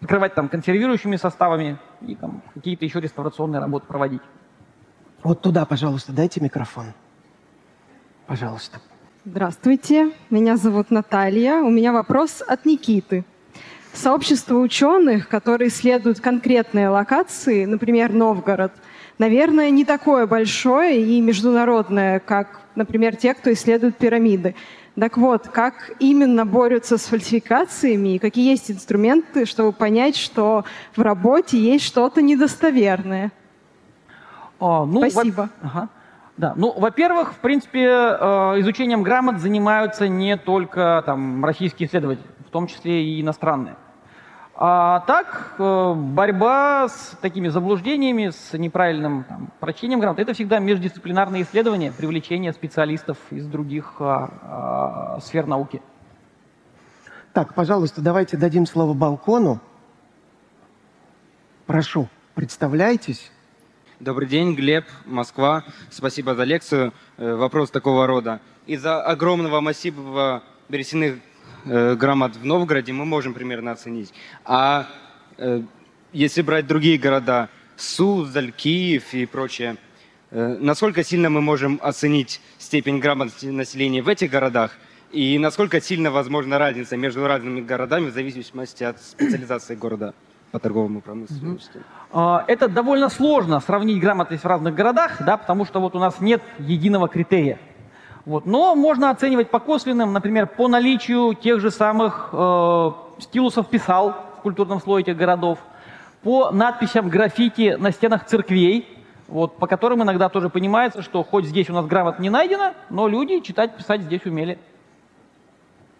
покрывать 0.00 0.34
там 0.34 0.48
консервирующими 0.48 1.14
составами 1.14 1.78
и 2.00 2.16
там 2.16 2.42
какие-то 2.54 2.84
еще 2.84 2.98
реставрационные 2.98 3.60
работы 3.60 3.86
проводить. 3.86 4.22
Вот 5.22 5.42
туда, 5.42 5.64
пожалуйста, 5.64 6.12
дайте 6.12 6.40
микрофон. 6.40 6.86
Пожалуйста. 8.26 8.80
Здравствуйте, 9.24 10.10
меня 10.28 10.56
зовут 10.56 10.90
Наталья. 10.90 11.62
У 11.62 11.70
меня 11.70 11.92
вопрос 11.92 12.42
от 12.42 12.64
Никиты. 12.64 13.24
Сообщество 13.92 14.56
ученых, 14.56 15.28
которые 15.28 15.68
исследуют 15.68 16.20
конкретные 16.20 16.88
локации, 16.88 17.64
например, 17.64 18.12
Новгород, 18.12 18.72
наверное, 19.18 19.70
не 19.70 19.84
такое 19.84 20.26
большое 20.26 21.02
и 21.02 21.20
международное, 21.20 22.20
как, 22.20 22.60
например, 22.76 23.16
те, 23.16 23.34
кто 23.34 23.52
исследует 23.52 23.96
пирамиды. 23.96 24.54
Так 24.98 25.16
вот, 25.16 25.48
как 25.48 25.92
именно 26.00 26.44
борются 26.44 26.98
с 26.98 27.06
фальсификациями 27.06 28.14
и 28.14 28.18
какие 28.18 28.50
есть 28.50 28.70
инструменты, 28.70 29.46
чтобы 29.46 29.72
понять, 29.72 30.16
что 30.16 30.64
в 30.96 31.02
работе 31.02 31.58
есть 31.58 31.84
что-то 31.84 32.20
недостоверное? 32.20 33.32
А, 34.60 34.84
ну, 34.84 35.00
во- 35.02 35.10
Спасибо. 35.10 35.50
Ага. 35.62 35.88
Да, 36.36 36.52
ну, 36.56 36.72
во-первых, 36.76 37.32
в 37.32 37.38
принципе, 37.38 37.80
э, 37.84 38.60
изучением 38.60 39.02
грамот 39.02 39.38
занимаются 39.40 40.06
не 40.06 40.36
только 40.36 41.02
там 41.04 41.44
российские 41.44 41.88
исследователи, 41.88 42.24
в 42.48 42.50
том 42.50 42.66
числе 42.66 43.04
и 43.04 43.20
иностранные. 43.20 43.76
А 44.54 45.00
так, 45.06 45.54
э, 45.58 45.94
борьба 45.94 46.88
с 46.88 47.16
такими 47.20 47.48
заблуждениями, 47.48 48.30
с 48.30 48.56
неправильным 48.56 49.24
там, 49.24 49.52
прочтением 49.60 50.00
грамот, 50.00 50.18
это 50.18 50.32
всегда 50.32 50.58
междисциплинарные 50.58 51.42
исследования, 51.42 51.92
привлечение 51.92 52.52
специалистов 52.52 53.18
из 53.30 53.46
других 53.46 53.96
а, 54.00 54.30
а, 54.42 55.20
сфер 55.20 55.46
науки. 55.46 55.80
Так, 57.34 57.54
пожалуйста, 57.54 58.00
давайте 58.00 58.36
дадим 58.36 58.66
слово 58.66 58.94
балкону. 58.94 59.60
Прошу, 61.66 62.08
представляйтесь. 62.34 63.30
Добрый 64.00 64.26
день, 64.26 64.54
Глеб, 64.56 64.86
Москва. 65.04 65.64
Спасибо 65.90 66.34
за 66.34 66.44
лекцию. 66.44 66.94
Э, 67.18 67.34
Вопрос 67.34 67.70
такого 67.70 68.06
рода. 68.06 68.40
Из-за 68.66 69.02
огромного 69.02 69.60
массива 69.60 70.42
берестяных 70.68 71.18
э, 71.64 71.94
грамот 71.94 72.36
в 72.36 72.44
Новгороде 72.44 72.92
мы 72.92 73.04
можем 73.04 73.34
примерно 73.34 73.72
оценить. 73.72 74.12
А 74.44 74.86
э, 75.36 75.62
если 76.12 76.42
брать 76.42 76.66
другие 76.66 76.98
города, 76.98 77.48
Суздаль, 77.76 78.52
Киев 78.52 79.14
и 79.14 79.26
прочее, 79.26 79.76
э, 80.30 80.56
насколько 80.58 81.04
сильно 81.04 81.30
мы 81.30 81.40
можем 81.40 81.78
оценить 81.82 82.40
степень 82.58 82.98
грамотности 82.98 83.46
населения 83.46 84.02
в 84.02 84.08
этих 84.08 84.30
городах? 84.30 84.72
И 85.12 85.38
насколько 85.38 85.80
сильно 85.80 86.10
возможна 86.10 86.58
разница 86.58 86.96
между 86.96 87.26
разными 87.26 87.60
городами 87.60 88.10
в 88.10 88.12
зависимости 88.12 88.84
от 88.84 89.00
специализации 89.00 89.74
города 89.74 90.14
по 90.52 90.58
торговому 90.58 91.00
промышленности? 91.00 91.82
А, 92.12 92.44
Это 92.46 92.68
довольно 92.68 93.08
сложно 93.08 93.60
сравнить 93.60 94.00
грамотность 94.00 94.44
в 94.44 94.46
разных 94.46 94.74
городах, 94.74 95.16
да, 95.20 95.36
потому 95.36 95.64
что 95.64 95.80
вот 95.80 95.94
у 95.94 95.98
нас 95.98 96.20
нет 96.20 96.42
единого 96.58 97.08
критерия. 97.08 97.58
Вот. 98.28 98.44
Но 98.44 98.74
можно 98.74 99.08
оценивать 99.08 99.48
по 99.48 99.58
косвенным, 99.58 100.12
например, 100.12 100.46
по 100.46 100.68
наличию 100.68 101.32
тех 101.32 101.60
же 101.60 101.70
самых 101.70 102.28
э, 102.30 102.90
стилусов 103.20 103.68
писал 103.68 104.14
в 104.36 104.42
культурном 104.42 104.82
слое 104.82 105.00
этих 105.00 105.16
городов, 105.16 105.58
по 106.22 106.50
надписям 106.50 107.08
граффити 107.08 107.76
на 107.78 107.90
стенах 107.90 108.26
церквей, 108.26 108.86
вот, 109.28 109.56
по 109.56 109.66
которым 109.66 110.02
иногда 110.02 110.28
тоже 110.28 110.50
понимается, 110.50 111.00
что 111.00 111.24
хоть 111.24 111.46
здесь 111.46 111.70
у 111.70 111.72
нас 111.72 111.86
грамот 111.86 112.18
не 112.18 112.28
найдено, 112.28 112.74
но 112.90 113.08
люди 113.08 113.40
читать, 113.40 113.74
писать 113.74 114.02
здесь 114.02 114.26
умели. 114.26 114.58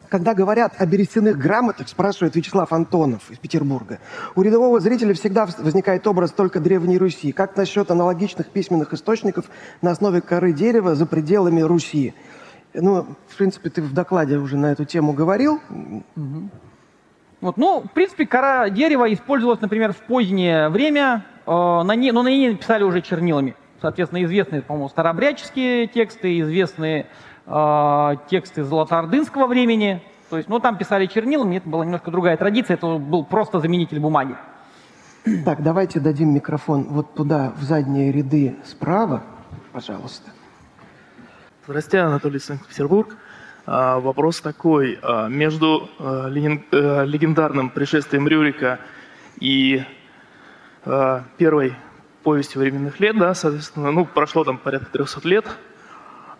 Когда 0.09 0.33
говорят 0.33 0.75
о 0.79 0.87
берестяных 0.87 1.37
грамотах, 1.37 1.89
спрашивает 1.89 2.35
Вячеслав 2.35 2.73
Антонов 2.73 3.31
из 3.31 3.39
Петербурга, 3.39 3.99
у 4.35 4.43
рядового 4.43 4.81
зрителя 4.81 5.13
всегда 5.13 5.47
возникает 5.59 6.07
образ 6.07 6.33
только 6.33 6.61
Древней 6.61 6.97
Руси. 6.97 7.33
Как 7.33 7.57
насчет 7.57 7.91
аналогичных 7.91 8.49
письменных 8.49 8.95
источников 8.95 9.47
на 9.83 9.91
основе 9.91 10.23
коры 10.23 10.53
дерева 10.53 10.95
за 10.95 11.05
пределами 11.05 11.61
Руси? 11.61 12.15
Ну, 12.73 13.07
в 13.29 13.37
принципе, 13.37 13.69
ты 13.71 13.83
в 13.83 13.93
докладе 13.93 14.37
уже 14.37 14.57
на 14.57 14.73
эту 14.73 14.85
тему 14.87 15.13
говорил. 15.13 15.61
Вот, 17.41 17.57
ну, 17.57 17.83
в 17.83 17.91
принципе, 17.93 18.27
кора 18.27 18.69
дерева 18.71 19.13
использовалась, 19.13 19.61
например, 19.61 19.93
в 19.93 19.99
позднее 19.99 20.71
время, 20.71 21.25
э, 21.47 21.51
на 21.51 21.95
ней, 21.95 22.11
но 22.11 22.23
на 22.23 22.29
ней 22.29 22.51
написали 22.51 22.83
уже 22.83 23.01
чернилами. 23.01 23.55
Соответственно, 23.81 24.25
известные, 24.25 24.61
по-моему, 24.61 24.89
старообрядческие 24.89 25.87
тексты, 25.87 26.41
известные 26.41 27.07
э, 27.49 28.17
тексты 28.29 28.65
золотоордынского 28.65 29.47
времени. 29.47 30.03
То 30.31 30.37
есть, 30.37 30.49
ну, 30.49 30.61
там 30.61 30.77
писали 30.77 31.07
чернилами, 31.07 31.57
это 31.57 31.69
была 31.69 31.85
немножко 31.85 32.11
другая 32.11 32.37
традиция, 32.37 32.75
это 32.75 32.99
был 32.99 33.25
просто 33.25 33.61
заменитель 33.61 33.99
бумаги. 33.99 34.37
Так, 35.45 35.63
давайте 35.63 36.01
дадим 36.01 36.35
микрофон 36.35 36.85
вот 36.91 37.15
туда, 37.15 37.53
в 37.57 37.63
задние 37.63 38.13
ряды 38.13 38.57
справа, 38.65 39.23
пожалуйста. 39.73 40.31
Здравствуйте, 41.67 41.99
Анатолий 42.01 42.39
Санкт-Петербург. 42.39 43.17
А, 43.67 44.01
Вопрос 44.01 44.41
такой. 44.41 44.99
а, 45.03 45.29
Между 45.29 45.91
а, 45.99 46.29
э, 46.31 47.05
легендарным 47.05 47.69
пришествием 47.69 48.27
Рюрика 48.27 48.79
и 49.39 49.85
а, 50.87 51.25
первой 51.37 51.75
повестью 52.23 52.63
временных 52.63 53.01
лет, 53.01 53.19
да, 53.19 53.35
соответственно, 53.35 53.91
ну, 53.91 54.07
прошло 54.07 54.45
там 54.45 54.57
порядка 54.57 54.91
300 54.93 55.29
лет, 55.29 55.45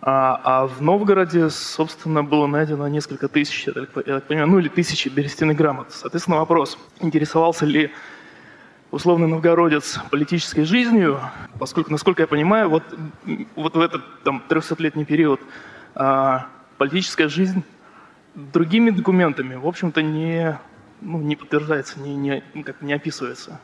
а, 0.01 0.39
а 0.43 0.67
в 0.67 0.81
Новгороде, 0.81 1.49
собственно, 1.49 2.23
было 2.23 2.47
найдено 2.47 2.87
несколько 2.87 3.27
тысяч, 3.27 3.67
я 3.67 3.73
так, 3.73 3.89
я 4.05 4.15
так 4.15 4.23
понимаю, 4.27 4.47
ну 4.49 4.59
или 4.59 4.69
тысячи 4.69 5.09
берестяных 5.09 5.57
грамот. 5.57 5.91
Соответственно, 5.91 6.37
вопрос, 6.37 6.77
интересовался 7.01 7.65
ли 7.65 7.91
условный 8.91 9.27
новгородец 9.27 9.99
политической 10.09 10.63
жизнью, 10.63 11.19
поскольку, 11.59 11.91
насколько 11.91 12.23
я 12.23 12.27
понимаю, 12.27 12.69
вот, 12.69 12.83
вот 13.55 13.75
в 13.75 13.79
этот 13.79 14.01
там 14.23 14.41
300-летний 14.47 15.05
период 15.05 15.41
а, 15.95 16.47
политическая 16.77 17.27
жизнь 17.27 17.63
другими 18.35 18.91
документами, 18.91 19.55
в 19.55 19.67
общем-то, 19.67 20.01
не, 20.01 20.57
ну, 21.01 21.19
не 21.19 21.35
подтверждается, 21.35 21.99
не, 21.99 22.15
не, 22.15 22.43
ну, 22.53 22.63
как 22.63 22.81
не 22.81 22.93
описывается. 22.93 23.59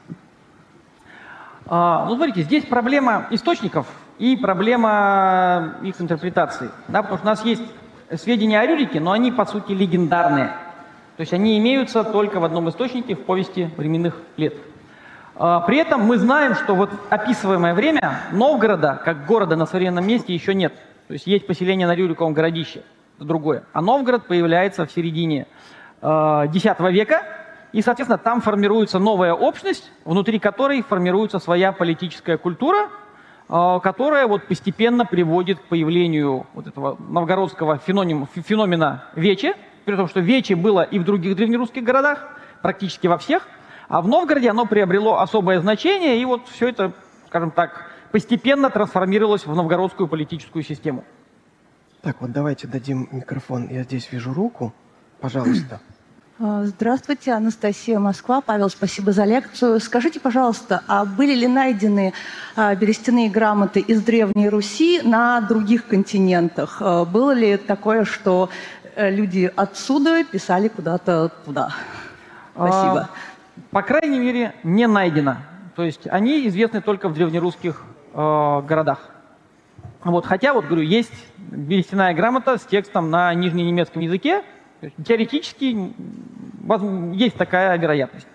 А, 1.66 2.06
ну, 2.06 2.16
смотрите, 2.16 2.44
здесь 2.44 2.66
проблема 2.66 3.28
источников 3.32 3.88
и 4.18 4.36
проблема 4.38 5.76
их 5.84 6.00
интерпретации. 6.00 6.70
Да, 6.88 7.02
потому 7.02 7.18
что 7.18 7.28
у 7.28 7.30
нас 7.30 7.46
есть 7.46 7.64
сведения 8.22 8.60
о 8.60 8.66
Рюрике, 8.66 9.00
но 9.00 9.12
они, 9.12 9.32
по 9.32 9.46
сути, 9.46 9.72
легендарные. 9.72 10.48
То 11.18 11.22
есть 11.22 11.34
они 11.34 11.58
имеются 11.58 12.04
только 12.04 12.40
в 12.40 12.46
одном 12.46 12.70
источнике, 12.70 13.16
в 13.16 13.24
повести 13.24 13.70
временных 13.78 14.16
лет. 14.38 14.56
А, 15.36 15.62
При 15.62 15.78
этом 15.78 16.02
мы 16.02 16.18
знаем, 16.18 16.56
что 16.56 16.76
вот 16.76 16.90
описываемое 17.10 17.74
время 17.74 18.20
Новгорода, 18.32 19.02
как 19.04 19.26
города 19.26 19.56
на 19.56 19.66
современном 19.66 20.08
месте, 20.08 20.34
еще 20.34 20.54
нет. 20.54 20.74
То 21.08 21.14
есть 21.14 21.28
есть 21.28 21.48
поселение 21.48 21.88
на 21.88 21.96
Рюриковом 21.96 22.34
городище, 22.34 22.84
это 23.18 23.26
другое. 23.26 23.64
А 23.74 23.82
Новгород 23.82 24.28
появляется 24.28 24.86
в 24.86 24.92
середине 24.92 25.48
X 26.02 26.64
века, 26.80 27.24
и, 27.72 27.82
соответственно, 27.82 28.18
там 28.18 28.42
формируется 28.42 29.00
новая 29.00 29.34
общность, 29.34 29.92
внутри 30.06 30.40
которой 30.40 30.82
формируется 30.82 31.40
своя 31.40 31.72
политическая 31.72 32.38
культура, 32.38 32.90
которая 33.48 34.28
вот 34.28 34.48
постепенно 34.48 35.06
приводит 35.06 35.60
к 35.60 35.64
появлению 35.64 36.48
вот 36.54 36.68
этого 36.68 36.98
новгородского 37.00 37.80
феноним- 37.86 38.28
феномена 38.34 39.06
вече, 39.16 39.56
при 39.86 39.96
том, 39.96 40.08
что 40.08 40.20
вече 40.20 40.56
было 40.56 40.82
и 40.82 40.98
в 40.98 41.04
других 41.04 41.36
древнерусских 41.36 41.84
городах, 41.84 42.40
практически 42.62 43.08
во 43.08 43.18
всех, 43.18 43.48
а 43.88 44.02
в 44.02 44.08
Новгороде 44.08 44.50
оно 44.50 44.66
приобрело 44.66 45.20
особое 45.20 45.60
значение, 45.60 46.20
и 46.20 46.26
вот 46.26 46.48
все 46.48 46.70
это, 46.70 46.94
скажем 47.28 47.52
так, 47.52 47.92
постепенно 48.12 48.70
трансформировалось 48.70 49.46
в 49.46 49.54
новгородскую 49.54 50.08
политическую 50.08 50.64
систему. 50.64 51.04
Так, 52.02 52.22
вот 52.22 52.32
давайте 52.32 52.68
дадим 52.68 53.08
микрофон. 53.12 53.68
Я 53.70 53.84
здесь 53.84 54.12
вижу 54.12 54.34
руку. 54.34 54.74
Пожалуйста. 55.20 55.80
А, 56.38 56.64
Здравствуйте, 56.66 57.32
Анастасия 57.32 57.98
Москва. 57.98 58.42
Павел, 58.42 58.70
спасибо 58.70 59.14
за 59.14 59.24
лекцию. 59.24 59.80
Скажите, 59.80 60.20
пожалуйста, 60.20 60.82
а 60.86 61.06
были 61.06 61.34
ли 61.34 61.48
найдены 61.48 62.12
а, 62.58 62.76
берестяные 62.76 63.30
грамоты 63.30 63.80
из 63.80 64.02
Древней 64.04 64.50
Руси 64.50 65.00
на 65.02 65.40
других 65.40 65.88
континентах? 65.88 66.82
А, 66.82 67.06
Было 67.06 67.32
ли 67.32 67.56
такое, 67.56 68.04
что 68.04 68.50
э, 68.96 69.10
люди 69.12 69.50
отсюда 69.56 70.26
писали 70.26 70.68
куда-то 70.68 71.32
туда? 71.46 71.70
Спасибо. 72.54 73.10
По 73.72 73.82
крайней 73.82 74.20
мере, 74.20 74.54
не 74.64 74.88
найдено. 74.88 75.38
То 75.78 75.84
есть 75.84 76.06
они 76.06 76.46
известны 76.50 76.82
только 76.82 77.08
в 77.08 77.14
древнерусских 77.14 77.82
э, 78.14 78.62
городах. 78.68 79.00
Вот, 80.04 80.26
хотя, 80.26 80.54
вот 80.54 80.66
говорю, 80.66 80.84
есть 80.84 81.14
берестяная 81.38 82.14
грамота 82.14 82.58
с 82.58 82.66
текстом 82.66 83.10
на 83.10 83.34
нижненемецком 83.34 84.02
языке. 84.02 84.44
Теоретически 85.06 85.94
есть 87.14 87.36
такая 87.38 87.78
вероятность. 87.78 88.28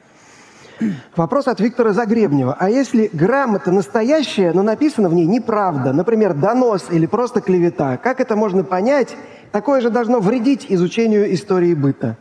Вопрос 1.14 1.46
от 1.48 1.60
Виктора 1.60 1.92
Загребнева. 1.92 2.56
А 2.58 2.70
если 2.70 3.10
грамота 3.12 3.70
настоящая, 3.70 4.52
но 4.52 4.62
написана 4.62 5.08
в 5.08 5.14
ней 5.14 5.26
неправда, 5.26 5.92
например, 5.92 6.34
донос 6.34 6.90
или 6.90 7.06
просто 7.06 7.40
клевета, 7.40 7.98
как 7.98 8.20
это 8.20 8.34
можно 8.36 8.64
понять? 8.64 9.16
Такое 9.52 9.80
же 9.80 9.90
должно 9.90 10.20
вредить 10.20 10.66
изучению 10.68 11.32
истории 11.34 11.74
быта. 11.74 12.16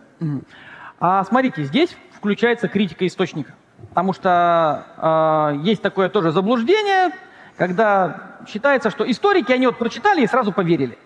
А 1.00 1.24
смотрите, 1.24 1.64
здесь 1.64 1.96
включается 2.12 2.68
критика 2.68 3.08
источника. 3.08 3.54
Потому 3.90 4.12
что 4.12 5.54
э, 5.58 5.66
есть 5.66 5.82
такое 5.82 6.10
тоже 6.10 6.32
заблуждение, 6.34 7.12
когда 7.56 8.42
считается, 8.46 8.90
что 8.90 9.10
историки, 9.10 9.54
они 9.54 9.68
вот 9.68 9.78
прочитали 9.78 10.22
и 10.22 10.28
сразу 10.28 10.52
поверили. 10.52 10.98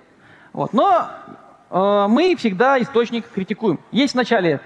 Вот. 0.54 0.74
Но 0.74 1.08
мы 1.74 2.36
всегда 2.38 2.80
источник 2.80 3.26
критикуем. 3.34 3.80
Есть 3.92 4.14
вначале 4.14 4.62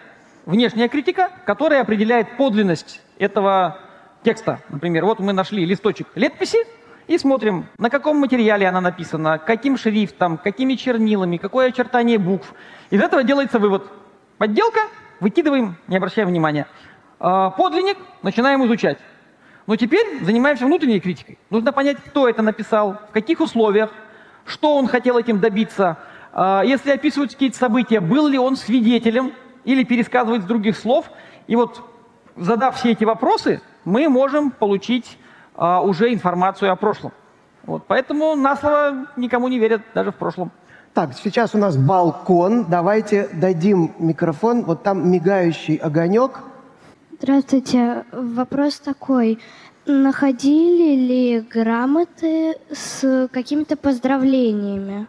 внешняя 0.45 0.89
критика, 0.89 1.29
которая 1.45 1.81
определяет 1.81 2.35
подлинность 2.35 3.01
этого 3.17 3.79
текста. 4.23 4.59
Например, 4.69 5.05
вот 5.05 5.19
мы 5.19 5.31
нашли 5.31 5.65
листочек 5.65 6.07
летописи 6.15 6.57
и 7.07 7.17
смотрим, 7.17 7.67
на 7.77 7.89
каком 7.89 8.17
материале 8.17 8.67
она 8.67 8.81
написана, 8.81 9.37
каким 9.37 9.77
шрифтом, 9.77 10.37
какими 10.37 10.75
чернилами, 10.75 11.37
какое 11.37 11.69
очертание 11.69 12.17
букв. 12.17 12.53
Из 12.89 13.01
этого 13.01 13.23
делается 13.23 13.57
вывод. 13.59 13.89
Подделка, 14.37 14.81
выкидываем, 15.21 15.77
не 15.87 15.95
обращаем 15.95 16.27
внимания. 16.27 16.67
А, 17.19 17.51
Подлинник, 17.51 17.97
начинаем 18.21 18.65
изучать. 18.65 18.97
Но 19.65 19.77
теперь 19.77 20.23
занимаемся 20.23 20.65
внутренней 20.65 20.99
критикой. 20.99 21.37
Нужно 21.49 21.71
понять, 21.71 21.97
кто 22.05 22.27
это 22.27 22.41
написал, 22.41 22.99
в 23.09 23.13
каких 23.13 23.39
условиях, 23.39 23.91
что 24.45 24.75
он 24.75 24.87
хотел 24.87 25.17
этим 25.17 25.39
добиться. 25.39 25.97
А, 26.33 26.63
Если 26.63 26.91
описывают 26.91 27.33
какие-то 27.33 27.57
события, 27.57 27.99
был 27.99 28.27
ли 28.27 28.37
он 28.37 28.55
свидетелем 28.55 29.33
или 29.63 29.83
пересказывает 29.83 30.43
с 30.43 30.45
других 30.45 30.77
слов. 30.77 31.09
И 31.47 31.55
вот, 31.55 31.83
задав 32.35 32.77
все 32.77 32.91
эти 32.91 33.03
вопросы, 33.03 33.61
мы 33.85 34.09
можем 34.09 34.51
получить 34.51 35.17
а, 35.55 35.81
уже 35.81 36.13
информацию 36.13 36.71
о 36.71 36.75
прошлом. 36.75 37.11
Вот, 37.63 37.83
поэтому 37.87 38.35
на 38.35 38.55
слово 38.55 39.07
никому 39.17 39.47
не 39.49 39.59
верят, 39.59 39.81
даже 39.93 40.11
в 40.11 40.15
прошлом. 40.15 40.51
Так, 40.93 41.13
сейчас 41.13 41.53
у 41.53 41.57
нас 41.57 41.77
балкон. 41.77 42.65
Давайте 42.65 43.29
дадим 43.33 43.93
микрофон. 43.99 44.63
Вот 44.63 44.83
там 44.83 45.11
мигающий 45.11 45.75
огонек. 45.75 46.39
Здравствуйте. 47.19 48.05
Вопрос 48.11 48.79
такой. 48.79 49.39
Находили 49.85 50.95
ли 50.95 51.39
грамоты 51.41 52.55
с 52.71 53.27
какими-то 53.31 53.77
поздравлениями? 53.77 55.07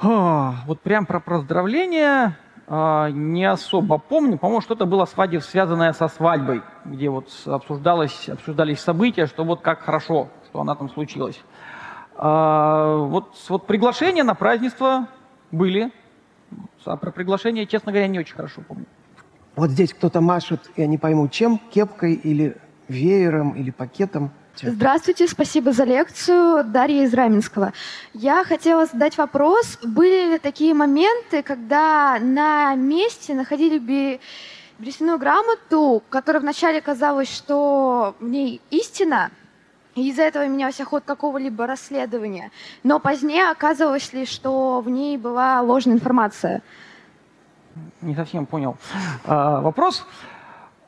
Вот 0.00 0.80
прям 0.80 1.06
про 1.06 1.18
поздравления 1.20 2.36
а, 2.68 3.10
не 3.10 3.44
особо 3.44 3.98
помню. 3.98 4.38
По-моему, 4.38 4.60
что-то 4.60 4.86
было 4.86 5.06
свадьбе, 5.06 5.40
связанное 5.40 5.92
со 5.92 6.08
свадьбой, 6.08 6.62
где 6.84 7.08
вот 7.08 7.30
обсуждалось, 7.46 8.28
обсуждались 8.28 8.80
события, 8.80 9.26
что 9.26 9.44
вот 9.44 9.60
как 9.62 9.80
хорошо, 9.80 10.28
что 10.46 10.60
она 10.60 10.74
там 10.74 10.90
случилась. 10.90 11.40
А, 12.16 12.96
вот, 12.96 13.34
вот 13.48 13.66
приглашения 13.66 14.22
на 14.22 14.34
празднество 14.34 15.08
были. 15.50 15.90
А 16.84 16.96
про 16.96 17.10
приглашение, 17.10 17.66
честно 17.66 17.90
говоря, 17.92 18.06
не 18.06 18.18
очень 18.18 18.34
хорошо 18.34 18.62
помню. 18.66 18.86
Вот 19.56 19.70
здесь 19.70 19.92
кто-то 19.92 20.20
машет, 20.20 20.70
я 20.76 20.86
не 20.86 20.98
пойму, 20.98 21.28
чем, 21.28 21.58
кепкой 21.58 22.14
или 22.14 22.56
веером, 22.86 23.52
или 23.52 23.70
пакетом. 23.70 24.30
Здравствуйте, 24.60 25.28
спасибо 25.28 25.72
за 25.72 25.84
лекцию. 25.84 26.64
Дарья 26.64 27.04
из 27.04 27.14
Раменского. 27.14 27.72
Я 28.12 28.42
хотела 28.42 28.86
задать 28.86 29.16
вопрос, 29.16 29.78
были 29.84 30.32
ли 30.32 30.38
такие 30.38 30.74
моменты, 30.74 31.42
когда 31.42 32.18
на 32.20 32.74
месте 32.74 33.34
находили 33.34 33.78
бы 33.78 34.20
берестяную 34.80 35.18
грамоту, 35.18 36.02
которая 36.10 36.42
вначале 36.42 36.80
казалось, 36.80 37.32
что 37.32 38.16
в 38.18 38.28
ней 38.28 38.60
истина, 38.70 39.30
и 39.94 40.08
из-за 40.10 40.22
этого 40.22 40.46
менялся 40.48 40.84
ход 40.84 41.04
какого-либо 41.04 41.66
расследования, 41.66 42.50
но 42.82 42.98
позднее 42.98 43.50
оказывалось 43.50 44.12
ли, 44.12 44.26
что 44.26 44.80
в 44.80 44.88
ней 44.88 45.18
была 45.18 45.60
ложная 45.60 45.94
информация? 45.94 46.62
Не 48.00 48.16
совсем 48.16 48.44
понял 48.44 48.76
а, 49.24 49.60
вопрос. 49.60 50.04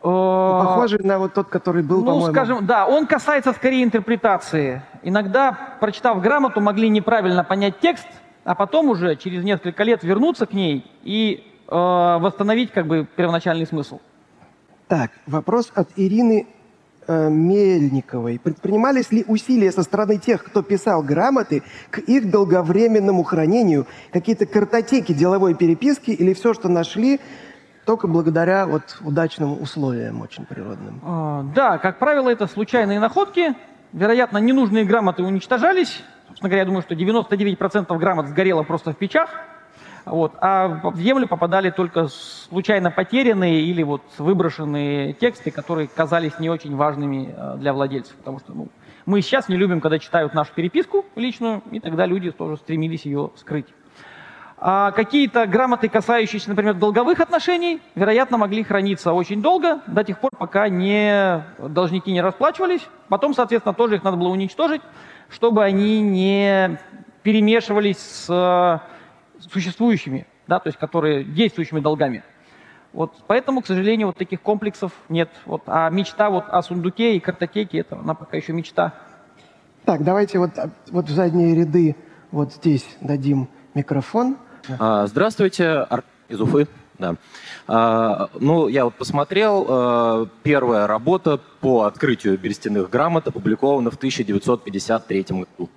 Ну, 0.03 0.65
похожий 0.65 1.01
на 1.03 1.19
вот 1.19 1.35
тот, 1.35 1.49
который 1.49 1.83
был, 1.83 2.01
ну, 2.01 2.07
по-моему. 2.07 2.33
скажем, 2.33 2.67
да, 2.67 2.87
он 2.87 3.07
касается 3.07 3.53
скорее 3.53 3.85
интерпретации. 3.85 4.83
Иногда, 5.03 5.77
прочитав 5.81 6.23
грамоту, 6.23 6.61
могли 6.61 6.89
неправильно 6.89 7.45
понять 7.45 7.81
текст, 7.81 8.09
а 8.45 8.55
потом 8.55 8.89
уже 8.89 9.17
через 9.17 9.45
несколько 9.45 9.83
лет 9.83 10.03
вернуться 10.03 10.47
к 10.47 10.55
ней 10.55 10.91
и 11.03 11.45
э, 11.69 11.75
восстановить 11.75 12.73
как 12.73 12.87
бы 12.87 13.07
первоначальный 13.15 13.67
смысл. 13.67 14.01
Так, 14.89 15.11
вопрос 15.27 15.71
от 15.75 15.91
Ирины 15.97 16.47
э, 17.07 17.29
Мельниковой. 17.29 18.41
Предпринимались 18.43 19.13
ли 19.13 19.25
усилия 19.29 19.71
со 19.71 19.83
стороны 19.83 20.17
тех, 20.17 20.43
кто 20.43 20.63
писал 20.63 21.03
грамоты, 21.03 21.63
к 21.91 21.99
их 21.99 22.31
долговременному 22.31 23.23
хранению? 23.23 23.87
Какие-то 24.13 24.47
картотеки 24.47 25.13
деловой 25.13 25.55
переписки 25.55 26.11
или 26.11 26.33
все, 26.33 26.55
что 26.55 26.69
нашли, 26.69 27.21
только 27.91 28.07
благодаря 28.07 28.69
вот 28.69 28.99
удачным 29.01 29.61
условиям 29.61 30.21
очень 30.21 30.45
природным. 30.45 31.01
А, 31.03 31.43
да, 31.57 31.77
как 31.79 31.99
правило, 31.99 32.31
это 32.31 32.47
случайные 32.47 33.01
находки. 33.01 33.57
Вероятно, 33.93 34.39
ненужные 34.39 34.85
грамоты 34.85 35.25
уничтожались. 35.25 36.01
Собственно 36.29 36.51
говоря, 36.51 36.61
я 36.61 36.67
думаю, 36.67 36.83
что 36.83 36.95
99% 36.95 37.99
грамот 37.99 38.29
сгорело 38.29 38.63
просто 38.63 38.93
в 38.93 38.97
печах. 38.97 39.29
Вот, 40.05 40.35
а 40.41 40.69
в 40.69 41.01
землю 41.01 41.27
попадали 41.27 41.71
только 41.71 42.07
случайно 42.07 42.93
потерянные 42.93 43.63
или 43.63 43.83
вот 43.83 44.03
выброшенные 44.19 45.13
тексты, 45.13 45.51
которые 45.51 45.89
казались 45.89 46.39
не 46.39 46.49
очень 46.49 46.77
важными 46.77 47.35
а, 47.37 47.57
для 47.57 47.73
владельцев. 47.73 48.15
Потому 48.15 48.39
что 48.39 48.53
ну, 48.53 48.69
мы 49.05 49.21
сейчас 49.21 49.49
не 49.49 49.57
любим, 49.57 49.81
когда 49.81 49.99
читают 49.99 50.33
нашу 50.33 50.55
переписку 50.55 51.05
личную, 51.17 51.65
и 51.73 51.81
тогда 51.81 52.07
люди 52.07 52.31
тоже 52.31 52.57
стремились 52.57 53.05
ее 53.05 53.33
скрыть. 53.35 53.67
А 54.63 54.91
какие-то 54.93 55.47
грамоты, 55.47 55.89
касающиеся, 55.89 56.51
например, 56.51 56.75
долговых 56.75 57.19
отношений, 57.19 57.81
вероятно, 57.95 58.37
могли 58.37 58.63
храниться 58.63 59.15
очень 59.15 59.41
долго, 59.41 59.81
до 59.87 60.05
тех 60.05 60.21
пор, 60.21 60.31
пока 60.39 60.69
не, 60.69 61.43
должники 61.59 62.13
не 62.13 62.21
расплачивались. 62.21 62.87
Потом, 63.09 63.33
соответственно, 63.33 63.73
тоже 63.73 63.97
их 63.97 64.05
надо 64.05 64.19
было 64.19 64.29
уничтожить, 64.29 64.83
чтобы 65.31 65.65
они 65.65 66.03
не 66.03 66.79
перемешивались 67.23 67.99
с 67.99 68.83
существующими, 69.51 70.27
да, 70.47 70.59
то 70.59 70.69
есть 70.69 70.79
которые 70.79 71.25
действующими 71.25 71.81
долгами. 71.81 72.23
Вот 72.93 73.15
поэтому, 73.27 73.63
к 73.63 73.67
сожалению, 73.67 74.09
вот 74.09 74.19
таких 74.19 74.43
комплексов 74.43 74.93
нет. 75.09 75.31
Вот, 75.47 75.63
а 75.69 75.89
мечта 75.89 76.29
вот 76.29 76.45
о 76.49 76.61
сундуке 76.61 77.17
и 77.17 77.21
картотеке, 77.21 77.79
это 77.79 77.97
она 77.97 78.13
пока 78.13 78.37
еще 78.37 78.53
мечта. 78.53 78.93
Так, 79.87 80.05
давайте 80.05 80.39
вот, 80.39 80.51
вот 80.91 81.07
в 81.07 81.11
задние 81.11 81.55
ряды 81.55 81.97
вот 82.31 82.53
здесь 82.53 82.85
дадим 83.01 83.49
микрофон. 83.73 84.37
А, 84.69 85.07
здравствуйте, 85.07 85.87
из 86.29 86.41
Уфы. 86.41 86.69
Да. 86.99 87.17
А, 87.67 88.29
ну, 88.39 88.69
я 88.69 88.85
вот 88.85 88.95
посмотрел, 88.95 89.67
а, 89.69 90.29
первая 90.43 90.87
работа 90.87 91.41
по 91.61 91.85
открытию 91.85 92.39
берестяных 92.39 92.91
грамот 92.91 93.27
опубликована 93.27 93.91
в 93.91 93.97
1953 93.97 95.27
году. 95.31 95.71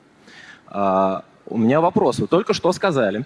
У 1.46 1.58
меня 1.58 1.82
вопрос. 1.82 2.20
Вы 2.20 2.28
только 2.28 2.54
что 2.54 2.72
сказали, 2.72 3.26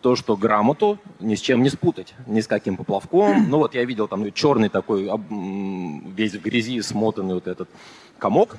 то, 0.00 0.16
что 0.16 0.36
грамоту 0.36 0.98
ни 1.20 1.34
с 1.34 1.40
чем 1.40 1.62
не 1.62 1.68
спутать, 1.68 2.14
ни 2.26 2.40
с 2.40 2.46
каким 2.46 2.76
поплавком. 2.76 3.48
Ну 3.48 3.58
вот 3.58 3.74
я 3.74 3.84
видел 3.84 4.08
там 4.08 4.32
черный 4.32 4.68
такой, 4.68 5.04
весь 5.04 6.34
в 6.34 6.42
грязи 6.42 6.80
смотанный 6.80 7.34
вот 7.34 7.46
этот 7.46 7.68
комок. 8.18 8.56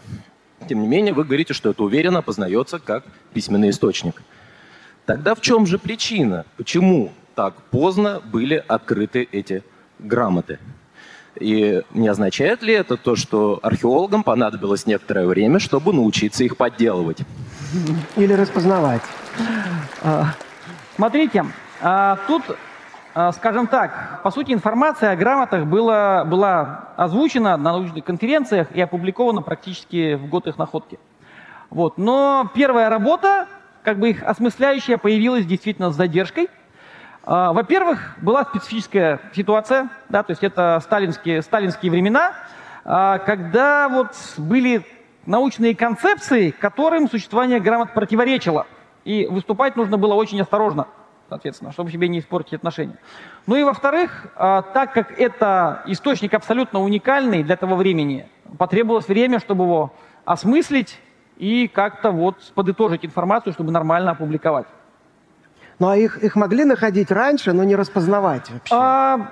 Тем 0.70 0.82
не 0.82 0.88
менее, 0.88 1.14
вы 1.14 1.24
говорите, 1.24 1.54
что 1.54 1.72
это 1.72 1.84
уверенно 1.84 2.22
познается 2.22 2.80
как 2.80 3.06
письменный 3.34 3.72
источник. 3.72 4.22
Тогда 5.12 5.36
в 5.36 5.42
чем 5.42 5.66
же 5.66 5.78
причина? 5.78 6.46
Почему 6.56 7.12
так 7.36 7.54
поздно 7.70 8.22
были 8.24 8.64
открыты 8.66 9.28
эти 9.30 9.62
грамоты? 10.00 10.58
И 11.36 11.82
не 11.92 12.08
означает 12.08 12.62
ли 12.62 12.74
это 12.74 12.96
то, 12.96 13.18
что 13.18 13.60
археологам 13.62 14.24
понадобилось 14.24 14.86
некоторое 14.86 15.28
время, 15.28 15.60
чтобы 15.60 15.92
научиться 15.92 16.46
их 16.46 16.56
подделывать? 16.56 17.18
Или 18.16 18.32
распознавать? 18.32 19.02
А, 20.02 20.34
смотрите, 20.96 21.46
а, 21.82 22.18
тут, 22.28 22.44
а, 23.14 23.34
скажем 23.34 23.68
так, 23.68 24.22
по 24.24 24.32
сути 24.32 24.54
информация 24.54 25.12
о 25.12 25.18
грамотах 25.18 25.66
была, 25.66 26.24
была 26.24 26.86
озвучена 26.96 27.58
на 27.58 27.74
научных 27.74 28.06
конференциях 28.06 28.70
и 28.74 28.80
опубликована 28.80 29.42
практически 29.42 30.14
в 30.14 30.28
год 30.28 30.48
их 30.48 30.58
находки. 30.58 31.00
Вот. 31.70 31.98
Но 31.98 32.50
первая 32.54 32.90
работа 32.90 33.48
как 33.84 34.00
бы 34.00 34.10
их 34.12 34.24
осмысляющая 34.24 34.98
появилась 34.98 35.46
действительно 35.46 35.92
с 35.92 35.96
задержкой. 35.96 36.50
А, 37.24 37.54
во-первых, 37.54 38.16
была 38.22 38.44
специфическая 38.44 39.20
ситуация, 39.36 39.90
да, 40.10 40.24
то 40.24 40.32
есть 40.32 40.44
это 40.44 40.80
сталинские, 40.84 41.42
сталинские 41.42 41.92
времена, 41.92 42.34
а, 42.84 43.20
когда 43.20 43.90
вот 43.90 44.16
были 44.38 44.84
научные 45.26 45.76
концепции, 45.76 46.50
которым 46.52 47.10
существование 47.10 47.60
грамот 47.60 47.94
противоречило. 47.94 48.66
И 49.06 49.28
выступать 49.28 49.76
нужно 49.76 49.98
было 49.98 50.14
очень 50.16 50.42
осторожно, 50.42 50.88
соответственно, 51.30 51.72
чтобы 51.72 51.92
себе 51.92 52.08
не 52.08 52.20
испортить 52.20 52.54
отношения. 52.54 52.98
Ну 53.46 53.56
и 53.56 53.64
во-вторых, 53.64 54.28
а, 54.36 54.64
так 54.64 54.94
как 54.94 55.20
это 55.20 55.84
источник 55.86 56.34
абсолютно 56.34 56.80
уникальный 56.80 57.44
для 57.44 57.56
того 57.56 57.76
времени, 57.76 58.28
потребовалось 58.58 59.08
время, 59.08 59.40
чтобы 59.40 59.66
его 59.66 59.94
осмыслить, 60.26 61.00
и 61.38 61.68
как-то 61.68 62.12
вот 62.12 62.38
подытожить 62.54 63.06
информацию, 63.06 63.54
чтобы 63.54 63.72
нормально 63.72 64.12
опубликовать. 64.12 64.68
Ну 65.80 65.90
а 65.90 65.98
их, 65.98 66.24
их 66.24 66.36
могли 66.36 66.64
находить 66.66 67.12
раньше, 67.12 67.54
но 67.54 67.64
не 67.64 67.76
распознавать 67.76 68.52
вообще? 68.52 68.76
А, 68.76 69.32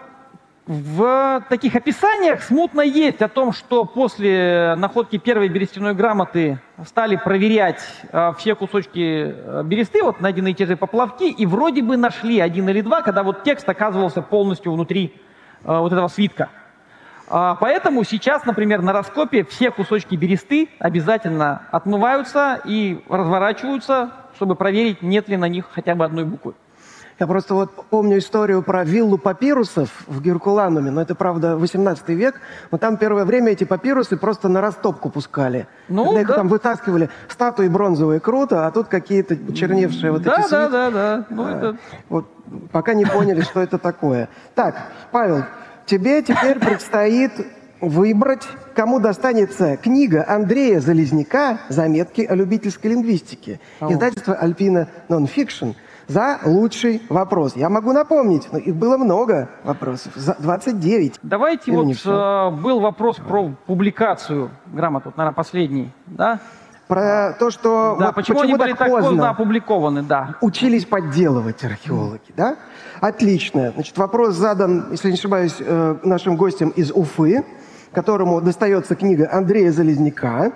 в 0.70 1.44
таких 1.50 1.76
описаниях 1.76 2.44
смутно 2.44 2.82
есть 2.82 3.24
о 3.24 3.28
том, 3.28 3.54
что 3.54 3.86
после 3.86 4.76
находки 4.78 5.18
первой 5.18 5.48
берестяной 5.48 5.96
грамоты 5.96 6.60
стали 6.86 7.16
проверять 7.16 7.82
а, 8.12 8.34
все 8.34 8.54
кусочки 8.54 9.34
а, 9.36 9.64
бересты, 9.64 10.04
вот 10.04 10.22
найденные 10.22 10.54
те 10.54 10.68
же 10.68 10.78
поплавки, 10.78 11.24
и 11.24 11.46
вроде 11.48 11.82
бы 11.82 11.98
нашли 11.98 12.40
один 12.40 12.70
или 12.70 12.82
два, 12.82 13.02
когда 13.02 13.24
вот 13.24 13.44
текст 13.44 13.68
оказывался 13.68 14.22
полностью 14.22 14.72
внутри 14.72 15.16
а, 15.64 15.80
вот 15.82 15.92
этого 15.92 16.08
свитка. 16.08 16.50
А, 17.30 17.56
поэтому 17.56 18.04
сейчас, 18.04 18.46
например, 18.46 18.82
на 18.82 18.92
раскопе 18.92 19.44
все 19.44 19.70
кусочки 19.70 20.16
бересты 20.16 20.70
обязательно 20.80 21.62
отмываются 21.72 22.60
и 22.66 23.04
разворачиваются, 23.08 24.12
чтобы 24.36 24.56
проверить, 24.56 25.02
нет 25.02 25.30
ли 25.30 25.38
на 25.38 25.48
них 25.48 25.66
хотя 25.72 25.96
бы 25.96 26.06
одной 26.06 26.26
буквы. 26.26 26.56
Я 27.20 27.28
просто 27.28 27.54
вот 27.54 27.72
помню 27.90 28.18
историю 28.20 28.64
про 28.64 28.86
виллу 28.86 29.18
папирусов 29.18 29.90
в 30.08 30.22
Геркулануме, 30.22 30.90
но 30.90 31.02
это, 31.02 31.16
правда, 31.16 31.58
18 31.58 32.08
век, 32.10 32.40
но 32.72 32.78
там 32.78 32.96
первое 32.96 33.26
время 33.26 33.52
эти 33.52 33.66
папирусы 33.66 34.16
просто 34.16 34.48
на 34.48 34.62
растопку 34.62 35.10
пускали. 35.10 35.68
Ну, 35.90 36.06
Когда 36.06 36.22
их 36.22 36.28
да. 36.28 36.36
там 36.36 36.48
вытаскивали, 36.48 37.10
статуи 37.28 37.68
бронзовые 37.68 38.22
круто, 38.22 38.66
а 38.66 38.72
тут 38.72 38.88
какие-то 38.88 39.54
черневшие 39.54 40.14
вот 40.14 40.22
да, 40.22 40.40
эти 40.40 40.50
Да, 40.50 40.70
да, 40.70 40.92
да, 40.92 41.26
ну, 41.30 41.46
а, 41.46 41.52
это... 41.52 41.78
вот, 42.08 42.26
пока 42.72 42.94
не 42.94 43.06
поняли, 43.06 43.42
что 43.42 43.60
это 43.60 43.78
такое. 43.78 44.30
Так, 44.56 44.78
Павел, 45.12 45.44
Тебе 45.90 46.22
теперь 46.22 46.60
предстоит 46.60 47.32
выбрать, 47.82 48.48
кому 48.76 49.00
достанется 49.00 49.76
книга 49.76 50.24
Андрея 50.28 50.82
Зализняка 50.82 51.62
«Заметки 51.68 52.22
о 52.22 52.36
любительской 52.36 52.92
лингвистике». 52.92 53.60
Ау. 53.80 53.92
Издательство 53.92 54.36
«Альпина 54.36 54.88
Нонфикшн» 55.08 55.70
за 56.08 56.42
лучший 56.46 57.02
вопрос. 57.10 57.56
Я 57.56 57.70
могу 57.70 57.92
напомнить, 57.92 58.50
но 58.52 58.60
их 58.60 58.76
было 58.76 58.98
много 58.98 59.50
вопросов. 59.64 60.14
За 60.16 60.36
29. 60.38 61.16
Давайте 61.24 61.72
Или 61.72 61.76
вот 61.76 62.06
э, 62.06 62.62
был 62.62 62.82
вопрос 62.82 63.18
про 63.18 63.52
публикацию 63.66 64.52
грамот, 64.68 65.06
вот, 65.06 65.18
наверное, 65.18 65.36
последний, 65.36 65.92
да? 66.06 66.40
Про 66.90 67.34
то, 67.38 67.52
что 67.52 67.98
Да, 68.00 68.08
вот 68.08 68.16
почему, 68.16 68.42
они 68.42 68.56
были 68.56 68.72
так 68.72 68.80
так 68.80 68.88
поздно 68.90 69.10
поздно 69.10 69.30
опубликованы, 69.30 70.02
да. 70.02 70.38
учились 70.42 70.86
подделывать 70.86 71.64
археологи, 71.64 72.34
да? 72.36 72.56
Отлично. 73.00 73.72
Значит, 73.76 73.96
вопрос 73.96 74.34
задан, 74.34 74.88
если 74.90 75.10
не 75.10 75.14
ошибаюсь, 75.14 75.56
э, 75.60 75.98
нашим 76.02 76.36
гостям 76.36 76.70
из 76.70 76.90
Уфы, 76.92 77.46
которому 77.94 78.42
достается 78.42 78.96
книга 78.96 79.30
Андрея 79.32 79.72
Залезняка. 79.72 80.52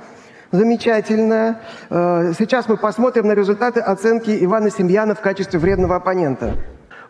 Замечательно. 0.51 1.59
Э, 1.91 2.33
Сейчас 2.35 2.67
мы 2.67 2.77
посмотрим 2.77 3.27
на 3.27 3.33
результаты 3.33 3.79
оценки 3.79 4.35
Ивана 4.43 4.71
Семьяна 4.71 5.13
в 5.13 5.21
качестве 5.21 5.59
вредного 5.59 5.97
оппонента. 5.97 6.55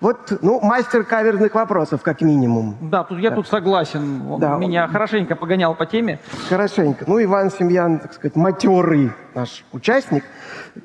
Вот, 0.04 0.38
ну, 0.42 0.60
мастер 0.62 1.06
каверзных 1.06 1.56
вопросов, 1.56 2.02
как 2.02 2.20
минимум. 2.20 2.76
Да, 2.82 3.06
тут 3.06 3.20
я 3.20 3.32
тут 3.32 3.48
согласен. 3.48 4.22
Он 4.30 4.38
Да. 4.38 4.58
меня 4.58 4.86
хорошенько 4.90 5.38
погонял 5.38 5.76
по 5.76 5.86
теме. 5.86 6.20
Хорошенько. 6.50 7.06
Ну, 7.08 7.24
Иван 7.24 7.50
Семьян, 7.50 8.00
так 8.00 8.12
сказать, 8.14 8.36
матерый 8.36 9.14
наш 9.36 9.64
участник. 9.72 10.24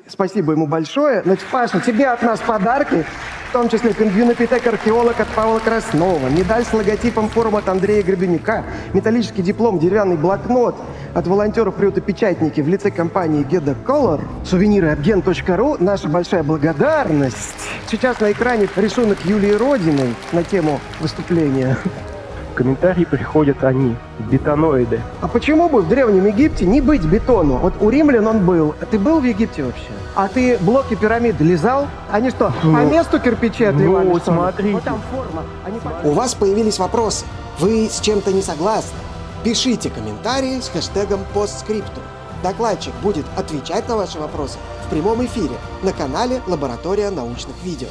Спасибо 0.07 0.53
ему 0.53 0.67
большое. 0.67 1.21
Значит, 1.23 1.45
Паша, 1.51 1.79
тебе 1.79 2.07
от 2.07 2.21
нас 2.21 2.39
подарки, 2.39 3.05
в 3.49 3.53
том 3.53 3.69
числе 3.69 3.93
пингвинопитек 3.93 4.65
археолог 4.67 5.19
от 5.19 5.27
Павла 5.29 5.59
Краснова, 5.59 6.27
медаль 6.29 6.63
с 6.63 6.73
логотипом 6.73 7.29
форума 7.29 7.59
от 7.59 7.69
Андрея 7.69 8.03
Гребенюка, 8.03 8.63
металлический 8.93 9.41
диплом, 9.41 9.79
деревянный 9.79 10.17
блокнот 10.17 10.75
от 11.15 11.27
волонтеров 11.27 11.75
приюта 11.75 12.01
«Печатники» 12.01 12.61
в 12.61 12.67
лице 12.67 12.91
компании 12.91 13.43
Geda 13.45 13.75
Color, 13.85 14.21
сувениры 14.45 14.89
от 14.89 14.99
gen.ru, 14.99 15.77
наша 15.79 16.07
большая 16.07 16.43
благодарность. 16.43 17.69
Сейчас 17.87 18.19
на 18.19 18.31
экране 18.31 18.67
рисунок 18.75 19.17
Юлии 19.25 19.53
Родиной 19.53 20.13
на 20.31 20.43
тему 20.43 20.79
выступления. 20.99 21.77
В 22.51 22.55
комментарии 22.55 23.05
приходят 23.05 23.63
они, 23.63 23.95
бетоноиды. 24.19 25.01
А 25.21 25.27
почему 25.27 25.69
бы 25.69 25.81
в 25.81 25.87
Древнем 25.87 26.25
Египте 26.25 26.65
не 26.65 26.81
быть 26.81 27.03
бетону? 27.03 27.57
Вот 27.57 27.73
у 27.79 27.89
римлян 27.89 28.27
он 28.27 28.45
был. 28.45 28.75
А 28.81 28.85
ты 28.85 28.99
был 28.99 29.19
в 29.19 29.23
Египте 29.23 29.63
вообще? 29.63 29.83
А 30.15 30.27
ты 30.27 30.57
блоки 30.59 30.95
пирамид 30.95 31.39
лизал? 31.39 31.87
Они 32.11 32.29
что, 32.31 32.51
по 32.61 32.67
Ну, 32.67 32.89
месту 32.89 33.19
кирпичи 33.19 33.63
отливали? 33.63 34.07
ну, 34.09 34.15
что 34.19 34.33
смотрите. 34.33 34.73
Вот 34.73 34.83
там 34.83 34.99
форма. 35.11 35.43
Они 35.65 35.79
по- 35.79 36.07
У 36.07 36.11
вас 36.13 36.33
появились 36.33 36.79
вопросы. 36.79 37.25
Вы 37.59 37.87
с 37.89 37.99
чем-то 38.01 38.33
не 38.33 38.41
согласны? 38.41 38.97
Пишите 39.43 39.89
комментарии 39.89 40.59
с 40.59 40.67
хэштегом 40.69 41.21
постскриптум. 41.33 42.03
Докладчик 42.43 42.93
будет 43.03 43.25
отвечать 43.37 43.87
на 43.87 43.95
ваши 43.97 44.17
вопросы 44.19 44.57
в 44.85 44.89
прямом 44.89 45.23
эфире 45.25 45.55
на 45.83 45.91
канале 45.93 46.41
«Лаборатория 46.47 47.09
научных 47.09 47.55
видео». 47.63 47.87